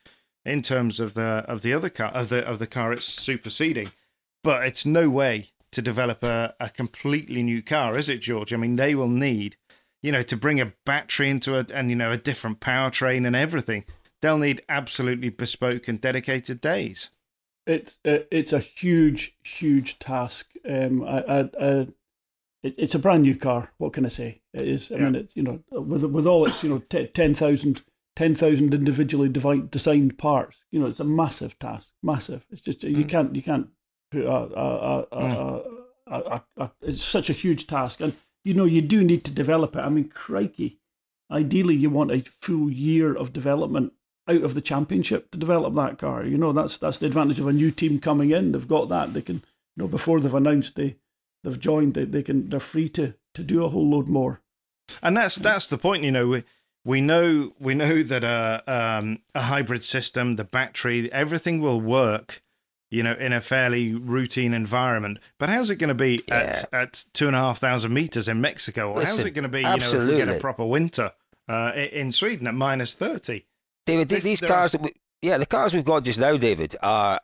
in 0.46 0.62
terms 0.62 1.00
of 1.00 1.14
the 1.14 1.44
of 1.48 1.62
the 1.62 1.74
other 1.74 1.90
car 1.90 2.10
of 2.10 2.30
the 2.30 2.46
of 2.46 2.60
the 2.60 2.68
car 2.68 2.94
it's 2.94 3.06
superseding, 3.06 3.92
but 4.44 4.66
it's 4.66 4.86
no 4.86 5.10
way 5.10 5.52
to 5.72 5.82
develop 5.82 6.24
a, 6.24 6.56
a 6.60 6.70
completely 6.70 7.44
new 7.44 7.62
car, 7.62 7.98
is 7.98 8.10
it, 8.10 8.22
George? 8.22 8.54
I 8.54 8.58
mean, 8.58 8.76
they 8.76 8.96
will 8.96 9.10
need, 9.10 9.56
you 10.02 10.12
know, 10.12 10.24
to 10.24 10.36
bring 10.36 10.60
a 10.60 10.74
battery 10.86 11.30
into 11.30 11.56
it 11.56 11.70
and 11.72 11.90
you 11.90 11.96
know 11.96 12.12
a 12.12 12.18
different 12.18 12.60
powertrain 12.60 13.26
and 13.26 13.36
everything. 13.36 13.86
They'll 14.22 14.38
need 14.38 14.64
absolutely 14.68 15.30
bespoke 15.30 15.88
and 15.88 16.02
dedicated 16.02 16.60
days. 16.60 17.10
It's 17.66 17.98
uh, 18.04 18.20
it's 18.32 18.54
a 18.54 18.60
huge, 18.60 19.38
huge 19.44 20.00
task. 20.00 20.52
Um, 20.68 21.04
I, 21.04 21.24
I, 21.28 21.50
I 21.62 21.88
it, 22.64 22.76
it's 22.78 22.96
a 22.96 23.00
brand 23.00 23.24
new 23.24 23.36
car. 23.36 23.72
What 23.78 23.94
can 23.94 24.06
I 24.06 24.10
say? 24.10 24.42
It 24.54 24.68
is. 24.68 24.92
I 24.92 24.96
yeah. 24.96 25.04
mean, 25.06 25.16
it, 25.16 25.32
you 25.36 25.44
know, 25.44 25.64
with 25.72 26.04
with 26.04 26.28
all 26.28 26.46
its 26.46 26.64
you 26.64 26.70
know 26.70 26.80
t- 26.90 27.08
10,000 27.08 27.82
10, 28.16 28.36
individually 28.44 29.30
devi- 29.30 29.68
designed 29.70 30.18
parts. 30.18 30.64
You 30.72 30.82
know, 30.82 30.88
it's 30.88 31.00
a 31.00 31.06
massive 31.06 31.58
task. 31.58 31.92
Massive. 32.04 32.46
It's 32.50 32.62
just 32.62 32.82
mm. 32.82 32.96
you 32.96 33.06
can't 33.06 33.36
you 33.36 33.42
can't 33.42 33.70
put 34.12 34.26
a 34.26 34.30
a, 34.30 35.00
a, 35.00 35.06
mm. 35.12 35.64
a, 36.08 36.44
a, 36.58 36.72
it's 36.82 37.04
such 37.04 37.30
a 37.30 37.34
huge 37.34 37.68
task, 37.68 38.02
and 38.02 38.16
you 38.44 38.54
know 38.54 38.66
you 38.66 38.82
do 38.82 39.04
need 39.04 39.24
to 39.26 39.32
develop 39.32 39.76
it. 39.76 39.82
I 39.82 39.90
mean, 39.90 40.10
crikey. 40.10 40.80
Ideally, 41.32 41.76
you 41.76 41.92
want 41.92 42.12
a 42.12 42.22
full 42.22 42.72
year 42.72 43.16
of 43.16 43.34
development 43.34 43.94
out 44.28 44.44
of 44.44 44.54
the 44.54 44.62
championship 44.62 45.32
to 45.32 45.38
develop 45.38 45.74
that 45.76 45.98
car. 45.98 46.26
You 46.26 46.38
know, 46.38 46.52
that's 46.52 46.78
that's 46.78 46.98
the 46.98 47.06
advantage 47.06 47.40
of 47.40 47.48
a 47.48 47.54
new 47.54 47.72
team 47.72 48.00
coming 48.00 48.32
in. 48.32 48.52
They've 48.52 48.68
got 48.68 48.90
that. 48.90 49.14
They 49.14 49.22
can, 49.22 49.38
you 49.76 49.84
know, 49.84 49.88
before 49.88 50.20
they've 50.20 50.34
announced 50.34 50.76
the 50.76 50.96
they've 51.44 51.60
joined, 51.60 51.94
they, 51.94 52.06
they 52.06 52.24
can 52.24 52.50
they're 52.50 52.60
free 52.60 52.90
to 52.90 53.14
to 53.36 53.44
do 53.44 53.64
a 53.64 53.70
whole 53.70 53.88
load 53.90 54.08
more. 54.08 54.42
And 55.02 55.16
that's 55.18 55.36
that's 55.36 55.68
the 55.68 55.78
point. 55.78 56.04
You 56.04 56.12
know, 56.12 56.28
we 56.28 56.44
we 56.86 57.02
know 57.02 57.54
we 57.60 57.74
know 57.76 58.02
that 58.04 58.24
a 58.24 58.64
um, 58.72 59.20
a 59.36 59.42
hybrid 59.44 59.84
system, 59.84 60.36
the 60.36 60.44
battery, 60.44 61.12
everything 61.12 61.60
will 61.62 61.80
work, 61.82 62.42
you 62.90 63.04
know, 63.04 63.14
in 63.14 63.32
a 63.34 63.42
fairly 63.42 63.94
routine 63.94 64.54
environment. 64.54 65.20
But 65.38 65.50
how's 65.50 65.70
it 65.70 65.76
going 65.76 65.90
to 65.90 65.94
be 65.94 66.24
Yeah. 66.28 66.36
at 66.72 66.74
at 66.74 67.06
two 67.14 67.28
and 67.28 67.36
a 67.36 67.40
half 67.40 67.60
thousand 67.60 67.94
meters 67.94 68.28
in 68.28 68.42
Mexico? 68.42 68.92
Or 68.94 68.96
how's 69.04 69.20
it 69.20 69.32
going 69.32 69.44
to 69.44 69.50
be, 69.50 69.60
you 69.60 69.66
know, 69.66 69.76
if 69.76 69.94
we 70.08 70.16
get 70.18 70.30
a 70.30 70.40
proper 70.40 70.66
winter 70.66 71.12
uh, 71.48 71.72
in 71.76 72.12
Sweden 72.12 72.48
at 72.48 72.56
minus 72.56 72.96
thirty? 72.96 73.46
David, 73.86 74.10
This- 74.10 74.24
these 74.24 74.42
cars, 74.42 74.72
that 74.74 74.82
we, 74.82 74.92
yeah, 75.22 75.38
the 75.38 75.46
cars 75.46 75.74
we've 75.74 75.86
got 75.86 76.04
just 76.04 76.20
now, 76.20 76.36
David, 76.38 76.76
are, 76.82 77.20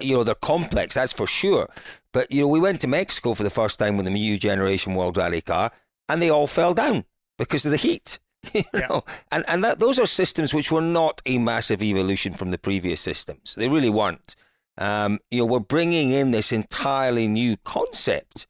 you 0.00 0.14
know, 0.16 0.24
they're 0.24 0.34
complex, 0.34 0.94
that's 0.94 1.12
for 1.12 1.26
sure. 1.26 1.68
But, 2.12 2.30
you 2.30 2.40
know, 2.42 2.48
we 2.48 2.60
went 2.60 2.80
to 2.82 2.86
Mexico 2.86 3.34
for 3.34 3.42
the 3.42 3.50
first 3.50 3.78
time 3.78 3.96
with 3.96 4.06
the 4.06 4.12
new 4.12 4.38
generation 4.38 4.94
World 4.94 5.16
Rally 5.16 5.40
car, 5.40 5.70
and 6.08 6.20
they 6.22 6.30
all 6.30 6.46
fell 6.46 6.74
down 6.74 7.04
because 7.38 7.64
of 7.66 7.70
the 7.72 7.76
heat. 7.78 8.18
You 8.54 8.62
Yeah. 8.72 8.86
know? 8.88 9.02
And, 9.32 9.44
and 9.48 9.64
that, 9.64 9.78
those 9.80 9.98
are 9.98 10.06
systems 10.06 10.54
which 10.54 10.70
were 10.70 10.80
not 10.80 11.20
a 11.26 11.38
massive 11.38 11.82
evolution 11.82 12.32
from 12.32 12.50
the 12.52 12.58
previous 12.58 13.00
systems. 13.00 13.54
They 13.56 13.68
really 13.68 13.90
weren't. 13.90 14.36
Um, 14.78 15.18
you 15.30 15.40
know, 15.40 15.46
we're 15.46 15.58
bringing 15.60 16.10
in 16.10 16.30
this 16.30 16.52
entirely 16.52 17.26
new 17.26 17.56
concept. 17.64 18.46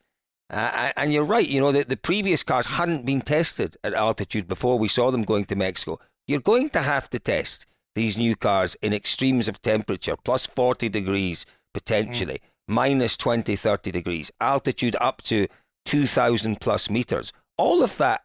Uh, 0.51 0.91
and 0.97 1.13
you're 1.13 1.25
right, 1.25 1.49
you 1.49 1.61
know, 1.61 1.73
the, 1.73 1.85
the 1.85 1.97
previous 1.97 2.43
cars 2.43 2.67
hadn't 2.67 3.07
been 3.07 3.21
tested 3.23 3.77
at 3.83 3.95
altitude 3.95 4.47
before 4.47 4.79
we 4.79 4.89
saw 4.89 5.11
them 5.11 5.23
going 5.25 5.45
to 5.47 5.57
Mexico. 5.57 5.99
You're 6.27 6.41
going 6.41 6.69
to 6.71 6.83
have 6.83 7.09
to 7.11 7.19
test 7.19 7.67
these 7.99 8.17
new 8.17 8.37
cars 8.37 8.77
in 8.77 8.95
extremes 8.95 9.49
of 9.49 9.61
temperature, 9.61 10.15
plus 10.25 10.47
40 10.47 10.89
degrees 10.89 11.45
potentially, 11.75 12.41
minus 12.69 13.17
20, 13.17 13.57
30 13.57 13.91
degrees, 13.91 14.31
altitude 14.41 14.97
up 15.01 15.21
to 15.23 15.49
2,000 15.85 16.61
plus 16.61 16.89
meters. 16.89 17.33
All 17.57 17.83
of 17.83 17.99
that, 17.99 18.23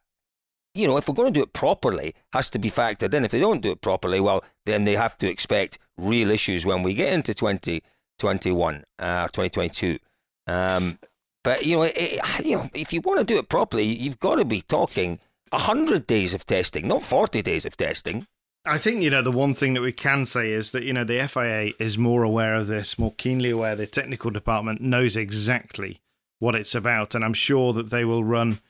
you 0.75 0.87
know, 0.87 0.97
if 0.97 1.07
we're 1.07 1.15
going 1.15 1.33
to 1.33 1.39
do 1.39 1.43
it 1.43 1.53
properly, 1.53 2.13
has 2.33 2.51
to 2.51 2.59
be 2.59 2.69
factored 2.69 3.13
in. 3.15 3.25
If 3.25 3.31
they 3.31 3.39
don't 3.39 3.61
do 3.61 3.71
it 3.71 3.81
properly, 3.81 4.19
well, 4.19 4.43
then 4.65 4.85
they 4.85 4.93
have 4.93 5.17
to 5.17 5.27
expect 5.27 5.79
real 5.97 6.29
issues 6.29 6.65
when 6.65 6.83
we 6.83 6.93
get 6.93 7.11
into 7.11 7.33
2021 7.33 8.83
uh, 8.99 9.27
2022. 9.27 9.97
Um, 10.45 10.99
but 11.43 11.65
you 11.65 11.77
know, 11.77 11.83
it, 11.83 12.45
you 12.45 12.57
know, 12.57 12.69
if 12.75 12.93
you 12.93 13.01
want 13.01 13.19
to 13.19 13.25
do 13.25 13.39
it 13.39 13.49
properly, 13.49 13.85
you've 13.85 14.19
got 14.19 14.35
to 14.35 14.45
be 14.45 14.61
talking 14.61 15.19
hundred 15.51 16.07
days 16.07 16.33
of 16.33 16.45
testing, 16.45 16.87
not 16.87 17.01
forty 17.01 17.41
days 17.41 17.65
of 17.65 17.77
testing. 17.77 18.25
I 18.65 18.77
think 18.77 19.01
you 19.01 19.09
know 19.09 19.21
the 19.21 19.31
one 19.31 19.53
thing 19.53 19.73
that 19.73 19.81
we 19.81 19.91
can 19.91 20.25
say 20.25 20.51
is 20.51 20.71
that 20.71 20.83
you 20.83 20.93
know 20.93 21.03
the 21.03 21.27
FIA 21.27 21.73
is 21.79 21.97
more 21.97 22.23
aware 22.23 22.55
of 22.55 22.67
this, 22.67 22.97
more 22.97 23.13
keenly 23.17 23.49
aware. 23.49 23.75
The 23.75 23.87
technical 23.87 24.31
department 24.31 24.81
knows 24.81 25.17
exactly 25.17 26.01
what 26.39 26.55
it's 26.55 26.73
about, 26.73 27.13
and 27.13 27.25
I'm 27.25 27.33
sure 27.33 27.73
that 27.73 27.89
they 27.89 28.05
will 28.05 28.23
run 28.23 28.61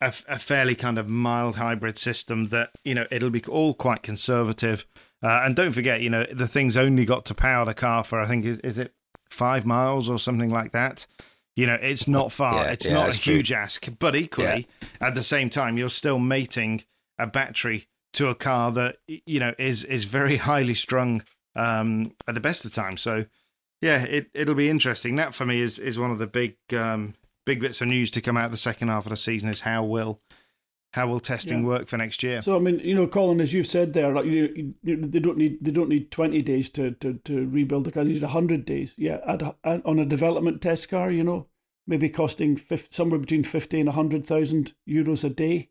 a, 0.00 0.12
a 0.26 0.38
fairly 0.38 0.74
kind 0.74 0.98
of 0.98 1.08
mild 1.08 1.56
hybrid 1.56 1.98
system 1.98 2.48
that 2.48 2.70
you 2.82 2.94
know 2.94 3.06
it'll 3.10 3.30
be 3.30 3.44
all 3.44 3.74
quite 3.74 4.02
conservative. 4.02 4.86
Uh, 5.22 5.42
and 5.44 5.54
don't 5.54 5.72
forget, 5.72 6.00
you 6.00 6.08
know 6.08 6.24
the 6.32 6.48
thing's 6.48 6.76
only 6.76 7.04
got 7.04 7.26
to 7.26 7.34
power 7.34 7.66
the 7.66 7.74
car 7.74 8.04
for 8.04 8.20
I 8.20 8.26
think 8.26 8.46
is, 8.46 8.58
is 8.60 8.78
it 8.78 8.94
five 9.28 9.66
miles 9.66 10.08
or 10.08 10.18
something 10.18 10.50
like 10.50 10.72
that. 10.72 11.06
You 11.56 11.66
know, 11.66 11.78
it's 11.80 12.06
not 12.06 12.32
far. 12.32 12.54
Yeah, 12.64 12.70
it's 12.72 12.86
yeah, 12.86 12.92
not 12.94 13.02
a 13.02 13.06
that's 13.06 13.18
true. 13.18 13.34
huge 13.36 13.52
ask, 13.52 13.86
but 13.98 14.14
equally, 14.14 14.66
at 15.00 15.14
the 15.14 15.22
same 15.22 15.50
time, 15.50 15.76
you're 15.76 15.88
still 15.90 16.18
mating 16.18 16.84
a 17.18 17.26
battery 17.26 17.88
to 18.16 18.28
a 18.28 18.34
car 18.34 18.72
that 18.72 18.96
you 19.06 19.40
know 19.40 19.54
is 19.58 19.84
is 19.84 20.04
very 20.04 20.36
highly 20.50 20.74
strung 20.74 21.22
um, 21.54 22.12
at 22.28 22.34
the 22.34 22.40
best 22.40 22.64
of 22.64 22.72
times. 22.72 23.00
So, 23.00 23.24
yeah, 23.80 24.02
it 24.02 24.30
it'll 24.34 24.54
be 24.54 24.68
interesting. 24.68 25.16
That 25.16 25.34
for 25.34 25.46
me 25.46 25.60
is 25.60 25.78
is 25.78 25.98
one 25.98 26.10
of 26.10 26.18
the 26.18 26.26
big 26.26 26.56
um, 26.72 27.14
big 27.44 27.60
bits 27.60 27.80
of 27.80 27.88
news 27.88 28.10
to 28.12 28.20
come 28.20 28.36
out 28.36 28.50
the 28.50 28.56
second 28.56 28.88
half 28.88 29.06
of 29.06 29.10
the 29.10 29.16
season 29.16 29.48
is 29.48 29.60
how 29.60 29.84
will 29.84 30.20
how 30.92 31.06
will 31.06 31.20
testing 31.20 31.60
Yeah. 31.60 31.66
work 31.66 31.88
for 31.88 31.98
next 31.98 32.22
year. 32.22 32.40
So 32.40 32.56
I 32.56 32.58
mean, 32.58 32.78
you 32.78 32.94
know, 32.94 33.06
Colin, 33.06 33.40
as 33.40 33.52
you've 33.52 33.66
said 33.66 33.92
there, 33.92 34.12
like 34.12 34.24
you, 34.24 34.74
you 34.82 34.96
they 34.96 35.20
don't 35.20 35.36
need 35.36 35.58
they 35.60 35.70
don't 35.70 35.90
need 35.90 36.10
twenty 36.10 36.40
days 36.42 36.70
to 36.70 36.92
to, 36.92 37.14
to 37.24 37.46
rebuild 37.48 37.84
the 37.84 37.92
car. 37.92 38.04
They 38.04 38.14
need 38.14 38.22
hundred 38.22 38.64
days. 38.64 38.94
Yeah, 38.96 39.20
at, 39.26 39.42
at, 39.62 39.84
on 39.84 39.98
a 39.98 40.06
development 40.06 40.62
test 40.62 40.88
car, 40.88 41.10
you 41.10 41.22
know, 41.22 41.48
maybe 41.86 42.08
costing 42.08 42.56
50, 42.56 42.88
somewhere 42.90 43.20
between 43.20 43.44
fifty 43.44 43.78
and 43.78 43.90
hundred 43.90 44.26
thousand 44.26 44.72
euros 44.88 45.22
a 45.22 45.28
day. 45.30 45.68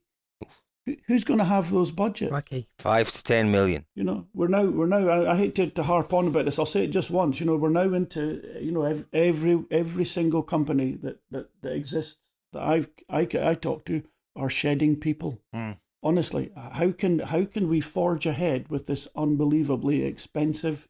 Who- 0.86 0.98
Who's 1.08 1.24
going 1.24 1.40
to 1.40 1.46
have 1.46 1.72
those 1.72 1.92
budgets? 1.92 2.30
Crikey. 2.30 2.68
Five 2.80 3.12
to 3.12 3.24
ten 3.24 3.52
million. 3.52 3.86
You 3.96 4.04
know, 4.04 4.28
we're 4.34 4.48
now 4.48 4.66
we're 4.66 4.86
now. 4.88 5.08
I, 5.08 5.34
I 5.34 5.36
hate 5.38 5.56
to, 5.56 5.68
to 5.72 5.84
harp 5.84 6.14
on 6.14 6.28
about 6.28 6.46
this. 6.46 6.60
I'll 6.60 6.66
say 6.66 6.84
it 6.84 6.92
just 6.92 7.10
once. 7.10 7.40
You 7.40 7.46
know, 7.48 7.56
we're 7.56 7.70
now 7.70 7.94
into 7.94 8.42
you 8.62 8.72
know 8.72 8.84
ev- 8.84 9.08
every 9.14 9.64
every 9.72 10.06
single 10.06 10.44
company 10.44 10.92
that 11.02 11.20
that, 11.32 11.50
that 11.62 11.74
exists 11.74 12.26
that 12.54 12.62
I've 12.62 12.90
I 13.10 13.28
I 13.42 13.56
talk 13.56 13.86
to 13.86 14.04
are 14.36 14.50
shedding 14.50 14.96
people. 14.98 15.42
Mm. 15.56 15.78
Honestly, 16.04 16.52
how 16.56 16.92
can 16.92 17.20
how 17.20 17.46
can 17.46 17.68
we 17.68 17.82
forge 17.82 18.26
ahead 18.28 18.70
with 18.70 18.86
this 18.86 19.08
unbelievably 19.16 20.04
expensive, 20.04 20.88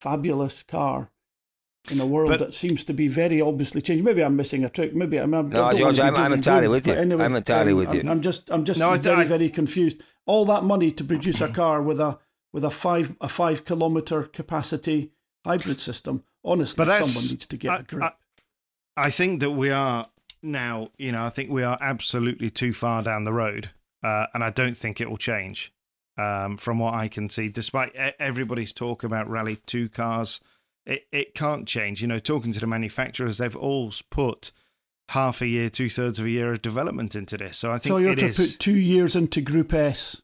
fabulous 0.00 0.62
car? 0.62 1.10
In 1.90 1.98
a 2.00 2.06
world 2.06 2.28
But- 2.30 2.40
that 2.40 2.54
seems 2.54 2.84
to 2.84 2.92
be 2.92 3.08
very 3.08 3.40
obviously 3.40 3.80
changed. 3.80 4.04
Maybe 4.04 4.22
I'm 4.22 4.36
missing 4.36 4.64
a 4.64 4.68
trick. 4.68 4.94
Maybe 4.94 5.16
I'm. 5.16 5.32
I'm 5.32 5.48
No, 5.48 5.64
I 5.64 5.76
George, 5.78 5.98
I'm- 5.98 6.14
I'm 6.14 6.32
entirely 6.32 6.68
with 6.68 6.86
you. 6.86 6.92
Anyway, 6.92 7.24
I'm 7.24 7.34
entirely 7.34 7.72
with 7.72 7.94
you. 7.94 8.00
I'm, 8.00 8.08
I'm 8.08 8.20
just 8.20 8.50
I'm 8.50 8.64
just 8.64 8.78
No, 8.78 8.90
I- 8.90 8.98
very 8.98 9.22
I- 9.22 9.24
very 9.24 9.48
confused. 9.48 10.02
All 10.26 10.44
that 10.46 10.62
money 10.62 10.90
to 10.92 11.02
produce 11.02 11.40
a 11.40 11.48
car 11.48 11.80
with 11.82 11.98
a 11.98 12.18
with 12.52 12.64
a 12.64 12.70
five 12.70 13.16
a 13.20 13.28
five 13.28 13.64
kilometer 13.64 14.24
capacity 14.24 15.12
hybrid 15.44 15.80
system. 15.80 16.22
Honestly, 16.44 16.76
But 16.76 16.88
that's- 16.88 17.10
someone 17.12 17.28
needs 17.30 17.46
to 17.46 17.56
get 17.56 17.70
I- 17.70 17.78
a 17.78 17.82
grip. 17.82 18.02
I- 18.02 18.12
I 19.06 19.10
think 19.10 19.40
that 19.40 19.52
we 19.52 19.70
are 19.70 20.08
now, 20.42 20.90
you 20.98 21.12
know, 21.12 21.24
I 21.24 21.30
think 21.30 21.50
we 21.50 21.62
are 21.62 21.78
absolutely 21.80 22.50
too 22.50 22.72
far 22.74 23.02
down 23.02 23.24
the 23.24 23.32
road, 23.32 23.70
uh, 24.02 24.26
and 24.34 24.44
I 24.44 24.50
don't 24.50 24.76
think 24.76 25.00
it 25.00 25.08
will 25.08 25.16
change. 25.16 25.72
Um, 26.18 26.58
from 26.58 26.78
what 26.78 26.92
I 26.92 27.08
can 27.08 27.30
see, 27.30 27.48
despite 27.48 27.94
e- 27.94 28.12
everybody's 28.18 28.74
talk 28.74 29.02
about 29.02 29.28
Rally 29.30 29.56
Two 29.64 29.88
cars, 29.88 30.40
it 30.90 31.06
it 31.12 31.34
can't 31.34 31.66
change. 31.66 32.02
You 32.02 32.08
know, 32.08 32.18
talking 32.18 32.52
to 32.52 32.60
the 32.60 32.66
manufacturers, 32.66 33.38
they've 33.38 33.56
all 33.56 33.92
put 34.10 34.52
half 35.10 35.40
a 35.40 35.46
year, 35.46 35.70
two 35.70 35.88
thirds 35.88 36.18
of 36.18 36.26
a 36.26 36.30
year 36.30 36.52
of 36.52 36.62
development 36.62 37.14
into 37.16 37.36
this. 37.38 37.56
So 37.58 37.70
I 37.72 37.78
think 37.78 37.90
so 37.92 37.96
you're 37.98 38.12
it 38.12 38.18
to 38.20 38.26
is. 38.26 38.36
put 38.36 38.58
two 38.60 38.76
years 38.78 39.16
into 39.16 39.40
Group 39.40 39.72
S. 39.74 40.22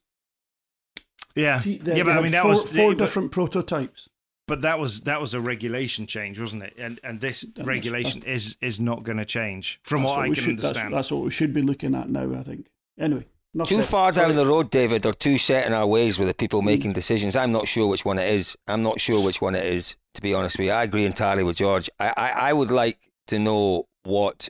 yeah, 1.34 1.60
yeah, 1.64 2.02
but 2.02 2.16
I 2.18 2.20
mean 2.20 2.32
that 2.32 2.42
four, 2.42 2.50
was 2.52 2.64
four 2.64 2.90
but- 2.92 2.98
different 2.98 3.32
prototypes. 3.32 4.08
But 4.48 4.60
that 4.60 4.78
was 4.78 5.00
that 5.00 5.20
was 5.20 5.34
a 5.34 5.40
regulation 5.40 6.06
change, 6.06 6.38
wasn't 6.38 6.62
it? 6.62 6.74
And 6.78 7.00
and 7.02 7.20
this 7.20 7.40
That's- 7.40 7.66
regulation 7.66 8.22
is 8.22 8.56
is 8.60 8.78
not 8.78 9.02
going 9.02 9.18
to 9.18 9.24
change, 9.24 9.80
from 9.82 10.02
That's 10.02 10.12
what 10.14 10.20
I 10.20 10.26
can 10.26 10.34
should, 10.34 10.58
that's, 10.58 10.64
understand. 10.66 10.94
that's 10.94 11.10
what 11.10 11.24
we 11.24 11.30
should 11.30 11.52
be 11.52 11.62
looking 11.62 11.96
at 11.96 12.08
now. 12.08 12.32
I 12.32 12.44
think. 12.44 12.68
Anyway, 12.96 13.26
enough 13.56 13.68
Too 13.68 13.82
said. 13.82 13.90
far 13.90 14.12
down 14.12 14.32
Sorry. 14.32 14.34
the 14.36 14.46
road, 14.46 14.70
David, 14.70 15.04
or 15.04 15.12
too 15.12 15.38
set 15.38 15.66
in 15.66 15.72
our 15.72 15.86
ways 15.86 16.18
with 16.18 16.28
the 16.28 16.34
people 16.34 16.62
making 16.62 16.92
decisions. 16.92 17.34
I'm 17.36 17.52
not 17.52 17.66
sure 17.66 17.88
which 17.88 18.04
one 18.04 18.18
it 18.18 18.32
is. 18.32 18.56
I'm 18.68 18.82
not 18.82 19.00
sure 19.00 19.22
which 19.24 19.40
one 19.40 19.54
it 19.54 19.64
is, 19.66 19.96
to 20.14 20.22
be 20.22 20.32
honest 20.34 20.58
with 20.58 20.66
you. 20.68 20.72
I 20.72 20.84
agree 20.84 21.04
entirely 21.04 21.42
with 21.42 21.56
George. 21.56 21.90
I, 21.98 22.12
I, 22.16 22.28
I 22.50 22.52
would 22.52 22.70
like 22.70 22.98
to 23.26 23.38
know 23.38 23.86
what 24.04 24.48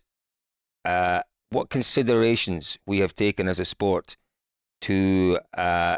uh, 0.84 1.22
what 1.50 1.70
considerations 1.70 2.78
we 2.86 2.98
have 2.98 3.14
taken 3.14 3.48
as 3.48 3.58
a 3.58 3.64
sport 3.64 4.16
to 4.82 5.38
uh, 5.56 5.96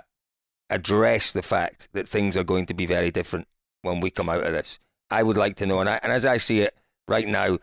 address 0.71 1.33
the 1.33 1.43
fact 1.43 1.89
that 1.93 2.09
things 2.09 2.37
are 2.37 2.45
going 2.45 2.67
to 2.67 2.75
be 2.75 2.87
very 2.87 3.11
different 3.11 3.49
when 3.83 4.01
we 4.01 4.11
come 4.11 4.29
out 4.29 4.45
of 4.45 4.53
this. 4.53 4.79
I 5.11 5.23
would 5.23 5.37
like 5.37 5.57
to 5.57 5.67
know, 5.67 5.81
and, 5.81 5.89
I, 5.89 5.99
and 6.03 6.13
as 6.13 6.27
I 6.27 6.37
see 6.37 6.61
it 6.61 6.75
right 7.09 7.27
now, 7.27 7.59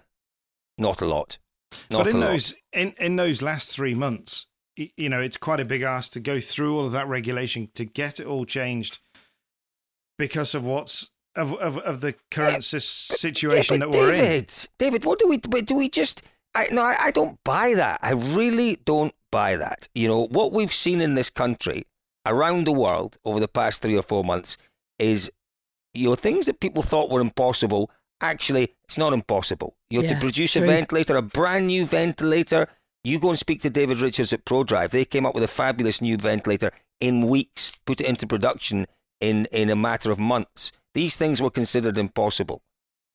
not 0.78 1.02
a 1.02 1.06
lot. 1.06 1.38
Not 1.92 2.06
but 2.06 2.08
in 2.14 2.16
a 2.16 2.20
lot. 2.20 2.32
those 2.32 2.54
in, 2.74 2.94
in 3.00 3.16
those 3.16 3.42
last 3.42 3.70
three 3.70 3.94
months, 3.94 4.46
y- 4.46 4.54
you 4.76 5.10
know, 5.10 5.22
it's 5.22 5.38
quite 5.38 5.60
a 5.60 5.66
big 5.66 5.82
ask 5.82 6.12
to 6.14 6.20
go 6.20 6.40
through 6.40 6.78
all 6.78 6.86
of 6.86 6.92
that 6.92 7.08
regulation 7.08 7.70
to 7.76 7.86
get 7.86 8.20
it 8.20 8.28
all 8.28 8.46
changed 8.46 9.00
because 10.18 10.54
of 10.56 10.66
what's 10.66 11.10
of 11.36 11.54
of, 11.56 11.78
of 11.80 12.02
the 12.02 12.16
current 12.32 12.64
sis- 12.64 12.86
situation 12.86 13.76
Yeah, 13.76 13.88
that 13.88 13.98
we're 13.98 14.12
David, 14.12 14.44
in. 14.44 14.68
David, 14.78 15.06
what 15.06 15.20
do 15.20 15.28
we 15.28 15.38
but 15.38 15.66
do? 15.66 15.76
We 15.76 15.90
just 15.90 16.24
I 16.54 16.68
no, 16.72 16.82
I, 16.82 16.96
I 17.00 17.12
don't 17.12 17.40
buy 17.44 17.74
that. 17.76 18.00
I 18.02 18.14
really 18.14 18.78
don't 18.86 19.14
buy 19.32 19.58
that. 19.58 19.88
You 19.94 20.08
know 20.08 20.28
what 20.28 20.54
we've 20.54 20.72
seen 20.72 21.02
in 21.02 21.16
this 21.16 21.30
country, 21.30 21.86
around 22.26 22.66
the 22.66 22.72
world 22.72 23.18
over 23.26 23.40
the 23.40 23.48
past 23.48 23.82
three 23.82 23.98
or 23.98 24.04
four 24.04 24.24
months 24.24 24.58
is, 25.00 25.32
you 25.94 26.10
know, 26.10 26.16
things 26.16 26.46
that 26.46 26.60
people 26.60 26.84
thought 26.84 27.10
were 27.10 27.22
impossible. 27.22 27.92
Actually, 28.22 28.74
it's 28.86 28.98
not 28.98 29.12
impossible. 29.12 29.76
You 29.90 30.00
know, 30.00 30.04
Yeah, 30.04 30.14
to 30.14 30.20
produce 30.22 30.56
a 30.56 30.62
ventilator, 30.62 31.18
a 31.18 31.22
brand 31.22 31.68
new 31.68 31.86
ventilator. 31.86 32.68
You 33.06 33.20
go 33.20 33.30
and 33.30 33.38
speak 33.38 33.62
to 33.62 33.70
David 33.70 34.02
Richards 34.02 34.34
at 34.34 34.46
ProDrive. 34.46 34.90
They 34.90 35.06
came 35.06 35.28
up 35.28 35.36
with 35.36 35.44
a 35.44 35.48
fabulous 35.48 36.02
new 36.02 36.18
ventilator 36.18 36.72
in 37.00 37.30
weeks, 37.30 37.72
put 37.86 38.02
it 38.02 38.08
into 38.08 38.26
production 38.26 38.88
in 39.22 39.46
in 39.52 39.70
a 39.70 39.76
matter 39.76 40.10
of 40.12 40.18
months. 40.18 40.72
These 40.96 41.16
things 41.16 41.40
were 41.40 41.52
considered 41.52 42.00
impossible. 42.00 42.64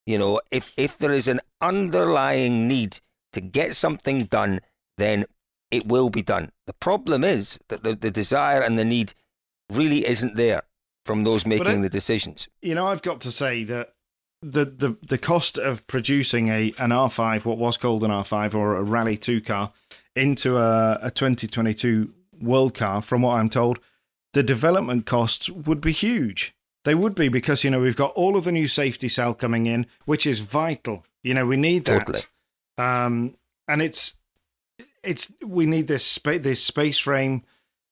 You 0.05 0.17
know, 0.17 0.39
if 0.49 0.73
if 0.77 0.97
there 0.97 1.11
is 1.11 1.27
an 1.27 1.41
underlying 1.59 2.69
need 2.69 2.99
to 3.33 3.41
get 3.41 3.75
something 3.75 4.19
done, 4.19 4.59
then 4.97 5.25
it 5.71 5.85
will 5.85 6.09
be 6.09 6.21
done. 6.21 6.51
The 6.67 6.73
problem 6.73 7.25
is 7.25 7.59
that 7.67 7.83
the, 7.83 7.93
the 7.93 8.11
desire 8.11 8.61
and 8.61 8.79
the 8.79 8.85
need 8.85 9.13
really 9.69 10.07
isn't 10.07 10.35
there 10.35 10.63
from 11.03 11.25
those 11.25 11.45
making 11.45 11.79
I- 11.79 11.81
the 11.81 11.89
decisions. 11.89 12.47
You 12.61 12.75
know, 12.75 12.87
I've 12.87 13.01
got 13.01 13.19
to 13.21 13.31
say 13.31 13.65
that 13.65 13.93
the 14.41 14.65
the 14.65 14.97
the 15.07 15.17
cost 15.17 15.57
of 15.57 15.85
producing 15.87 16.49
a 16.49 16.73
an 16.77 16.89
R5, 16.89 17.45
what 17.45 17.57
was 17.57 17.77
called 17.77 18.03
an 18.03 18.11
R5 18.11 18.53
or 18.55 18.75
a 18.75 18.83
Rally 18.83 19.17
Two 19.17 19.41
car, 19.41 19.71
into 20.15 20.57
a, 20.57 20.99
a 21.01 21.11
2022 21.11 22.13
World 22.41 22.73
car, 22.73 23.01
from 23.01 23.21
what 23.21 23.37
I'm 23.37 23.49
told, 23.49 23.79
the 24.33 24.43
development 24.43 25.05
costs 25.05 25.49
would 25.49 25.81
be 25.81 25.91
huge. 25.91 26.55
They 26.83 26.95
would 26.95 27.13
be 27.13 27.29
because, 27.29 27.63
you 27.63 27.69
know, 27.69 27.79
we've 27.79 27.95
got 27.95 28.13
all 28.13 28.35
of 28.35 28.43
the 28.43 28.51
new 28.51 28.67
safety 28.67 29.07
cell 29.07 29.33
coming 29.33 29.67
in, 29.67 29.85
which 30.05 30.25
is 30.25 30.39
vital. 30.39 31.05
You 31.21 31.35
know, 31.35 31.45
we 31.45 31.57
need 31.57 31.85
that. 31.85 32.07
Totally. 32.07 32.21
Um, 32.77 33.35
and 33.67 33.81
it's, 33.81 34.15
it's, 35.03 35.31
we 35.45 35.67
need 35.67 35.87
this, 35.87 36.03
spa- 36.03 36.39
this 36.39 36.63
space 36.63 36.97
frame 36.97 37.43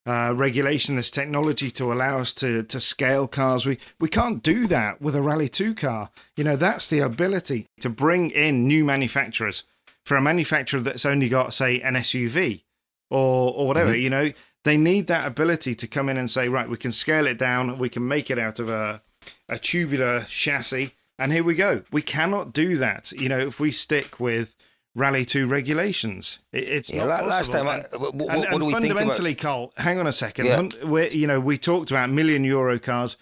uh, 0.09 0.33
regulation, 0.33 0.95
this 0.95 1.11
technology 1.11 1.69
to 1.69 1.93
allow 1.93 2.17
us 2.17 2.33
to 2.33 2.63
to 2.63 2.79
scale 2.79 3.27
cars. 3.27 3.67
We 3.67 3.77
we 3.99 4.09
can't 4.09 4.41
do 4.41 4.65
that 4.65 4.99
with 4.99 5.15
a 5.15 5.21
Rally 5.21 5.47
Two 5.47 5.75
car. 5.75 6.09
You 6.35 6.43
know, 6.43 6.55
that's 6.55 6.87
the 6.87 6.97
ability 6.97 7.67
to 7.81 7.89
bring 7.91 8.31
in 8.31 8.67
new 8.67 8.83
manufacturers 8.83 9.65
for 10.03 10.17
a 10.17 10.21
manufacturer 10.21 10.79
that's 10.79 11.05
only 11.05 11.29
got 11.29 11.53
say 11.53 11.79
an 11.81 11.93
SUV 11.93 12.63
or 13.11 13.53
or 13.53 13.67
whatever. 13.67 13.91
Mm-hmm. 13.91 14.01
You 14.01 14.09
know, 14.09 14.31
they 14.63 14.77
need 14.77 15.05
that 15.07 15.27
ability 15.27 15.75
to 15.75 15.87
come 15.87 16.09
in 16.09 16.17
and 16.17 16.31
say, 16.31 16.49
right, 16.49 16.67
we 16.67 16.77
can 16.77 16.91
scale 16.91 17.27
it 17.27 17.37
down. 17.37 17.77
We 17.77 17.89
can 17.89 18.07
make 18.07 18.31
it 18.31 18.39
out 18.39 18.57
of 18.57 18.67
a 18.67 19.03
a 19.47 19.59
tubular 19.59 20.25
chassis, 20.27 20.95
and 21.19 21.31
here 21.31 21.43
we 21.43 21.53
go. 21.53 21.83
We 21.91 22.01
cannot 22.01 22.51
do 22.51 22.77
that. 22.77 23.11
You 23.11 23.29
know, 23.29 23.39
if 23.39 23.59
we 23.59 23.69
stick 23.71 24.19
with 24.19 24.55
Rally 24.99 25.25
2 25.25 25.47
regulations. 25.47 26.39
It, 26.51 26.63
it's 26.69 26.89
Yeah, 26.89 27.05
not 27.05 27.25
last 27.25 27.51
possible. 27.51 27.71
time 27.71 27.83
I- 27.93 27.97
what- 27.97 28.15
what- 28.15 28.29
and, 28.29 28.39
what 28.39 28.51
and 28.51 28.59
do 28.59 28.65
we 28.65 28.73
think 28.73 28.85
about- 28.85 28.97
fundamentally, 28.97 29.35
Cole, 29.35 29.73
hang 29.77 29.99
on 29.99 30.05
a 30.05 30.11
second. 30.11 30.45
Yeah. 30.45 30.67
We're, 30.83 31.07
you 31.07 31.25
know, 31.25 31.39
we 31.39 31.57
talked 31.57 31.89
about 31.89 32.09
million 32.09 32.43
euro 32.43 32.77
cars. 32.79 33.15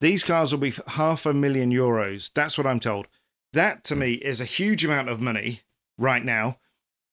These 0.00 0.22
cars 0.22 0.52
will 0.52 0.60
be 0.60 0.74
half 0.88 1.24
a 1.26 1.32
million 1.32 1.72
euros. 1.72 2.30
That's 2.34 2.58
what 2.58 2.66
I'm 2.66 2.78
told. 2.80 3.08
That 3.54 3.84
to 3.84 3.94
hmm. 3.94 4.00
me 4.00 4.12
is 4.14 4.40
a 4.40 4.44
huge 4.44 4.84
amount 4.84 5.08
of 5.08 5.20
money 5.20 5.62
right 5.96 6.24
now, 6.24 6.58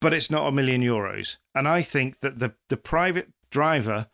but 0.01 0.14
it's 0.14 0.30
not 0.30 0.47
a 0.47 0.51
million 0.51 0.82
euros. 0.82 1.38
And 1.55 1.68
I 1.68 1.82
think 1.82 2.20
that 2.20 2.39
the 2.39 2.53
the 2.70 2.78
private 2.78 3.30
driver, 3.49 4.07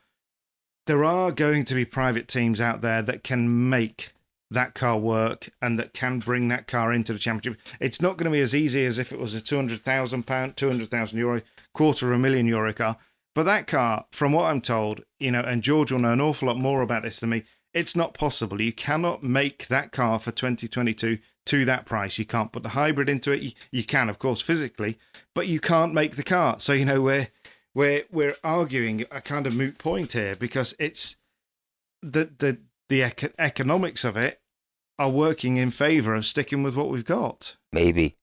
there 0.85 1.03
are 1.03 1.31
going 1.31 1.65
to 1.65 1.75
be 1.75 1.85
private 1.85 2.27
teams 2.27 2.61
out 2.61 2.81
there 2.81 3.01
that 3.01 3.23
can 3.23 3.69
make 3.69 4.13
that 4.49 4.73
car 4.73 4.97
work 4.97 5.49
and 5.61 5.77
that 5.77 5.93
can 5.93 6.19
bring 6.19 6.47
that 6.47 6.67
car 6.67 6.93
into 6.93 7.13
the 7.13 7.19
championship. 7.19 7.61
It's 7.79 8.01
not 8.01 8.17
going 8.17 8.31
to 8.31 8.35
be 8.35 8.41
as 8.41 8.55
easy 8.55 8.85
as 8.85 8.97
if 8.97 9.11
it 9.11 9.19
was 9.19 9.33
a 9.33 9.41
two 9.41 9.55
hundred 9.55 9.83
thousand 9.83 10.23
pound, 10.23 10.57
two 10.57 10.67
hundred 10.67 10.89
thousand 10.89 11.17
euro, 11.19 11.41
quarter 11.73 12.07
of 12.11 12.15
a 12.15 12.19
million 12.19 12.45
euro 12.45 12.73
car. 12.73 12.97
But 13.35 13.43
that 13.43 13.67
car, 13.67 14.05
from 14.11 14.31
what 14.31 14.45
I'm 14.45 14.61
told, 14.61 15.01
you 15.19 15.31
know, 15.31 15.41
and 15.41 15.61
George 15.61 15.91
will 15.91 15.99
know 15.99 16.13
an 16.13 16.21
awful 16.21 16.47
lot 16.47 16.57
more 16.57 16.81
about 16.81 17.03
this 17.03 17.19
than 17.19 17.29
me. 17.29 17.43
It's 17.73 17.95
not 17.95 18.15
possible. 18.15 18.59
You 18.59 18.73
cannot 18.73 19.21
make 19.21 19.67
that 19.67 19.91
car 19.91 20.17
for 20.17 20.31
2022 20.31 21.19
to 21.45 21.65
that 21.65 21.85
price. 21.85 22.17
You 22.17 22.25
can't 22.25 22.51
put 22.51 22.63
the 22.63 22.69
hybrid 22.69 23.09
into 23.09 23.31
it. 23.31 23.41
You, 23.41 23.51
you 23.71 23.83
can, 23.83 24.09
of 24.09 24.17
course, 24.17 24.41
physically, 24.41 24.97
but 25.35 25.47
you 25.47 25.59
can't 25.59 25.93
make 25.93 26.15
the 26.15 26.23
car. 26.23 26.59
So 26.59 26.73
you 26.73 26.85
know 26.85 27.01
we're 27.01 27.27
we're 27.75 28.05
we're 28.11 28.35
arguing 28.43 29.05
a 29.11 29.21
kind 29.21 29.45
of 29.45 29.53
moot 29.53 29.77
point 29.77 30.13
here 30.13 30.35
because 30.35 30.73
it's 30.79 31.15
the 32.01 32.31
the 32.37 32.59
the 32.89 33.03
eco- 33.03 33.33
economics 33.39 34.03
of 34.03 34.15
it 34.17 34.39
are 34.99 35.09
working 35.09 35.57
in 35.57 35.71
favour 35.71 36.15
of 36.15 36.25
sticking 36.25 36.63
with 36.63 36.75
what 36.75 36.89
we've 36.89 37.05
got. 37.05 37.55
Maybe. 37.71 38.15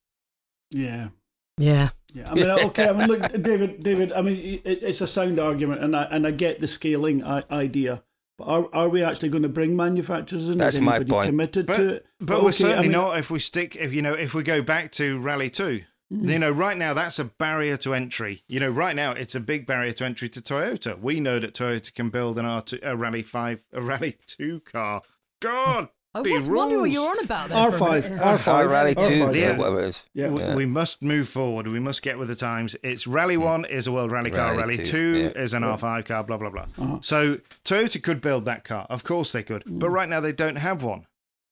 Yeah. 0.71 1.09
Yeah. 1.57 1.89
Yeah, 2.13 2.31
I 2.31 2.33
mean, 2.35 2.49
uh, 2.49 2.57
okay. 2.67 2.87
I 2.87 2.93
mean, 2.93 3.07
look, 3.07 3.21
David. 3.41 3.83
David. 3.83 4.13
I 4.13 4.21
mean, 4.21 4.61
it, 4.63 4.81
it's 4.83 5.01
a 5.01 5.07
sound 5.07 5.37
argument, 5.37 5.83
and 5.83 5.93
I 5.97 6.03
and 6.03 6.25
I 6.25 6.31
get 6.31 6.61
the 6.61 6.67
scaling 6.67 7.21
I- 7.25 7.43
idea. 7.51 8.03
But 8.37 8.45
are 8.45 8.69
are 8.73 8.89
we 8.89 9.03
actually 9.03 9.29
going 9.29 9.43
to 9.43 9.49
bring 9.49 9.75
manufacturers 9.75 10.47
in? 10.49 10.57
That's 10.57 10.75
Is 10.75 10.81
my 10.81 10.99
point. 11.03 11.27
Committed 11.27 11.65
But, 11.65 11.75
to 11.75 11.89
it? 11.95 12.05
but 12.21 12.35
okay, 12.35 12.43
we're 12.43 12.49
I 12.49 12.51
certainly 12.51 12.81
mean, 12.83 12.91
not 12.93 13.19
if 13.19 13.29
we 13.29 13.39
stick 13.39 13.75
if 13.75 13.91
you 13.93 14.01
know 14.01 14.13
if 14.13 14.33
we 14.33 14.43
go 14.43 14.61
back 14.61 14.91
to 14.93 15.19
Rally 15.19 15.49
2 15.49 15.81
Mm-hmm. 16.13 16.29
You 16.29 16.39
know, 16.39 16.51
right 16.51 16.77
now 16.77 16.93
that's 16.93 17.17
a 17.17 17.25
barrier 17.25 17.77
to 17.77 17.93
entry. 17.95 18.43
You 18.47 18.59
know, 18.59 18.69
right 18.69 18.95
now 18.95 19.11
it's 19.11 19.33
a 19.35 19.39
big 19.39 19.65
barrier 19.65 19.91
to 19.93 20.05
entry 20.05 20.29
to 20.29 20.41
Toyota. 20.41 20.99
We 20.99 21.19
know 21.19 21.39
that 21.39 21.53
Toyota 21.55 21.93
can 21.93 22.09
build 22.09 22.37
an 22.37 22.45
R2, 22.45 22.79
a 22.83 22.95
Rally 22.95 23.23
Five, 23.23 23.63
a 23.73 23.81
Rally 23.81 24.17
Two 24.27 24.59
car. 24.71 25.01
God, 25.41 25.89
I 26.13 26.21
the 26.21 26.31
was 26.31 26.47
wondering 26.47 26.79
what 26.79 26.83
rules. 26.85 26.93
you 26.93 27.01
were 27.01 27.09
on 27.09 27.19
about 27.25 27.49
there. 27.49 27.57
R 27.57 27.71
for 27.71 27.75
a 27.75 27.79
five, 27.79 28.03
minute. 28.09 28.23
R 28.23 28.35
Or 28.35 28.37
five, 28.37 28.69
Rally 28.71 28.95
2, 28.95 29.01
Yeah. 29.01 29.31
yeah. 29.31 29.57
whatever 29.57 29.79
it 29.83 29.89
is. 29.89 30.05
Yeah. 30.13 30.27
We, 30.29 30.41
Yeah. 30.41 30.55
we 30.55 30.65
must 30.65 31.01
move 31.01 31.27
forward. 31.27 31.67
We 31.67 31.79
must 31.79 32.01
get 32.03 32.17
with 32.19 32.27
the 32.29 32.35
times. 32.35 32.75
It's 32.83 33.05
Rally 33.07 33.35
One 33.37 33.65
is 33.65 33.87
a 33.87 33.91
World 33.91 34.11
Rally 34.11 34.29
car. 34.31 34.51
Rally 34.51 34.57
Rally 34.59 34.77
two, 34.77 34.83
Two 34.85 35.17
yeah. 35.35 35.41
is 35.43 35.53
an 35.53 35.63
R5 35.63 36.05
car. 36.05 36.23
Blah 36.23 36.37
blah 36.37 36.51
blah. 36.51 36.65
Uh-huh. 36.77 36.99
So 37.01 37.39
Toyota 37.65 38.01
could 38.01 38.21
build 38.21 38.45
that 38.45 38.63
car. 38.63 38.85
Of 38.91 39.03
course 39.03 39.31
they 39.33 39.43
could. 39.43 39.65
Mm. 39.65 39.79
But 39.79 39.89
right 39.89 40.07
now 40.07 40.19
they 40.21 40.31
don't 40.33 40.57
have 40.57 40.83
one. 40.83 41.07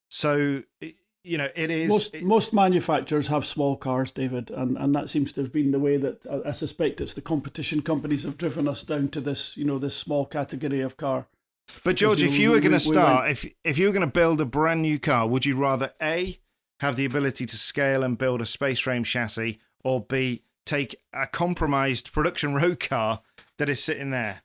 So 0.10 0.62
it- 0.80 0.96
you 1.24 1.38
know 1.38 1.50
it 1.56 1.70
is. 1.70 1.90
most 1.90 2.14
it- 2.16 2.24
most 2.24 2.54
manufacturers 2.54 3.28
have 3.28 3.46
small 3.46 3.76
cars, 3.78 4.12
David, 4.12 4.52
and, 4.52 4.78
and 4.78 4.94
that 4.96 5.10
seems 5.10 5.34
to 5.34 5.42
have 5.42 5.52
been 5.54 5.72
the 5.72 5.80
way 5.80 5.98
that 5.98 6.26
I, 6.30 6.50
I 6.50 6.52
suspect 6.52 7.02
it's 7.02 7.14
the 7.14 7.22
competition 7.22 7.82
companies 7.82 8.24
have 8.24 8.38
driven 8.38 8.68
us 8.68 8.84
down 8.84 9.10
to 9.10 9.22
this, 9.22 9.58
you 9.58 9.66
know, 9.66 9.80
this 9.80 9.96
small 9.96 10.26
category 10.26 10.82
of 10.82 10.98
car. 10.98 11.28
But 11.86 11.96
George, 11.96 12.20
you 12.22 12.28
if 12.28 12.34
know, 12.34 12.38
you 12.40 12.50
were 12.50 12.56
we- 12.56 12.62
going 12.62 12.72
we 12.74 12.78
to 12.80 12.86
start, 12.86 13.24
went- 13.26 13.32
if 13.32 13.52
if 13.64 13.78
you 13.78 13.88
were 13.88 13.94
going 13.94 14.02
to 14.08 14.08
build 14.20 14.40
a 14.42 14.46
brand 14.46 14.82
new 14.82 15.00
car, 15.00 15.28
would 15.28 15.46
you 15.46 15.56
rather 15.56 15.94
a 16.02 16.40
have 16.82 16.96
the 16.98 17.06
ability 17.06 17.46
to 17.46 17.58
scale 17.58 18.04
and 18.04 18.18
build 18.18 18.42
a 18.42 18.46
space 18.46 18.80
frame 18.80 19.04
chassis, 19.04 19.60
or 19.84 20.02
b 20.02 20.44
take 20.66 20.96
a 21.14 21.26
compromised 21.28 22.12
production 22.14 22.54
road 22.62 22.80
car 22.80 23.22
that 23.58 23.70
is 23.70 23.82
sitting 23.84 24.12
there? 24.12 24.43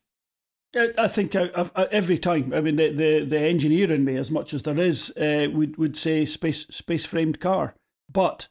I, 0.98 1.08
think 1.08 1.34
I, 1.34 1.48
every 1.90 2.18
time, 2.18 2.52
I 2.54 2.60
mean, 2.60 2.76
the, 2.76 2.90
the, 2.90 3.24
the 3.24 3.40
engineer 3.40 3.92
in 3.92 4.04
me, 4.04 4.16
as 4.16 4.30
much 4.30 4.54
as 4.54 4.62
there 4.62 4.80
is, 4.80 5.10
uh, 5.16 5.48
would 5.52 5.76
would 5.76 5.96
say 5.96 6.24
space 6.24 6.66
space 6.68 7.04
framed 7.04 7.40
car. 7.40 7.74
But 8.10 8.48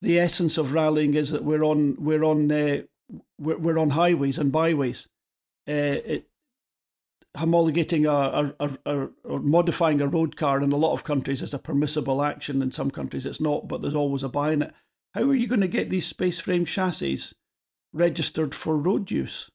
the 0.00 0.18
essence 0.18 0.58
of 0.58 0.72
rallying 0.72 1.14
is 1.14 1.30
that 1.30 1.44
we're 1.44 1.64
on 1.64 1.96
we're 1.98 2.24
on 2.24 2.50
uh, 2.50 2.82
we're, 3.38 3.58
we're 3.58 3.78
on 3.78 3.90
highways 3.90 4.38
and 4.38 4.52
byways. 4.52 5.08
Uh, 5.68 6.00
it, 6.04 6.28
homologating 7.36 8.04
a, 8.06 8.54
a, 8.58 8.78
a, 8.84 9.00
a 9.00 9.08
or 9.24 9.40
modifying 9.40 10.00
a 10.00 10.08
road 10.08 10.36
car 10.36 10.62
in 10.62 10.72
a 10.72 10.76
lot 10.76 10.92
of 10.92 11.04
countries 11.04 11.42
is 11.42 11.54
a 11.54 11.58
permissible 11.58 12.22
action. 12.22 12.62
In 12.62 12.72
some 12.72 12.90
countries, 12.90 13.26
it's 13.26 13.40
not, 13.40 13.68
but 13.68 13.82
there's 13.82 13.94
always 13.94 14.22
a 14.22 14.28
buy 14.28 14.52
in 14.52 14.62
it. 14.62 14.74
How 15.14 15.22
are 15.22 15.34
you 15.34 15.46
going 15.46 15.60
to 15.60 15.68
get 15.68 15.90
these 15.90 16.06
space 16.06 16.40
frame 16.40 16.64
chassis 16.64 17.18
registered 17.92 18.54
for 18.54 18.76
road 18.76 19.10
use? 19.10 19.50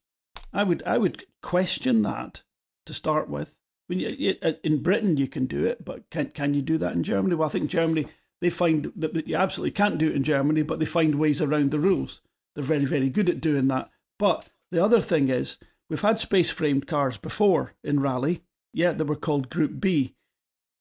I 0.54 0.64
would 0.64 0.84
I 0.84 0.98
would 0.98 1.26
question 1.44 2.02
that 2.02 2.42
to 2.88 2.94
start 2.94 3.30
with. 3.30 3.60
When 3.86 4.00
uh, 4.00 4.54
in 4.64 4.82
Britain 4.82 5.18
you 5.18 5.28
can 5.28 5.46
do 5.46 5.66
it, 5.68 5.86
but 5.86 6.10
can 6.10 6.30
can 6.30 6.56
you 6.56 6.64
do 6.64 6.80
that 6.80 6.94
in 6.94 7.04
Germany? 7.04 7.36
Well, 7.36 7.48
I 7.48 7.52
think 7.52 7.70
Germany 7.70 8.08
they 8.42 8.50
find 8.50 8.92
that 8.96 9.14
that 9.14 9.28
you 9.28 9.36
absolutely 9.36 9.72
can't 9.72 10.00
do 10.00 10.10
it 10.10 10.16
in 10.16 10.24
Germany, 10.24 10.64
but 10.64 10.80
they 10.80 10.86
find 10.86 11.16
ways 11.16 11.42
around 11.42 11.70
the 11.70 11.80
rules. 11.80 12.22
They're 12.56 12.64
very 12.64 12.86
very 12.86 13.10
good 13.10 13.30
at 13.30 13.42
doing 13.42 13.68
that. 13.68 13.92
But 14.18 14.50
the 14.72 14.84
other 14.84 15.00
thing 15.00 15.30
is 15.30 15.60
we've 15.90 16.02
had 16.02 16.18
space 16.18 16.50
framed 16.50 16.88
cars 16.88 17.18
before 17.18 17.74
in 17.84 18.00
rally. 18.00 18.42
Yeah, 18.74 18.94
they 18.94 19.04
were 19.04 19.16
called 19.16 19.52
Group 19.52 19.80
B, 19.80 20.16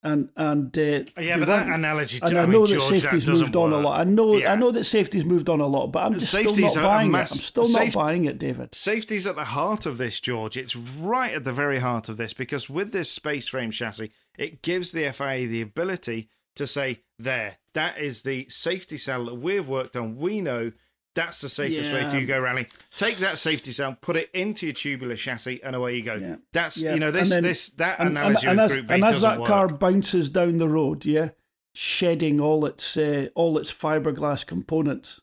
and 0.03 0.29
and 0.35 0.77
uh, 0.77 0.81
Yeah, 1.19 1.37
but 1.37 1.47
that 1.47 1.67
analogy. 1.67 2.19
and 2.21 2.37
I, 2.37 2.41
I 2.41 2.45
mean, 2.45 2.51
know 2.53 2.67
that 2.67 2.77
George, 2.79 3.01
safety's 3.01 3.25
doesn't 3.25 3.39
moved 3.45 3.55
on 3.55 3.73
a 3.73 3.77
lot. 3.77 3.99
I 4.01 4.03
know 4.03 4.37
Yeah. 4.37 4.51
I 4.51 4.55
know 4.55 4.71
that 4.71 4.83
safety's 4.83 5.25
moved 5.25 5.49
on 5.49 5.59
a 5.61 5.67
lot, 5.67 5.87
but 5.87 6.03
I'm 6.03 6.13
just 6.19 6.31
Safety's 6.31 6.71
still 6.71 6.81
not 6.83 6.87
buying 6.89 7.11
mass- 7.11 7.31
it. 7.31 7.35
I'm 7.35 7.39
still 7.41 7.69
not 7.69 7.93
buying 7.93 8.25
it, 8.25 8.37
David. 8.37 8.75
Safety's 8.75 9.25
at 9.25 9.35
the 9.35 9.45
heart 9.45 9.85
of 9.85 9.97
this, 9.97 10.19
George. 10.19 10.57
It's 10.57 10.75
right 10.75 11.33
at 11.33 11.43
the 11.45 11.53
very 11.53 11.79
heart 11.79 12.09
of 12.09 12.17
this 12.17 12.33
because 12.33 12.69
with 12.69 12.91
this 12.91 13.09
space 13.11 13.47
frame 13.47 13.71
chassis, 13.71 14.11
it 14.37 14.61
gives 14.61 14.91
the 14.91 15.11
FIA 15.11 15.47
the 15.47 15.61
ability 15.61 16.29
to 16.55 16.67
say, 16.67 17.01
there, 17.17 17.57
that 17.73 17.97
is 17.97 18.21
the 18.23 18.45
safety 18.49 18.97
cell 18.97 19.25
that 19.25 19.35
we've 19.35 19.67
worked 19.67 19.95
on. 19.95 20.17
We 20.17 20.41
know 20.41 20.71
that's 21.15 21.41
the 21.41 21.49
safest 21.49 21.91
way 21.93 22.07
to 22.07 22.25
go 22.25 22.39
rally. 22.39 22.67
Take 22.95 23.17
that 23.17 23.37
safety 23.37 23.71
cell, 23.71 23.97
put 24.01 24.15
it 24.15 24.29
into 24.33 24.65
your 24.65 24.73
tubular 24.73 25.15
chassis, 25.15 25.61
and 25.63 25.75
away 25.75 25.95
you 25.97 26.03
go. 26.03 26.15
Yeah. 26.15 26.35
That's 26.51 26.77
Yeah. 26.77 26.93
you 26.95 26.99
know 26.99 27.11
this 27.11 27.29
then- 27.29 27.43
this 27.43 27.69
that 27.71 27.99
and, 27.99 28.09
and, 28.09 28.17
analogy 28.17 28.47
and 28.47 28.59
with 28.59 28.71
as, 28.71 28.77
and 28.89 29.03
as 29.05 29.21
that 29.21 29.39
work. 29.39 29.47
car 29.47 29.67
bounces 29.67 30.29
down 30.29 30.57
the 30.57 30.69
road, 30.69 31.05
yeah, 31.05 31.29
shedding 31.73 32.39
all 32.39 32.65
its 32.65 32.97
uh, 32.97 33.27
all 33.35 33.57
its 33.57 33.71
fiberglass 33.73 34.45
components, 34.45 35.21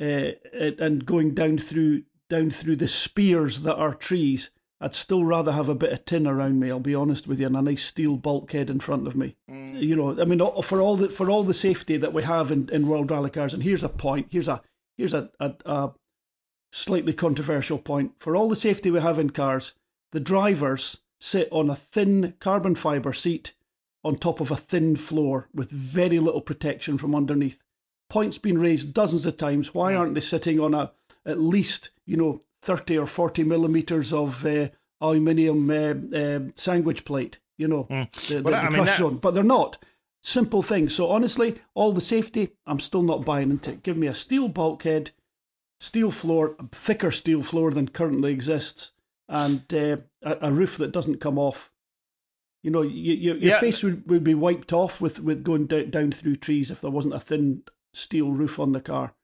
uh, 0.00 0.32
and 0.78 1.04
going 1.06 1.34
down 1.34 1.58
through 1.58 2.02
down 2.30 2.50
through 2.50 2.76
the 2.76 2.88
spears 2.88 3.60
that 3.60 3.76
are 3.76 3.94
trees, 3.94 4.50
I'd 4.80 4.94
still 4.94 5.24
rather 5.24 5.52
have 5.52 5.68
a 5.68 5.74
bit 5.74 5.92
of 5.92 6.04
tin 6.04 6.26
around 6.26 6.60
me. 6.60 6.70
I'll 6.70 6.78
be 6.80 6.94
honest 6.94 7.26
with 7.26 7.40
you, 7.40 7.46
and 7.46 7.56
a 7.56 7.62
nice 7.62 7.82
steel 7.84 8.16
bulkhead 8.16 8.70
in 8.70 8.80
front 8.80 9.06
of 9.06 9.16
me. 9.16 9.34
Mm. 9.50 9.80
You 9.80 9.96
know, 9.96 10.20
I 10.20 10.24
mean, 10.24 10.40
for 10.62 10.80
all 10.80 10.96
the 10.96 11.08
for 11.08 11.30
all 11.30 11.42
the 11.42 11.54
safety 11.54 11.96
that 11.96 12.12
we 12.12 12.22
have 12.22 12.50
in, 12.52 12.68
in 12.70 12.86
World 12.86 13.10
Rally 13.10 13.30
cars, 13.30 13.54
and 13.54 13.62
here's 13.62 13.82
a 13.84 13.88
point. 13.88 14.28
Here's 14.30 14.48
a 14.48 14.60
here's 14.98 15.14
a, 15.14 15.30
a, 15.40 15.54
a 15.64 15.92
slightly 16.72 17.14
controversial 17.14 17.78
point. 17.78 18.12
For 18.18 18.36
all 18.36 18.48
the 18.50 18.56
safety 18.56 18.90
we 18.90 19.00
have 19.00 19.18
in 19.18 19.30
cars, 19.30 19.72
the 20.12 20.20
drivers 20.20 21.00
sit 21.20 21.48
on 21.50 21.70
a 21.70 21.74
thin 21.76 22.34
carbon 22.40 22.74
fibre 22.74 23.14
seat 23.14 23.54
on 24.04 24.16
top 24.16 24.40
of 24.40 24.50
a 24.50 24.56
thin 24.56 24.96
floor 24.96 25.48
with 25.54 25.70
very 25.70 26.18
little 26.18 26.40
protection 26.42 26.98
from 26.98 27.14
underneath. 27.14 27.62
Points 28.10 28.38
been 28.38 28.58
raised 28.58 28.92
dozens 28.92 29.26
of 29.26 29.36
times. 29.36 29.74
Why 29.74 29.94
aren't 29.94 30.14
they 30.14 30.20
sitting 30.20 30.60
on 30.60 30.74
a 30.74 30.92
at 31.26 31.38
least 31.40 31.90
you 32.06 32.16
know 32.16 32.40
thirty 32.62 32.96
or 32.96 33.06
forty 33.06 33.44
millimeters 33.44 34.12
of 34.12 34.44
uh, 34.46 34.68
aluminium 35.00 35.70
uh, 35.70 35.94
uh, 36.16 36.40
sandwich 36.54 37.04
plate? 37.04 37.38
You 37.58 37.68
know 37.68 37.86
the, 37.88 38.08
the, 38.28 38.42
Well, 38.42 38.52
the 38.52 38.58
I 38.58 38.64
mean, 38.68 38.74
crush 38.74 38.88
that- 38.90 38.98
zone, 38.98 39.16
but 39.18 39.34
they're 39.34 39.42
not. 39.44 39.78
Simple 40.28 40.60
things. 40.60 40.94
So 40.94 41.08
honestly, 41.08 41.54
all 41.72 41.92
the 41.92 42.02
safety, 42.02 42.50
I'm 42.66 42.80
still 42.80 43.02
not 43.02 43.24
buying 43.24 43.50
into 43.50 43.70
it. 43.70 43.82
Give 43.82 43.96
me 43.96 44.08
a 44.08 44.14
steel 44.14 44.50
bulkhead, 44.50 45.12
steel 45.80 46.10
floor, 46.10 46.54
a 46.58 46.66
thicker 46.70 47.10
steel 47.10 47.42
floor 47.42 47.70
than 47.70 47.88
currently 47.88 48.30
exists, 48.30 48.92
and 49.26 49.62
uh, 49.72 49.96
a, 50.20 50.36
a 50.42 50.52
roof 50.52 50.76
that 50.76 50.92
doesn't 50.92 51.22
come 51.22 51.38
off. 51.38 51.72
You 52.62 52.70
know, 52.70 52.82
you, 52.82 53.14
you, 53.14 53.34
your 53.36 53.52
Yeah. 53.52 53.60
face 53.60 53.82
would, 53.82 54.06
would 54.10 54.22
be 54.22 54.34
wiped 54.34 54.70
off 54.70 55.00
with, 55.00 55.18
with 55.18 55.44
going 55.44 55.64
down, 55.64 55.88
down 55.88 56.12
through 56.12 56.36
trees 56.36 56.70
if 56.70 56.82
there 56.82 56.90
wasn't 56.90 57.14
a 57.14 57.20
thin 57.20 57.62
steel 57.94 58.30
roof 58.32 58.58
on 58.58 58.72
the 58.72 58.82
car. 58.82 59.14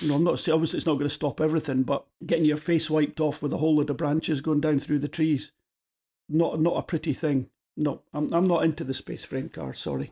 You 0.00 0.08
know, 0.08 0.16
I'm 0.16 0.24
not 0.24 0.48
obviously 0.48 0.78
it's 0.78 0.86
not 0.86 0.94
going 0.94 1.06
to 1.06 1.08
stop 1.08 1.40
everything, 1.40 1.84
but 1.84 2.04
getting 2.26 2.44
your 2.44 2.56
face 2.56 2.90
wiped 2.90 3.20
off 3.20 3.40
with 3.42 3.52
a 3.52 3.58
whole 3.58 3.76
load 3.76 3.90
of 3.90 3.96
branches 3.96 4.40
going 4.40 4.60
down 4.60 4.80
through 4.80 4.98
the 4.98 5.06
trees, 5.06 5.52
not 6.28 6.60
not 6.60 6.78
a 6.78 6.82
pretty 6.82 7.12
thing. 7.12 7.48
No, 7.76 8.02
I'm 8.12 8.34
I'm 8.34 8.48
not 8.48 8.64
into 8.64 8.82
the 8.82 8.92
space 8.92 9.24
frame 9.24 9.50
car. 9.50 9.72
Sorry. 9.72 10.10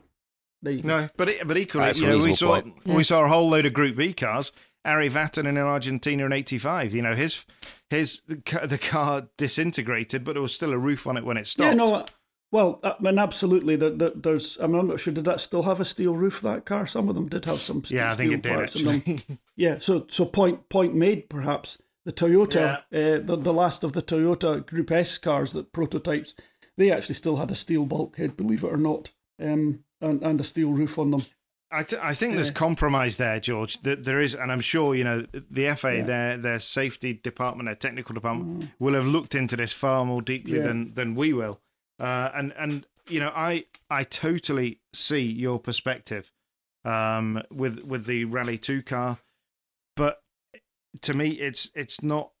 There 0.61 0.73
you 0.73 0.81
go. 0.81 0.87
No, 0.87 1.09
but 1.17 1.29
it, 1.29 1.47
but 1.47 1.57
equally, 1.57 1.91
you 1.95 2.05
know, 2.07 2.17
we 2.23 2.33
saw 2.35 2.61
point. 2.61 2.75
we 2.85 3.03
saw 3.03 3.23
a 3.23 3.27
whole 3.27 3.49
load 3.49 3.65
of 3.65 3.73
Group 3.73 3.95
B 3.97 4.13
cars. 4.13 4.51
Ari 4.85 5.09
Vatanen 5.09 5.49
in 5.49 5.57
Argentina 5.57 6.25
in 6.25 6.31
'85. 6.31 6.93
You 6.95 7.01
know, 7.01 7.13
his 7.15 7.45
his 7.89 8.21
the 8.27 8.79
car 8.81 9.27
disintegrated, 9.37 10.23
but 10.23 10.33
there 10.33 10.41
was 10.41 10.53
still 10.53 10.71
a 10.73 10.77
roof 10.77 11.05
on 11.07 11.17
it 11.17 11.25
when 11.25 11.37
it 11.37 11.47
stopped. 11.47 11.67
Yeah, 11.67 11.73
no. 11.73 11.93
uh, 11.95 12.05
Well, 12.51 12.79
I 12.83 12.95
mean, 13.01 13.19
absolutely. 13.19 13.75
There, 13.75 13.89
there, 13.89 14.11
there's. 14.15 14.57
I 14.61 14.67
mean, 14.67 14.79
I'm 14.79 14.87
not 14.87 14.99
sure. 15.01 15.13
Did 15.13 15.25
that 15.25 15.41
still 15.41 15.63
have 15.63 15.79
a 15.81 15.85
steel 15.85 16.15
roof? 16.15 16.39
That 16.41 16.65
car. 16.65 16.87
Some 16.87 17.09
of 17.09 17.15
them 17.15 17.27
did 17.27 17.43
have 17.45 17.59
some. 17.59 17.83
Steel, 17.83 17.97
yeah, 17.97 18.11
I 18.11 18.15
think 18.15 18.29
steel 18.29 18.39
it 18.39 18.41
did 18.43 18.53
parts 18.53 18.75
in 18.77 18.85
them. 18.85 18.95
actually. 18.95 19.39
Yeah. 19.57 19.77
So, 19.79 20.05
so 20.09 20.25
point 20.25 20.69
point 20.69 20.95
made. 20.95 21.29
Perhaps 21.29 21.79
the 22.05 22.13
Toyota, 22.13 22.77
uh, 22.77 22.81
the 22.91 23.37
the 23.37 23.53
last 23.53 23.83
of 23.83 23.91
the 23.91 24.01
Toyota 24.01 24.65
Group 24.65 24.91
S 24.91 25.17
cars 25.17 25.51
that 25.51 25.73
prototypes, 25.73 26.33
they 26.77 26.91
actually 26.91 27.15
still 27.15 27.35
had 27.37 27.51
a 27.51 27.55
steel 27.55 27.85
bulkhead, 27.85 28.37
believe 28.37 28.63
it 28.63 28.71
or 28.71 28.77
not, 28.77 29.11
um, 29.41 29.83
and 30.01 30.21
and 30.23 30.39
a 30.39 30.43
steel 30.43 30.71
roof 30.71 30.97
on 30.97 31.11
them. 31.11 31.21
I, 31.69 31.83
th- 31.83 32.01
I 32.01 32.13
think 32.13 32.35
there's 32.35 32.49
compromise 32.49 33.17
there, 33.17 33.41
George. 33.41 33.81
That 33.81 34.05
there 34.05 34.21
is, 34.21 34.33
and 34.33 34.51
I'm 34.53 34.61
sure 34.61 34.95
you 34.95 35.03
know 35.03 35.25
the 35.51 35.75
FA, 35.75 36.01
their 36.05 36.37
their 36.37 36.59
safety 36.59 37.13
department, 37.13 37.67
their 37.67 37.75
technical 37.75 38.13
department, 38.13 38.71
will 38.79 38.93
have 38.93 39.05
looked 39.05 39.35
into 39.35 39.57
this 39.57 39.73
far 39.73 40.05
more 40.05 40.21
deeply 40.21 40.53
Mm. 40.53 40.57
Yeah. 40.57 40.63
than 40.67 40.93
than 40.93 41.15
we 41.15 41.33
will. 41.33 41.59
Uh, 41.99 42.29
and 42.33 42.53
and 42.57 42.87
you 43.09 43.19
know, 43.19 43.31
I 43.35 43.65
I 43.89 44.03
totally 44.03 44.79
see 44.93 45.21
your 45.21 45.59
perspective 45.59 46.31
um, 46.85 47.41
with 47.51 47.83
with 47.83 48.05
the 48.05 48.23
Rally 48.25 48.57
Two 48.57 48.81
car, 48.81 49.17
but 49.97 50.21
to 51.01 51.13
me, 51.13 51.31
it's 51.31 51.69
it's 51.75 52.01
not 52.01 52.31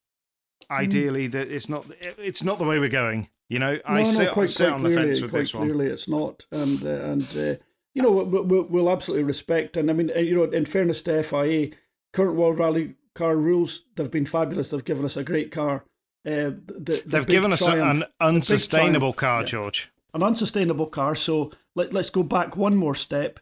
Mm. 0.71 0.75
ideally 0.77 1.27
that 1.27 1.51
it's 1.51 1.69
not 1.69 1.85
it's 2.17 2.43
not 2.43 2.57
the 2.59 2.65
way 2.65 2.79
we're 2.79 2.89
going. 2.89 3.27
You 3.49 3.59
know, 3.59 3.79
I 3.85 4.03
no, 4.03 4.05
sit, 4.05 4.23
no, 4.25 4.31
quite, 4.33 4.49
sit 4.49 4.67
quite 4.67 4.73
on 4.73 4.83
the 4.83 4.89
clearly, 4.89 5.05
fence 5.05 5.21
with 5.21 5.31
quite 5.31 5.39
this 5.39 5.53
one. 5.53 5.67
clearly, 5.67 5.87
it's 5.87 6.07
not, 6.07 6.45
and 6.51 6.85
uh, 6.85 6.89
and 6.89 7.23
uh, 7.37 7.63
you 7.93 8.01
know 8.01 8.11
we'll, 8.11 8.43
we'll, 8.43 8.63
we'll 8.63 8.89
absolutely 8.91 9.23
respect, 9.23 9.77
and 9.77 9.89
I 9.89 9.93
mean, 9.93 10.11
uh, 10.15 10.19
you 10.19 10.35
know, 10.35 10.43
in 10.43 10.65
fairness 10.65 11.01
to 11.03 11.23
FIA, 11.23 11.69
current 12.11 12.35
World 12.35 12.59
Rally 12.59 12.95
car 13.15 13.35
rules, 13.35 13.83
they've 13.95 14.11
been 14.11 14.25
fabulous. 14.25 14.69
They've 14.69 14.83
given 14.83 15.05
us 15.05 15.17
a 15.17 15.23
great 15.23 15.51
car. 15.51 15.85
Uh, 16.25 16.51
the, 16.65 17.01
the 17.03 17.03
They've 17.05 17.25
given 17.25 17.53
us 17.53 17.59
triumph- 17.59 18.03
an 18.03 18.09
unsustainable 18.19 19.13
car, 19.13 19.41
yeah. 19.41 19.47
George. 19.47 19.91
an 20.13 20.23
unsustainable 20.23 20.87
car. 20.87 21.15
So 21.15 21.51
let, 21.73 21.93
let's 21.93 22.09
go 22.09 22.23
back 22.23 22.57
one 22.57 22.75
more 22.75 22.95
step. 22.95 23.39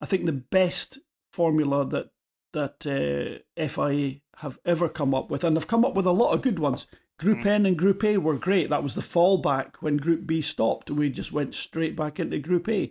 I 0.00 0.06
think 0.06 0.26
the 0.26 0.32
best 0.32 0.98
formula 1.32 1.84
that 1.86 2.10
that 2.52 2.86
uh, 2.86 3.66
FIA 3.68 4.20
have 4.38 4.58
ever 4.64 4.88
come 4.88 5.14
up 5.14 5.30
with, 5.30 5.44
and 5.44 5.56
they've 5.56 5.66
come 5.66 5.84
up 5.84 5.94
with 5.94 6.06
a 6.06 6.12
lot 6.12 6.32
of 6.32 6.42
good 6.42 6.58
ones. 6.58 6.86
Group 7.20 7.44
N 7.44 7.66
and 7.66 7.76
Group 7.76 8.02
A 8.02 8.16
were 8.16 8.38
great. 8.38 8.70
That 8.70 8.82
was 8.82 8.94
the 8.94 9.02
fallback 9.02 9.76
when 9.80 9.98
Group 9.98 10.26
B 10.26 10.40
stopped. 10.40 10.90
We 10.90 11.10
just 11.10 11.32
went 11.32 11.54
straight 11.54 11.94
back 11.94 12.18
into 12.18 12.38
Group 12.38 12.66
A, 12.66 12.90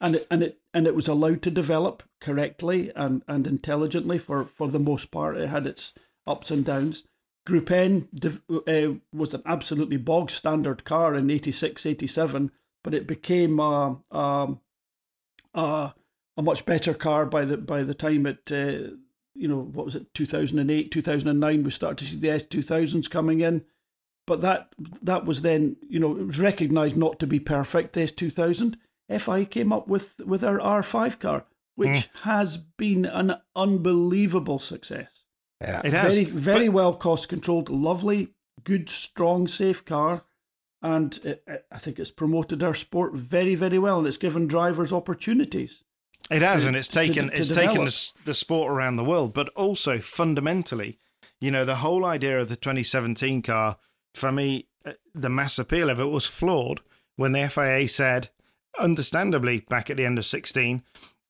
and 0.00 0.16
it 0.16 0.26
and 0.32 0.42
it 0.42 0.60
and 0.74 0.84
it 0.88 0.96
was 0.96 1.06
allowed 1.06 1.42
to 1.42 1.50
develop 1.50 2.02
correctly 2.20 2.90
and, 2.96 3.22
and 3.28 3.46
intelligently 3.46 4.18
for, 4.18 4.44
for 4.44 4.68
the 4.68 4.80
most 4.80 5.12
part. 5.12 5.36
It 5.36 5.48
had 5.48 5.64
its 5.64 5.94
ups 6.26 6.50
and 6.50 6.64
downs. 6.64 7.04
Group 7.46 7.70
N 7.70 8.08
uh, 8.50 8.94
was 9.12 9.32
an 9.32 9.42
absolutely 9.46 9.96
bog 9.96 10.30
standard 10.30 10.84
car 10.84 11.14
in 11.14 11.30
86, 11.30 11.86
87, 11.86 12.50
but 12.82 12.94
it 12.94 13.06
became 13.06 13.60
a, 13.60 14.00
a, 14.10 14.56
a, 15.54 15.94
a 16.36 16.42
much 16.42 16.66
better 16.66 16.94
car 16.94 17.26
by 17.26 17.44
the 17.44 17.56
by 17.56 17.84
the 17.84 17.94
time 17.94 18.26
it, 18.26 18.50
uh, 18.50 18.96
you 19.38 19.48
know, 19.48 19.60
what 19.60 19.86
was 19.86 19.94
it, 19.94 20.12
2008, 20.14 20.90
2009, 20.90 21.62
we 21.62 21.70
started 21.70 21.98
to 21.98 22.04
see 22.04 22.16
the 22.16 22.28
S2000s 22.28 23.08
coming 23.08 23.40
in. 23.40 23.64
But 24.26 24.42
that 24.42 24.74
that 25.00 25.24
was 25.24 25.40
then, 25.40 25.76
you 25.88 25.98
know, 25.98 26.14
it 26.16 26.26
was 26.26 26.40
recognised 26.40 26.96
not 26.96 27.18
to 27.20 27.26
be 27.26 27.40
perfect, 27.40 27.94
the 27.94 28.00
S2000. 28.00 28.76
FI 29.18 29.46
came 29.46 29.72
up 29.72 29.88
with, 29.88 30.20
with 30.26 30.44
our 30.44 30.58
R5 30.58 31.18
car, 31.18 31.46
which 31.76 32.06
hmm. 32.06 32.28
has 32.28 32.58
been 32.58 33.06
an 33.06 33.36
unbelievable 33.56 34.58
success 34.58 35.24
Yeah. 35.62 35.80
It 35.82 35.92
has. 35.94 36.14
very 36.14 36.24
very 36.26 36.68
But- 36.68 36.74
well 36.74 36.94
cost 36.94 37.30
controlled, 37.30 37.70
lovely, 37.70 38.34
good, 38.64 38.90
strong, 38.90 39.48
safe 39.48 39.82
car, 39.84 40.24
and 40.82 41.18
it, 41.24 41.42
it- 41.46 41.64
I 41.72 41.78
think 41.78 41.98
it's 41.98 42.10
promoted 42.10 42.62
our 42.62 42.74
sport 42.74 43.14
very 43.14 43.54
very 43.54 43.78
well, 43.78 43.98
and 43.98 44.06
it's 44.06 44.18
given 44.18 44.46
drivers 44.46 44.92
opportunities. 44.92 45.84
It 46.30 46.42
has, 46.42 46.62
to- 46.62 46.68
and 46.68 46.76
it's 46.76 46.88
to- 46.88 46.94
taken 47.04 47.28
to 47.28 47.32
it's 47.34 47.48
develop. 47.48 47.70
taken 47.70 47.84
the, 47.86 48.10
the 48.26 48.34
sport 48.34 48.70
around 48.72 48.96
the 48.96 49.04
world. 49.04 49.32
But 49.34 49.48
also 49.50 49.98
fundamentally, 49.98 50.98
you 51.40 51.50
know, 51.50 51.64
the 51.64 51.76
whole 51.76 52.04
idea 52.04 52.38
of 52.38 52.48
the 52.48 52.56
2017 52.56 53.42
car, 53.42 53.76
for 54.14 54.30
me, 54.32 54.66
uh, 54.84 54.92
the 55.14 55.28
mass 55.30 55.58
appeal 55.58 55.88
of 55.90 56.00
it 56.00 56.06
was 56.10 56.26
flawed 56.26 56.80
when 57.16 57.32
the 57.32 57.48
FIA 57.48 57.88
said, 57.88 58.28
understandably, 58.78 59.60
back 59.68 59.90
at 59.90 59.96
the 59.96 60.04
end 60.04 60.18
of 60.18 60.26
16, 60.26 60.82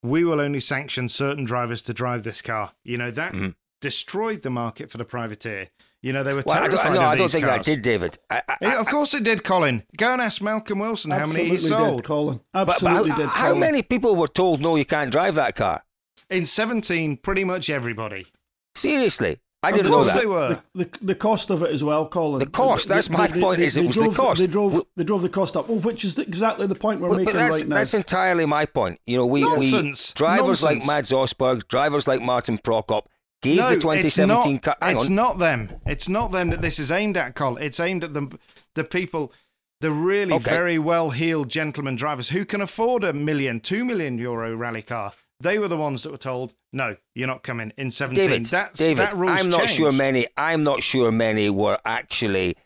we 0.03 0.25
will 0.25 0.41
only 0.41 0.61
sanction 0.61 1.09
certain 1.09 1.45
drivers 1.45 1.83
to 1.83 1.95
drive 1.95 2.23
this 2.23 2.43
car. 2.43 2.73
You 2.85 2.99
know 2.99 3.11
that 3.11 3.35
destroyed 3.81 4.43
the 4.43 4.51
market 4.51 4.91
for 4.91 4.99
the 4.99 5.05
privateer. 5.05 5.69
You 6.03 6.13
know 6.13 6.23
they 6.23 6.33
were 6.33 6.45
Well, 6.47 6.57
I 6.57 6.69
terrified 6.69 6.85
don't, 6.85 6.95
no, 6.95 7.01
of 7.01 7.07
I 7.07 7.17
don't 7.17 7.31
think 7.31 7.45
cars. 7.47 7.59
that 7.59 7.65
did, 7.65 7.83
David. 7.83 8.19
I, 8.31 8.43
I, 8.49 8.57
Yeah, 8.61 8.81
of 8.81 8.87
course 8.87 9.15
it 9.15 9.25
did, 9.25 9.43
Colin. 9.43 9.83
Go 9.97 10.13
and 10.13 10.23
ask 10.23 10.41
Malcolm 10.41 10.79
Wilson 10.79 11.11
how 11.11 11.27
many 11.27 11.49
he 11.49 11.59
sold. 11.59 11.99
did, 11.99 12.05
Colin. 12.07 12.41
but, 12.53 12.67
but 12.67 12.73
Absolutely 12.75 13.11
how, 13.11 13.17
did. 13.17 13.29
how 13.29 13.55
many 13.57 13.83
people 13.83 14.15
were 14.15 14.29
told 14.29 14.61
no, 14.61 14.77
you 14.77 14.85
can't 14.85 15.11
drive 15.11 15.35
that 15.35 15.57
car? 15.57 15.83
In 16.31 16.47
17, 16.47 17.17
pretty 17.17 17.43
much 17.43 17.69
everybody. 17.69 18.27
Seriously, 18.75 19.39
I 19.63 19.73
didn't 19.73 19.91
know 19.91 19.97
course 20.03 20.13
that. 20.13 20.21
they 20.21 20.27
were. 20.27 20.63
The, 20.75 20.85
the 20.85 20.91
the 21.03 21.15
cost 21.17 21.51
of 21.51 21.63
it 21.65 21.71
as 21.73 21.83
well, 21.83 22.07
Colin. 22.07 22.39
The 22.39 22.47
cost, 22.47 22.89
that's 22.89 23.11
my 23.11 23.27
point, 23.27 23.59
is 23.61 23.77
it 23.77 23.85
was 23.87 23.97
the 23.97 24.11
cost. 24.11 24.41
They 24.41 24.47
drove, 24.47 24.75
Well- 24.75 24.87
they 24.97 25.03
drove 25.05 25.23
the 25.23 25.29
cost 25.29 25.57
up, 25.57 25.69
well, 25.69 25.79
which 25.81 26.05
is 26.05 26.17
exactly 26.19 26.67
the 26.69 26.77
point 26.77 27.01
we're 27.01 27.09
But, 27.09 27.15
but 27.17 27.25
making 27.25 27.37
that's, 27.41 27.61
right 27.63 27.69
now. 27.69 27.75
that's 27.77 27.95
entirely 27.95 28.47
my 28.47 28.67
point. 28.67 29.01
You 29.07 29.17
know, 29.17 29.27
we, 29.27 29.43
Nonsense. 29.43 30.11
we 30.11 30.15
drivers 30.19 30.63
like 30.63 30.87
Mads 30.87 31.11
Østberg, 31.11 31.67
drivers 31.67 32.07
like 32.07 32.21
Martin 32.23 32.59
Prokop 32.59 33.07
gave 33.43 33.59
no, 33.59 33.69
the 33.71 33.77
2017 33.77 34.57
it's 34.57 34.67
not, 34.67 34.79
Hang 34.83 34.97
it's 34.97 35.07
on. 35.09 35.15
not 35.15 35.39
them. 35.39 35.81
It's 35.87 36.09
not 36.09 36.33
them 36.33 36.51
that 36.51 36.61
this 36.61 36.79
is 36.79 36.91
aimed 36.91 37.17
at, 37.17 37.35
Col. 37.35 37.57
It's 37.59 37.81
aimed 37.81 38.05
at 38.05 38.13
the 38.13 38.39
the 38.75 38.85
people, 38.85 39.33
the 39.81 39.91
really 39.91 40.35
Okay. 40.35 40.51
very 40.51 40.79
well 40.79 41.11
heeled 41.11 41.49
gentleman 41.49 41.97
drivers 41.97 42.29
who 42.31 42.45
can 42.45 42.61
afford 42.61 43.05
a 43.05 43.13
million, 43.13 43.61
two 43.61 43.85
million 43.85 44.19
euro 44.19 44.55
rally 44.57 44.83
car. 44.83 45.13
They 45.41 45.59
were 45.59 45.69
the 45.69 45.77
ones 45.77 46.03
that 46.03 46.11
were 46.11 46.19
told, 46.19 46.55
"No, 46.73 46.97
you're 47.15 47.29
not 47.29 47.43
coming 47.45 47.73
in 47.77 47.91
17." 47.93 48.29
David, 48.29 48.45
That's, 48.47 48.79
David, 48.79 48.99
that 48.99 49.13
rule's 49.15 49.41
I'm 49.41 49.51
not 49.51 49.59
changed. 49.61 49.75
sure 49.75 49.93
many. 49.93 50.27
I'm 50.37 50.65
not 50.65 50.83
sure 50.83 51.13
many 51.13 51.49
were 51.49 51.79
actually 51.85 52.57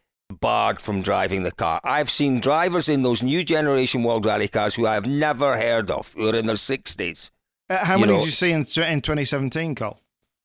barred 0.41 0.79
from 0.81 1.03
driving 1.03 1.43
the 1.43 1.53
car. 1.53 1.79
I've 1.85 2.09
seen 2.09 2.41
drivers 2.41 2.89
in 2.89 3.03
those 3.03 3.23
new 3.23 3.45
generation 3.45 4.03
World 4.03 4.25
Rally 4.25 4.49
cars 4.49 4.75
who 4.77 4.87
I've 4.87 5.07
never 5.07 5.59
heard 5.59 5.91
of, 5.91 6.15
who 6.15 6.31
are 6.31 6.35
in 6.35 6.47
their 6.47 6.57
60s. 6.57 7.31
Uh, 7.69 7.85
how 7.85 7.99
many 7.99 8.13
know- 8.13 8.19
did 8.21 8.25
you 8.27 8.31
see 8.33 8.51
in 8.51 8.61
in 8.61 9.03
2017, 9.03 9.75
Col? 9.75 10.01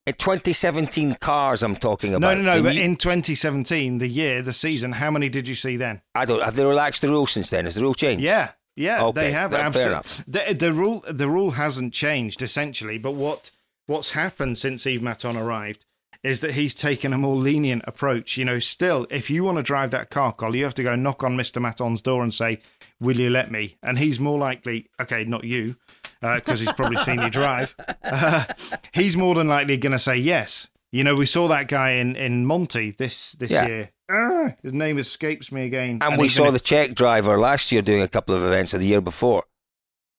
Uh, 0.07 0.09
in 0.09 0.15
2017 0.15 1.15
cars, 1.15 1.63
I'm 1.63 1.75
talking 1.75 2.13
about. 2.13 2.37
no, 2.37 2.41
no. 2.43 2.57
The 2.57 2.63
But 2.69 2.75
new- 2.75 2.81
in 2.81 2.95
2017, 2.95 3.97
the 3.97 4.07
year, 4.07 4.41
the 4.41 4.53
season, 4.53 4.93
how 4.93 5.11
many 5.11 5.29
did 5.29 5.47
you 5.47 5.55
see 5.55 5.77
then? 5.77 6.01
I 6.15 6.25
don't. 6.25 6.41
Have 6.43 6.55
they 6.55 6.65
relaxed 6.65 7.01
the 7.01 7.09
rule 7.09 7.27
since 7.27 7.49
then? 7.49 7.65
Has 7.65 7.75
the 7.75 7.81
rule 7.81 7.93
changed? 7.93 8.23
Yeah, 8.23 8.51
yeah, 8.75 9.03
Okay, 9.03 9.21
they 9.21 9.31
have. 9.31 9.51
fair 9.73 9.87
enough. 9.89 10.23
The, 10.27 10.55
the 10.57 10.73
rule, 10.73 11.03
the 11.09 11.27
rule 11.29 11.51
hasn't 11.51 11.93
changed 11.93 12.41
essentially, 12.41 12.97
but 12.97 13.11
what 13.13 13.51
what's 13.85 14.11
happened 14.11 14.57
since 14.57 14.85
Yves 14.85 15.01
Matton 15.01 15.37
arrived 15.37 15.83
is 16.23 16.41
that 16.41 16.51
he's 16.55 16.73
taken 16.73 17.13
a 17.13 17.17
more 17.17 17.35
lenient 17.35 17.83
approach. 17.87 18.37
You 18.37 18.45
know, 18.45 18.59
still, 18.59 19.07
if 19.09 19.29
you 19.29 19.43
want 19.43 19.57
to 19.57 19.63
drive 19.63 19.91
that 19.91 20.09
car, 20.09 20.33
Col, 20.33 20.55
you 20.55 20.63
have 20.63 20.73
to 20.75 20.83
go 20.83 20.95
knock 20.95 21.23
on 21.23 21.35
Mister 21.35 21.59
Matton's 21.59 22.01
door 22.01 22.23
and 22.23 22.33
say, 22.33 22.59
"Will 22.99 23.17
you 23.19 23.29
let 23.29 23.51
me?" 23.51 23.77
And 23.83 23.99
he's 23.99 24.19
more 24.19 24.37
likely, 24.39 24.87
okay, 24.99 25.23
not 25.25 25.43
you, 25.43 25.75
because 26.21 26.59
he's 26.59 26.73
probably 26.73 26.97
seen 26.97 27.21
you 27.21 27.29
drive. 27.29 27.75
Uh, 28.03 28.45
he's 28.93 29.17
more 29.17 29.35
than 29.35 29.47
likely 29.49 29.75
going 29.75 29.91
to 29.91 29.99
say 29.99 30.15
yes. 30.15 30.69
You 30.93 31.03
know, 31.03 31.13
we 31.15 31.25
saw 31.25 31.49
that 31.49 31.67
guy 31.67 31.91
in 31.91 32.15
in 32.15 32.45
Monty 32.45 32.91
this 32.91 33.33
this 33.33 33.51
Yeah. 33.51 33.67
year. 33.67 33.89
Ah, 34.09 34.53
his 34.63 34.71
name 34.71 34.97
escapes 34.97 35.51
me 35.51 35.65
again. 35.65 35.99
And, 36.01 36.17
we 36.17 36.29
saw 36.29 36.43
gonna- 36.43 36.53
the 36.53 36.59
Czech 36.61 36.95
driver 36.95 37.37
last 37.37 37.71
year 37.73 37.81
doing 37.81 38.01
a 38.01 38.07
couple 38.07 38.33
of 38.33 38.43
events, 38.45 38.73
or 38.73 38.77
the 38.77 38.85
year 38.85 39.01
before. 39.01 39.43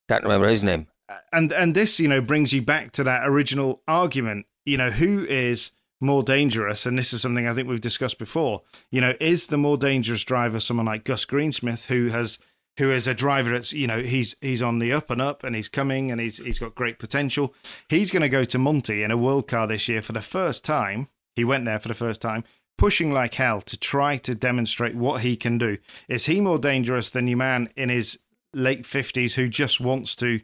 Can't 0.09 0.23
remember 0.23 0.49
his 0.49 0.63
name. 0.63 0.87
and 1.33 1.51
and 1.53 1.75
this 1.75 1.99
you 1.99 2.07
know 2.09 2.21
brings 2.21 2.53
you 2.53 2.61
back 2.61 2.93
to 2.93 3.03
that 3.05 3.27
original 3.27 3.81
argument 3.89 4.45
you 4.67 4.77
know 4.77 4.91
who 4.91 5.25
is 5.25 5.73
more 6.03 6.23
dangerous 6.23 6.85
and 6.85 6.99
this 6.99 7.15
is 7.15 7.23
something 7.23 7.49
i 7.49 7.55
think 7.55 7.67
we've 7.67 7.81
discussed 7.81 8.19
before 8.19 8.61
you 8.91 9.01
know 9.01 9.15
is 9.19 9.47
the 9.47 9.57
more 9.57 9.79
dangerous 9.79 10.23
driver 10.23 10.61
someone 10.61 10.85
like 10.85 11.05
gus 11.05 11.25
greensmith 11.25 11.87
who 11.87 12.09
has 12.09 12.39
who 12.79 12.91
is 12.91 13.07
a 13.07 13.15
driver 13.15 13.51
that's 13.51 13.73
you 13.73 13.87
know 13.87 14.01
he's 14.01 14.35
he's 14.41 14.63
on 14.63 14.79
the 14.79 14.93
up 14.93 15.11
and 15.11 15.21
up 15.21 15.45
and 15.45 15.55
he's 15.55 15.69
coming 15.69 16.11
and 16.11 16.21
he's 16.21 16.39
he's 16.39 16.59
got 16.59 16.75
great 16.75 16.99
potential 16.99 17.55
he's 17.89 18.11
going 18.11 18.23
to 18.23 18.29
go 18.29 18.45
to 18.45 18.59
monty 18.59 19.03
in 19.03 19.11
a 19.11 19.17
world 19.17 19.47
car 19.47 19.67
this 19.67 19.89
year 19.89 20.01
for 20.01 20.13
the 20.13 20.23
first 20.23 20.65
time 20.65 21.09
he 21.37 21.45
went 21.45 21.65
there 21.65 21.79
for 21.79 21.89
the 21.89 21.95
first 21.95 22.21
time 22.21 22.45
pushing 22.77 23.13
like 23.13 23.35
hell 23.35 23.61
to 23.61 23.77
try 23.77 24.17
to 24.17 24.35
demonstrate 24.35 24.95
what 24.95 25.23
he 25.23 25.37
can 25.37 25.59
do 25.59 25.77
is 26.09 26.27
he 26.27 26.41
more 26.41 26.59
dangerous 26.59 27.11
than 27.11 27.27
your 27.27 27.37
man 27.37 27.69
in 27.77 27.89
his 27.89 28.19
late 28.55 28.87
fifties 28.87 29.35
who 29.35 29.49
just 29.49 29.81
wants 29.81 30.15
to 30.15 30.41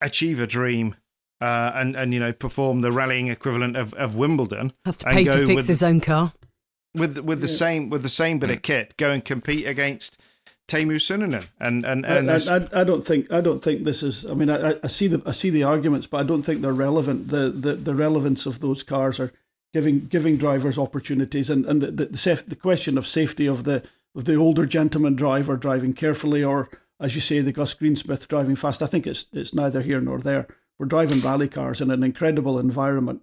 achieve 0.00 0.40
a 0.40 0.46
dream 0.46 0.94
uh, 1.40 1.72
and 1.74 1.96
and 1.96 2.14
you 2.14 2.20
know 2.20 2.32
perform 2.32 2.82
the 2.82 2.92
rallying 2.92 3.26
equivalent 3.26 3.76
of, 3.76 3.92
of 3.94 4.16
Wimbledon. 4.16 4.72
Has 4.84 4.98
to 4.98 5.08
and 5.08 5.16
pay 5.16 5.24
go 5.24 5.36
to 5.36 5.46
fix 5.46 5.56
with, 5.56 5.66
his 5.66 5.82
own 5.82 6.00
car. 6.00 6.32
with 6.94 7.18
with 7.18 7.40
the 7.40 7.48
same 7.48 7.90
with 7.90 8.02
the 8.04 8.08
same 8.08 8.38
bit 8.38 8.50
of 8.50 8.62
kit. 8.62 8.96
Go 8.96 9.10
and 9.10 9.24
compete 9.24 9.66
against 9.66 10.18
Teemu 10.68 10.96
Suninen 10.96 11.48
and 11.60 11.84
and, 11.84 12.06
and 12.06 12.30
I, 12.30 12.56
I, 12.56 12.80
I 12.80 12.84
don't 12.84 13.04
think 13.04 13.30
I 13.30 13.40
don't 13.40 13.62
think 13.62 13.84
this 13.84 14.02
is. 14.02 14.24
I 14.24 14.34
mean, 14.34 14.48
I, 14.48 14.76
I 14.82 14.86
see 14.86 15.06
the 15.06 15.22
I 15.26 15.32
see 15.32 15.50
the 15.50 15.64
arguments, 15.64 16.06
but 16.06 16.20
I 16.20 16.22
don't 16.22 16.42
think 16.42 16.62
they're 16.62 16.72
relevant. 16.72 17.28
The 17.28 17.50
the, 17.50 17.74
the 17.74 17.94
relevance 17.94 18.46
of 18.46 18.60
those 18.60 18.82
cars 18.82 19.20
are 19.20 19.32
giving 19.74 20.06
giving 20.06 20.36
drivers 20.36 20.78
opportunities, 20.78 21.50
and 21.50 21.66
and 21.66 21.82
the 21.82 21.90
the, 21.90 22.06
the, 22.06 22.18
saf- 22.18 22.48
the 22.48 22.56
question 22.56 22.96
of 22.96 23.06
safety 23.06 23.46
of 23.46 23.64
the 23.64 23.82
of 24.14 24.24
the 24.24 24.36
older 24.36 24.66
gentleman 24.66 25.16
driver 25.16 25.56
driving 25.56 25.94
carefully, 25.94 26.42
or 26.44 26.70
as 27.00 27.14
you 27.14 27.20
say, 27.20 27.40
the 27.40 27.52
Gus 27.52 27.74
Greensmith 27.74 28.28
driving 28.28 28.56
fast. 28.56 28.82
I 28.82 28.86
think 28.86 29.06
it's 29.06 29.26
it's 29.32 29.54
neither 29.54 29.82
here 29.82 30.00
nor 30.00 30.20
there. 30.20 30.46
We're 30.78 30.86
driving 30.86 31.20
rally 31.20 31.48
cars 31.48 31.80
in 31.80 31.90
an 31.90 32.02
incredible 32.02 32.58
environment. 32.58 33.22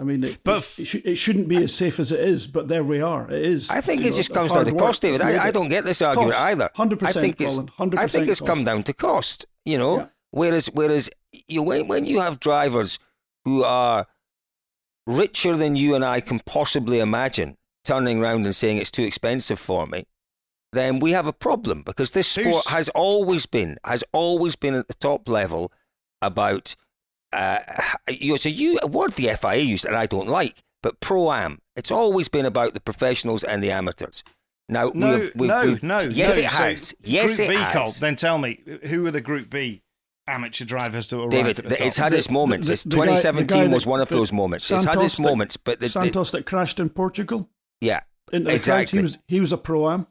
I 0.00 0.02
mean, 0.02 0.24
it, 0.24 0.38
But 0.42 0.58
f- 0.58 0.78
it, 0.78 0.86
should, 0.86 1.04
it 1.06 1.16
shouldn't 1.16 1.46
be 1.48 1.62
as 1.64 1.74
safe 1.74 2.00
as 2.00 2.10
it 2.10 2.20
is, 2.20 2.46
but 2.46 2.68
there 2.68 2.82
we 2.82 3.00
are. 3.02 3.30
It 3.30 3.42
is. 3.42 3.68
I 3.68 3.80
think 3.82 4.00
it 4.02 4.10
know, 4.10 4.16
just 4.16 4.32
comes 4.32 4.54
down 4.54 4.64
to 4.64 4.72
cost, 4.72 5.02
David. 5.02 5.20
I, 5.20 5.44
I 5.46 5.50
don't 5.50 5.68
get 5.68 5.84
this 5.84 6.00
argument 6.00 6.32
cost. 6.34 6.46
either. 6.46 6.70
100%, 6.76 7.02
I 7.06 7.12
think 7.12 7.40
it's, 7.40 7.56
Colin, 7.58 7.92
100% 7.92 7.98
I 7.98 8.06
think 8.06 8.28
it's 8.28 8.40
come 8.40 8.64
down 8.64 8.82
to 8.84 8.92
cost. 8.94 9.44
You 9.66 9.76
know, 9.76 9.98
Yeah. 9.98 10.06
whereas 10.30 10.66
whereas 10.72 11.10
you 11.46 11.62
when 11.62 11.86
when 11.86 12.06
you 12.06 12.20
have 12.20 12.40
drivers 12.40 12.98
who 13.44 13.62
are 13.62 14.06
richer 15.06 15.56
than 15.56 15.76
you 15.76 15.94
and 15.94 16.04
I 16.04 16.20
can 16.20 16.40
possibly 16.46 17.00
imagine, 17.00 17.56
turning 17.84 18.20
around 18.22 18.46
and 18.46 18.54
saying 18.54 18.78
it's 18.78 18.90
too 18.90 19.02
expensive 19.02 19.58
for 19.58 19.86
me, 19.86 20.04
then 20.72 20.98
we 21.00 21.12
have 21.12 21.26
a 21.26 21.32
problem 21.32 21.82
because 21.82 22.12
this 22.12 22.28
sport 22.28 22.46
Who's- 22.46 22.68
has 22.68 22.88
always 22.90 23.46
been 23.46 23.76
has 23.84 24.04
always 24.12 24.56
been 24.56 24.74
at 24.74 24.88
the 24.88 24.94
top 24.94 25.28
level 25.28 25.72
about 26.22 26.74
uh, 27.32 27.58
you 28.08 28.30
know, 28.32 28.36
so 28.36 28.48
you 28.48 28.78
a 28.82 28.86
word 28.86 29.12
the 29.12 29.28
FIA 29.40 29.56
used 29.62 29.84
and 29.84 29.96
I 29.96 30.06
don't 30.06 30.28
like, 30.28 30.62
but 30.82 31.00
pro 31.00 31.32
am. 31.32 31.58
It's 31.76 31.90
always 31.90 32.28
been 32.28 32.46
about 32.46 32.74
the 32.74 32.80
professionals 32.80 33.44
and 33.44 33.62
the 33.62 33.70
amateurs. 33.70 34.22
Now 34.68 34.92
no, 34.94 35.18
we've, 35.18 35.32
we've, 35.34 35.48
no, 35.48 35.66
we've- 35.66 35.86
no. 35.86 35.98
Yes, 36.00 36.36
no. 36.36 36.42
it 36.42 36.50
So 36.50 36.56
has. 36.56 36.94
Yes, 37.02 37.36
Group 37.36 37.48
it 37.50 37.52
B, 37.52 37.56
has. 37.58 37.72
Colt, 37.74 37.98
then 38.00 38.16
tell 38.16 38.38
me 38.38 38.60
who 38.86 39.06
are 39.06 39.10
the 39.10 39.20
Group 39.20 39.50
B 39.50 39.82
amateur 40.28 40.64
drivers 40.64 41.08
to 41.08 41.18
arrive 41.20 41.30
David, 41.30 41.58
at 41.58 41.64
the 41.68 41.76
top? 41.76 41.86
it's 41.86 41.96
had 41.96 42.14
its 42.14 42.30
moments. 42.30 42.66
The- 42.68 42.74
It's 42.74 42.84
the 42.84 42.90
guy- 42.90 43.06
the 43.06 43.16
2017 43.16 43.66
guy 43.68 43.72
was 43.74 43.84
that- 43.84 43.90
one 43.90 44.00
of 44.00 44.08
that 44.08 44.14
those 44.14 44.32
moments. 44.32 44.70
it's 44.70 44.84
had 44.84 45.00
its 45.02 45.18
moments, 45.18 45.56
but 45.56 45.80
the, 45.80 45.86
the, 45.86 45.90
Santos 45.90 46.30
that 46.32 46.46
crashed 46.46 46.78
in 46.78 46.88
Portugal. 46.88 47.48
yeah, 47.80 48.00
In 48.32 48.44
crowd, 48.44 48.54
Exactly. 48.56 48.98
he 48.98 49.02
was 49.02 49.18
he 49.26 49.40
was 49.40 49.52
a 49.52 49.58
pro 49.58 49.90
am. 49.90 50.06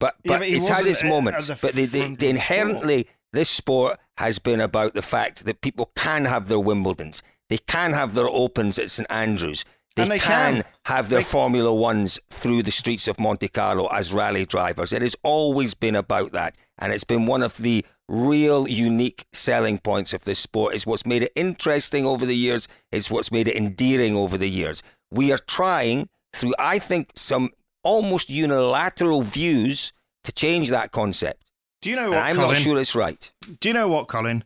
but 0.00 0.14
Yeah, 0.24 0.32
but 0.34 0.38
but 0.40 0.48
it's 0.48 0.68
had 0.68 0.86
its 0.86 1.04
moments. 1.04 1.48
But 1.48 1.72
the, 1.74 1.84
the, 1.84 2.08
the 2.08 2.16
the 2.16 2.28
inherently, 2.30 3.08
this 3.32 3.48
sport 3.50 3.98
has 4.16 4.38
been 4.38 4.60
about 4.60 4.94
the 4.94 5.02
fact 5.02 5.44
that 5.44 5.60
people 5.60 5.92
can 5.96 6.24
have 6.24 6.48
their 6.48 6.58
Wimbledons, 6.58 7.22
they 7.48 7.58
can 7.58 7.92
have 7.92 8.14
their 8.14 8.28
Opens 8.28 8.78
at 8.78 8.90
St 8.90 9.10
Andrews. 9.10 9.64
They, 9.96 10.04
they 10.04 10.18
can, 10.18 10.62
can. 10.62 10.64
have 10.84 11.08
their 11.08 11.18
They- 11.20 11.24
Formula 11.24 11.74
Ones 11.74 12.20
through 12.30 12.62
the 12.62 12.70
streets 12.70 13.08
of 13.08 13.18
Monte 13.18 13.48
Carlo 13.48 13.88
as 13.88 14.12
rally 14.12 14.46
drivers. 14.46 14.92
It 14.92 15.02
has 15.02 15.16
always 15.24 15.74
been 15.74 15.96
about 15.96 16.30
that, 16.32 16.56
and 16.78 16.92
it's 16.92 17.02
been 17.04 17.26
one 17.26 17.42
of 17.42 17.56
the 17.56 17.84
real 18.08 18.68
unique 18.68 19.26
selling 19.32 19.78
points 19.78 20.12
of 20.12 20.24
this 20.24 20.38
sport. 20.38 20.74
Is 20.74 20.86
what's 20.86 21.04
made 21.04 21.22
it 21.22 21.32
interesting 21.34 22.06
over 22.06 22.24
the 22.26 22.36
years. 22.36 22.68
Is 22.92 23.10
what's 23.10 23.32
made 23.32 23.48
it 23.48 23.56
endearing 23.56 24.14
over 24.14 24.38
the 24.38 24.48
years. 24.48 24.82
We 25.10 25.32
are 25.32 25.38
trying 25.38 26.08
through, 26.32 26.54
I 26.60 26.78
think, 26.78 27.10
some 27.16 27.50
almost 27.82 28.30
unilateral 28.30 29.22
views 29.22 29.92
to 30.24 30.32
change 30.32 30.70
that 30.70 30.92
concept. 30.92 31.47
Do 31.88 31.92
you 31.92 31.96
know 31.96 32.10
what, 32.10 32.22
I'm 32.22 32.36
Colin? 32.36 32.50
not 32.50 32.56
sure 32.58 32.78
it's 32.78 32.94
right. 32.94 33.32
Do 33.60 33.68
you 33.68 33.72
know 33.72 33.88
what, 33.88 34.08
Colin? 34.08 34.44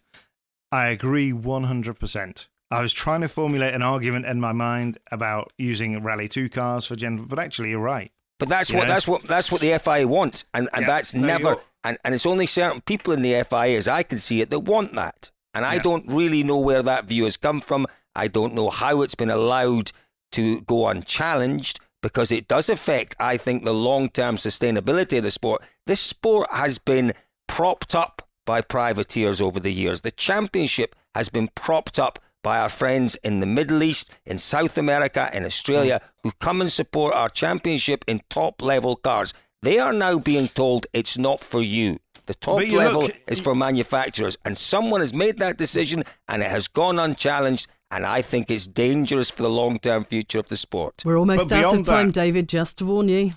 I 0.71 0.87
agree 0.91 1.33
100%. 1.33 2.47
I 2.71 2.81
was 2.81 2.93
trying 2.93 3.21
to 3.23 3.29
formulate 3.29 3.75
an 3.75 3.83
argument 3.83 4.27
in 4.27 4.39
my 4.41 4.53
mind 4.53 4.99
about 5.11 5.53
using 5.59 6.01
Rally 6.05 6.29
2 6.29 6.49
cars 6.49 6.87
for 6.87 6.95
general, 6.95 7.27
but 7.27 7.41
actually, 7.41 7.71
you're 7.71 7.81
right. 7.81 8.13
But 8.39 8.49
that's 8.49 8.73
what 8.73 8.83
Yeah. 8.87 8.95
that's 8.95 9.09
what 9.09 9.23
that's 9.25 9.51
what 9.51 9.61
the 9.61 9.73
FIA 9.73 10.07
want, 10.07 10.45
and 10.55 10.69
and 10.73 10.83
Yeah. 10.83 10.87
that's 10.87 11.15
No, 11.15 11.27
never 11.27 11.57
and, 11.83 11.99
and 12.05 12.15
it's 12.15 12.27
only 12.27 12.47
certain 12.47 12.81
people 12.81 13.13
in 13.13 13.23
the 13.23 13.35
FIA, 13.35 13.77
as 13.77 13.89
I 13.89 14.05
can 14.05 14.19
see 14.19 14.41
it, 14.41 14.51
that 14.51 14.61
want 14.61 14.95
that. 14.95 15.31
And 15.53 15.67
I 15.67 15.75
Yeah. 15.75 15.81
don't 15.83 16.07
really 16.09 16.45
know 16.45 16.59
where 16.59 16.83
that 16.85 17.07
view 17.07 17.25
has 17.25 17.37
come 17.37 17.61
from. 17.61 17.87
I 18.15 18.29
don't 18.29 18.55
know 18.55 18.71
how 18.71 19.03
it's 19.03 19.17
been 19.17 19.31
allowed 19.31 19.91
to 20.33 20.61
go 20.63 20.87
unchallenged 20.87 21.81
because 22.03 22.31
it 22.33 22.47
does 22.49 22.69
affect, 22.71 23.15
I 23.21 23.37
think, 23.37 23.65
the 23.65 23.75
long 23.75 24.09
term 24.11 24.37
sustainability 24.37 25.19
of 25.19 25.25
the 25.25 25.31
sport. 25.33 25.63
This 25.87 26.01
sport 26.01 26.49
has 26.53 26.79
been 26.79 27.13
propped 27.53 27.95
up 27.95 28.23
by 28.47 28.63
privateers 28.63 29.43
over 29.43 29.61
the 29.61 29.71
years. 29.71 30.01
The 30.01 30.11
championship 30.11 30.97
has 31.15 31.29
been 31.29 31.49
propped 31.49 31.99
up 31.99 32.19
by 32.43 32.59
our 32.59 32.71
friends 32.71 33.15
in 33.17 33.41
the 33.41 33.47
Middle 33.47 33.83
East, 33.83 34.17
in 34.25 34.39
South 34.39 34.79
America, 34.79 35.29
in 35.35 35.45
Australia, 35.45 36.01
mm. 36.01 36.09
who 36.23 36.33
come 36.41 36.63
and 36.63 36.73
support 36.73 37.15
our 37.15 37.29
championship 37.29 38.07
in 38.09 38.23
top 38.31 38.63
level 38.63 38.97
cars. 38.97 39.35
They 39.61 39.79
are 39.79 39.93
now 39.93 40.19
being 40.19 40.49
told 40.49 40.87
it's 40.95 41.19
not 41.19 41.41
for 41.41 41.61
you. 41.61 41.99
The 42.25 42.35
top 42.35 42.63
level 42.73 43.03
look- 43.03 43.21
is 43.27 43.39
for 43.39 43.55
manufacturers, 43.55 44.39
and 44.47 44.57
someone 44.57 45.01
has 45.01 45.13
made 45.13 45.39
that 45.41 45.59
decision, 45.59 46.05
and 46.29 46.43
it 46.43 46.51
has 46.51 46.69
gone 46.69 46.99
unchallenged. 46.99 47.67
And 47.91 48.07
I 48.07 48.23
think 48.23 48.51
it's 48.51 48.67
dangerous 48.67 49.31
for 49.31 49.43
the 49.43 49.51
long 49.51 49.79
term 49.79 50.05
future 50.05 50.39
of 50.39 50.49
the 50.49 50.57
sport. 50.57 51.03
We're 51.05 51.19
almost 51.19 51.51
But 51.51 51.67
out 51.67 51.75
of 51.75 51.85
time, 51.85 52.07
that- 52.07 52.15
David, 52.15 52.49
just 52.49 52.79
to 52.79 52.87
warn 52.87 53.11
you. 53.11 53.35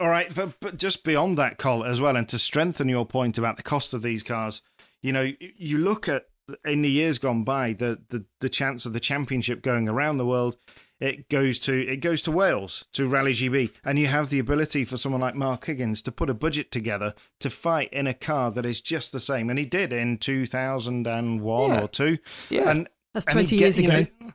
All 0.00 0.08
right, 0.08 0.34
but 0.34 0.58
but 0.60 0.78
just 0.78 1.04
beyond 1.04 1.36
that, 1.38 1.58
Col, 1.58 1.84
as 1.84 2.00
well, 2.00 2.16
and 2.16 2.28
to 2.30 2.38
strengthen 2.38 2.88
your 2.88 3.04
point 3.04 3.36
about 3.38 3.56
the 3.58 3.62
cost 3.62 3.92
of 3.92 4.00
these 4.02 4.22
cars, 4.22 4.62
you 5.02 5.12
know, 5.12 5.30
you 5.38 5.76
look 5.78 6.08
at 6.08 6.24
in 6.64 6.82
the 6.82 6.90
years 6.90 7.18
gone 7.18 7.44
by, 7.44 7.74
the 7.74 8.00
the, 8.08 8.24
the 8.40 8.48
chance 8.48 8.86
of 8.86 8.92
the 8.94 9.00
championship 9.00 9.60
going 9.62 9.88
around 9.90 10.16
the 10.16 10.24
world, 10.26 10.56
it 11.00 11.28
goes 11.28 11.58
to 11.60 11.86
it 11.86 11.98
goes 11.98 12.22
to 12.22 12.30
Wales 12.30 12.84
to 12.94 13.06
Rally 13.06 13.34
GB, 13.34 13.72
and 13.84 13.98
you 13.98 14.06
have 14.06 14.30
the 14.30 14.38
ability 14.38 14.86
for 14.86 14.96
someone 14.96 15.20
like 15.20 15.34
Mark 15.34 15.66
Higgins 15.66 16.00
to 16.02 16.12
put 16.12 16.30
a 16.30 16.34
budget 16.34 16.72
together 16.72 17.14
to 17.40 17.50
fight 17.50 17.92
in 17.92 18.06
a 18.06 18.14
car 18.14 18.50
that 18.52 18.64
is 18.64 18.80
just 18.80 19.12
the 19.12 19.20
same, 19.20 19.50
and 19.50 19.58
he 19.58 19.66
did 19.66 19.92
in 19.92 20.16
two 20.16 20.46
thousand 20.46 21.06
and 21.06 21.42
one 21.42 21.72
Yeah. 21.72 21.82
or 21.82 21.88
two, 21.88 22.16
Yeah. 22.48 22.70
and 22.70 22.88
That's 23.12 23.26
and 23.26 23.40
he 23.40 23.42
20 23.44 23.56
get- 23.56 23.60
years 23.60 23.78
you 23.80 23.88
know, 23.88 23.98
ago. 23.98 24.32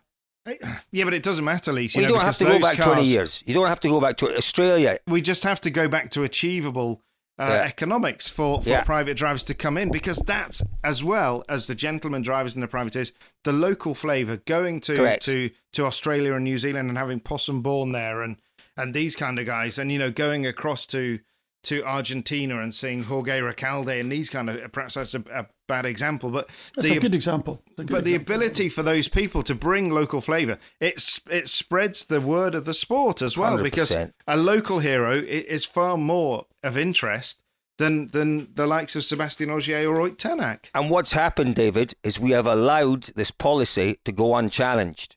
Yeah, 0.92 1.04
but 1.06 1.14
it 1.14 1.24
doesn't 1.24 1.44
matter, 1.46 1.74
Lisa. 1.74 1.98
Well, 1.98 2.04
you 2.04 2.08
know, 2.10 2.16
don't 2.20 2.26
have 2.26 2.38
to 2.38 2.46
go 2.46 2.60
back 2.60 2.78
20 2.78 3.04
years. 3.04 3.44
You 3.46 3.54
don't 3.54 3.68
have 3.68 3.80
to 3.82 3.88
go 3.88 4.00
back 4.02 4.18
to 4.18 4.36
Australia. 4.38 4.98
we 5.08 5.22
just 5.22 5.44
have 5.44 5.60
to 5.62 5.70
go 5.72 5.88
back 5.88 6.12
to 6.12 6.24
achievable 6.24 7.02
uh, 7.38 7.48
Yeah. 7.50 7.64
economics 7.64 8.30
for, 8.30 8.62
for 8.62 8.70
Yeah. 8.70 8.84
private 8.86 9.18
drivers 9.18 9.44
to 9.46 9.54
come 9.54 9.78
in 9.78 9.92
because 9.92 10.20
that's 10.26 10.62
as 10.86 11.04
well 11.04 11.44
as 11.50 11.68
the 11.68 11.76
gentleman 11.76 12.22
drivers 12.22 12.54
and 12.54 12.64
the 12.64 12.68
privateers, 12.68 13.12
the 13.44 13.52
local 13.52 13.94
flavour 13.94 14.38
going 14.38 14.80
to, 14.82 14.96
Correct. 14.96 15.26
to 15.26 15.50
to 15.74 15.86
Australia 15.86 16.34
and 16.36 16.46
New 16.46 16.58
Zealand 16.58 16.88
and 16.88 16.98
having 16.98 17.20
Possum 17.20 17.62
Bourne 17.62 17.92
there 17.92 18.22
and 18.22 18.38
and 18.78 18.94
these 18.94 19.18
kind 19.18 19.38
of 19.38 19.46
guys 19.46 19.78
and 19.78 19.92
you 19.92 20.00
know 20.00 20.12
going 20.12 20.46
across 20.46 20.86
to 20.88 21.20
to 21.66 21.84
Argentina 21.84 22.60
and 22.60 22.74
seeing 22.74 23.04
Jorge 23.04 23.40
Recalde 23.40 24.00
and 24.00 24.12
these 24.12 24.30
kind 24.30 24.50
of 24.50 24.72
perhaps 24.72 24.96
that's 24.96 25.14
a, 25.14 25.24
a 25.34 25.48
bad 25.68 25.86
example 25.86 26.30
but 26.30 26.50
That's 26.76 26.88
the 26.88 26.98
a 26.98 27.00
good 27.00 27.16
example. 27.16 27.62
A 27.78 27.84
good 27.84 27.90
but 27.90 28.04
the 28.04 28.16
ability 28.16 28.70
for 28.70 28.84
those 28.84 29.08
people 29.08 29.44
to 29.44 29.56
bring 29.56 29.90
local 29.90 30.22
flavour, 30.22 30.58
it 30.80 31.20
it 31.30 31.50
spreads 31.50 32.06
the 32.06 32.22
word 32.22 32.56
of 32.56 32.66
the 32.66 32.74
sport 32.74 33.22
as 33.22 33.38
well. 33.38 33.62
Because 33.62 33.92
100%. 33.92 34.14
a 34.28 34.38
local 34.38 34.80
hero 34.80 35.14
is 35.14 35.66
far 35.66 35.98
more 35.98 36.46
of 36.64 36.78
interest 36.78 37.42
than 37.78 38.08
than 38.10 38.54
the 38.54 38.68
likes 38.68 38.96
of 38.96 39.04
Sébastien 39.04 39.50
Ogier 39.50 39.88
or 39.88 39.96
Roy 39.96 40.12
Tänak. 40.12 40.70
And 40.74 40.90
what's 40.90 41.14
happened, 41.14 41.56
David, 41.56 41.94
is 42.04 42.20
we 42.20 42.32
have 42.32 42.48
allowed 42.48 43.04
this 43.16 43.32
policy 43.32 44.00
to 44.06 44.12
go 44.12 44.36
unchallenged. 44.36 45.16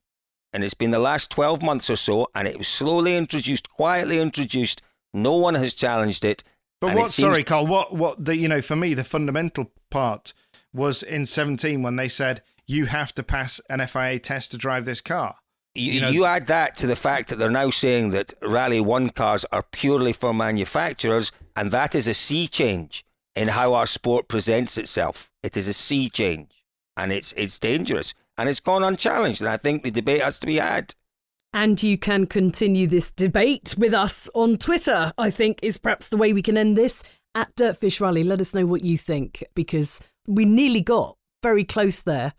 And 0.52 0.64
it's 0.64 0.74
been 0.74 0.90
the 0.90 0.98
last 0.98 1.30
12 1.30 1.62
months 1.62 1.90
or 1.90 1.96
so, 1.96 2.28
and 2.34 2.48
it 2.48 2.56
was 2.56 2.68
slowly 2.68 3.16
introduced, 3.16 3.68
quietly 3.68 4.18
introduced. 4.18 4.80
No 5.14 5.36
one 5.36 5.54
has 5.54 5.74
challenged 5.74 6.24
it. 6.24 6.44
But 6.80 6.94
what? 6.94 7.10
seems- 7.10 7.32
Sorry, 7.34 7.44
Carl. 7.44 7.66
What? 7.66 7.94
What? 7.94 8.24
The 8.24 8.36
you 8.36 8.48
know, 8.48 8.62
for 8.62 8.76
me, 8.76 8.94
the 8.94 9.04
fundamental 9.04 9.72
part 9.90 10.32
was 10.72 11.02
in 11.02 11.26
seventeen 11.26 11.82
when 11.82 11.96
they 11.96 12.08
said 12.08 12.42
you 12.66 12.86
have 12.86 13.14
to 13.14 13.22
pass 13.22 13.60
an 13.70 13.80
FIA 13.86 14.18
test 14.18 14.50
to 14.52 14.58
drive 14.58 14.84
this 14.84 15.00
car. 15.00 15.36
You, 15.74 15.92
you 15.92 16.00
know- 16.00 16.10
you 16.10 16.24
add 16.24 16.46
that 16.48 16.76
to 16.78 16.86
the 16.86 16.96
fact 16.96 17.28
that 17.28 17.38
they're 17.38 17.50
now 17.50 17.70
saying 17.70 18.10
that 18.10 18.34
Rally 18.42 18.80
1 18.80 19.10
cars 19.10 19.44
are 19.52 19.62
purely 19.72 20.12
for 20.12 20.34
manufacturers, 20.34 21.32
and 21.56 21.70
that 21.70 21.94
is 21.94 22.06
a 22.06 22.14
sea 22.14 22.46
change 22.48 23.04
in 23.34 23.48
how 23.48 23.74
our 23.74 23.86
sport 23.86 24.28
presents 24.28 24.76
itself. 24.76 25.30
It 25.42 25.56
is 25.56 25.68
a 25.68 25.72
sea 25.72 26.08
change, 26.10 26.64
and 26.96 27.10
it's, 27.12 27.32
it's 27.34 27.58
dangerous, 27.58 28.12
and 28.36 28.48
it's 28.48 28.60
gone 28.60 28.82
unchallenged, 28.84 29.40
and 29.40 29.48
I 29.48 29.56
think 29.56 29.82
the 29.82 29.90
debate 29.90 30.22
has 30.22 30.38
to 30.40 30.46
be 30.46 30.56
had. 30.56 30.94
And 31.58 31.82
you 31.82 31.98
can 31.98 32.26
continue 32.26 32.86
this 32.86 33.10
debate 33.10 33.74
with 33.76 33.92
us 33.92 34.30
on 34.32 34.58
Twitter, 34.58 35.12
I 35.18 35.30
think 35.30 35.58
is 35.60 35.76
perhaps 35.76 36.06
the 36.06 36.16
way 36.16 36.32
we 36.32 36.40
can 36.40 36.56
end 36.56 36.76
this. 36.76 37.02
At 37.34 37.52
Dirtfish 37.56 38.00
Rally, 38.00 38.22
let 38.22 38.40
us 38.40 38.54
know 38.54 38.64
what 38.64 38.84
you 38.84 38.96
think 38.96 39.42
because 39.56 40.00
we 40.28 40.44
nearly 40.44 40.80
got 40.80 41.16
very 41.42 41.64
close 41.64 42.00
there 42.00 42.32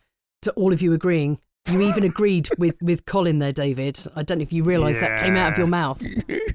to 0.43 0.53
all 0.53 0.71
of 0.71 0.81
you 0.81 0.93
agreeing 0.93 1.37
You 1.69 1.81
even 1.81 2.05
agreed 2.05 2.47
with, 2.57 2.81
with 2.81 3.03
Colin 3.03 3.39
there, 3.39 3.51
David. 3.51 3.99
I 4.15 4.23
don't 4.23 4.37
know 4.37 4.43
if 4.43 4.53
you 4.53 4.63
realise 4.63 5.01
that 5.01 5.21
came 5.21 5.35
out 5.35 5.51
of 5.51 5.57
your 5.57 5.67
mouth. 5.67 6.01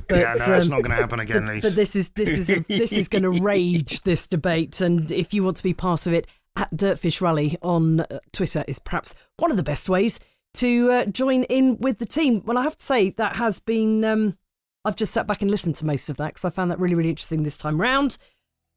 But, 0.06 0.18
yeah, 0.18 0.34
no, 0.34 0.54
it's 0.54 0.66
um, 0.66 0.70
not 0.70 0.82
going 0.82 0.90
to 0.90 0.96
happen 0.96 1.20
again, 1.20 1.46
but, 1.46 1.62
but 1.62 1.74
this 1.74 1.96
is 1.96 2.10
this 2.10 2.28
is 2.28 2.50
a, 2.50 2.60
this 2.64 2.92
is 2.92 3.08
going 3.08 3.22
to 3.22 3.30
rage 3.30 4.02
this 4.02 4.26
debate, 4.26 4.82
and 4.82 5.10
if 5.10 5.32
you 5.32 5.42
want 5.42 5.56
to 5.56 5.62
be 5.62 5.72
part 5.72 6.06
of 6.06 6.12
it, 6.12 6.26
at 6.56 6.70
Dirtfish 6.76 7.22
Rally 7.22 7.56
on 7.62 8.00
uh, 8.00 8.18
Twitter 8.32 8.64
is 8.68 8.78
perhaps 8.78 9.14
one 9.38 9.50
of 9.50 9.56
the 9.56 9.62
best 9.62 9.88
ways 9.88 10.20
to 10.54 10.90
uh, 10.90 11.06
join 11.06 11.44
in 11.44 11.78
with 11.78 11.98
the 11.98 12.06
team. 12.06 12.42
Well, 12.44 12.58
I 12.58 12.62
have 12.62 12.76
to 12.76 12.84
say 12.84 13.10
that 13.10 13.36
has 13.36 13.60
been. 13.60 14.04
Um, 14.04 14.36
I've 14.84 14.96
just 14.96 15.14
sat 15.14 15.26
back 15.26 15.40
and 15.40 15.50
listened 15.50 15.76
to 15.76 15.86
most 15.86 16.10
of 16.10 16.16
that 16.18 16.28
because 16.28 16.44
I 16.44 16.50
found 16.50 16.70
that 16.70 16.78
really 16.78 16.94
really 16.94 17.10
interesting 17.10 17.42
this 17.42 17.56
time 17.56 17.80
round. 17.80 18.18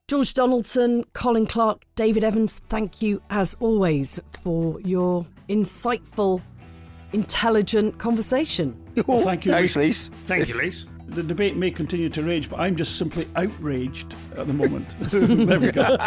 George 0.08 0.34
Donaldson, 0.34 1.04
Colin 1.12 1.46
Clark, 1.46 1.84
David 1.96 2.24
Evans, 2.24 2.62
thank 2.70 3.02
you 3.02 3.22
as 3.30 3.56
always 3.60 4.22
for 4.42 4.80
your 4.82 5.28
insightful, 5.50 6.42
intelligent 7.12 7.98
conversation. 7.98 8.82
Well, 9.06 9.22
thank 9.22 9.46
you. 9.46 9.52
Thanks, 9.52 9.76
Lise. 9.76 10.10
Thank 10.26 10.48
you, 10.48 10.56
Lise. 10.56 10.86
The 11.08 11.24
debate 11.24 11.56
may 11.56 11.72
continue 11.72 12.10
to 12.10 12.22
rage, 12.22 12.50
but 12.50 12.60
I'm 12.60 12.76
just 12.76 12.98
simply 12.98 13.28
outraged 13.36 14.16
at 14.36 14.46
the 14.46 14.54
moment. 14.54 14.96
there 15.00 15.60
we 15.60 15.72
go. 15.72 15.98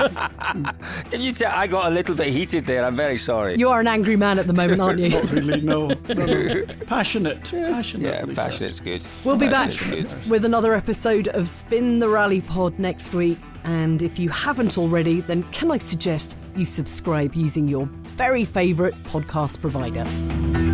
Can 1.10 1.20
you 1.20 1.32
tell? 1.32 1.52
I 1.54 1.66
got 1.66 1.86
a 1.86 1.90
little 1.90 2.14
bit 2.14 2.28
heated 2.28 2.66
there. 2.66 2.84
I'm 2.84 2.96
very 2.96 3.16
sorry. 3.16 3.56
You 3.56 3.70
are 3.70 3.80
an 3.80 3.86
angry 3.88 4.16
man 4.16 4.38
at 4.38 4.46
the 4.46 4.52
moment, 4.52 4.80
aren't 4.80 5.00
you? 5.00 5.08
Not 5.08 5.30
really, 5.30 5.60
no. 5.62 5.88
no, 5.88 6.14
no. 6.14 6.64
Passionate. 6.86 7.50
Passionate. 7.50 8.14
yeah, 8.14 8.24
Lisa. 8.24 8.40
passionate's 8.40 8.80
good. 8.80 9.08
We'll 9.24 9.36
be 9.36 9.48
back 9.48 9.72
good. 9.88 10.12
with 10.28 10.44
another 10.44 10.74
episode 10.74 11.28
of 11.28 11.48
Spin 11.48 11.98
the 11.98 12.08
Rally 12.08 12.42
Pod 12.42 12.78
next 12.78 13.14
week. 13.14 13.38
And 13.64 14.02
if 14.02 14.18
you 14.18 14.28
haven't 14.28 14.78
already, 14.78 15.22
then 15.22 15.42
can 15.44 15.70
I 15.70 15.78
suggest 15.78 16.36
you 16.54 16.64
subscribe 16.64 17.34
using 17.34 17.66
your 17.66 17.86
very 18.16 18.44
favourite 18.44 18.94
podcast 19.04 19.60
provider? 19.60 20.69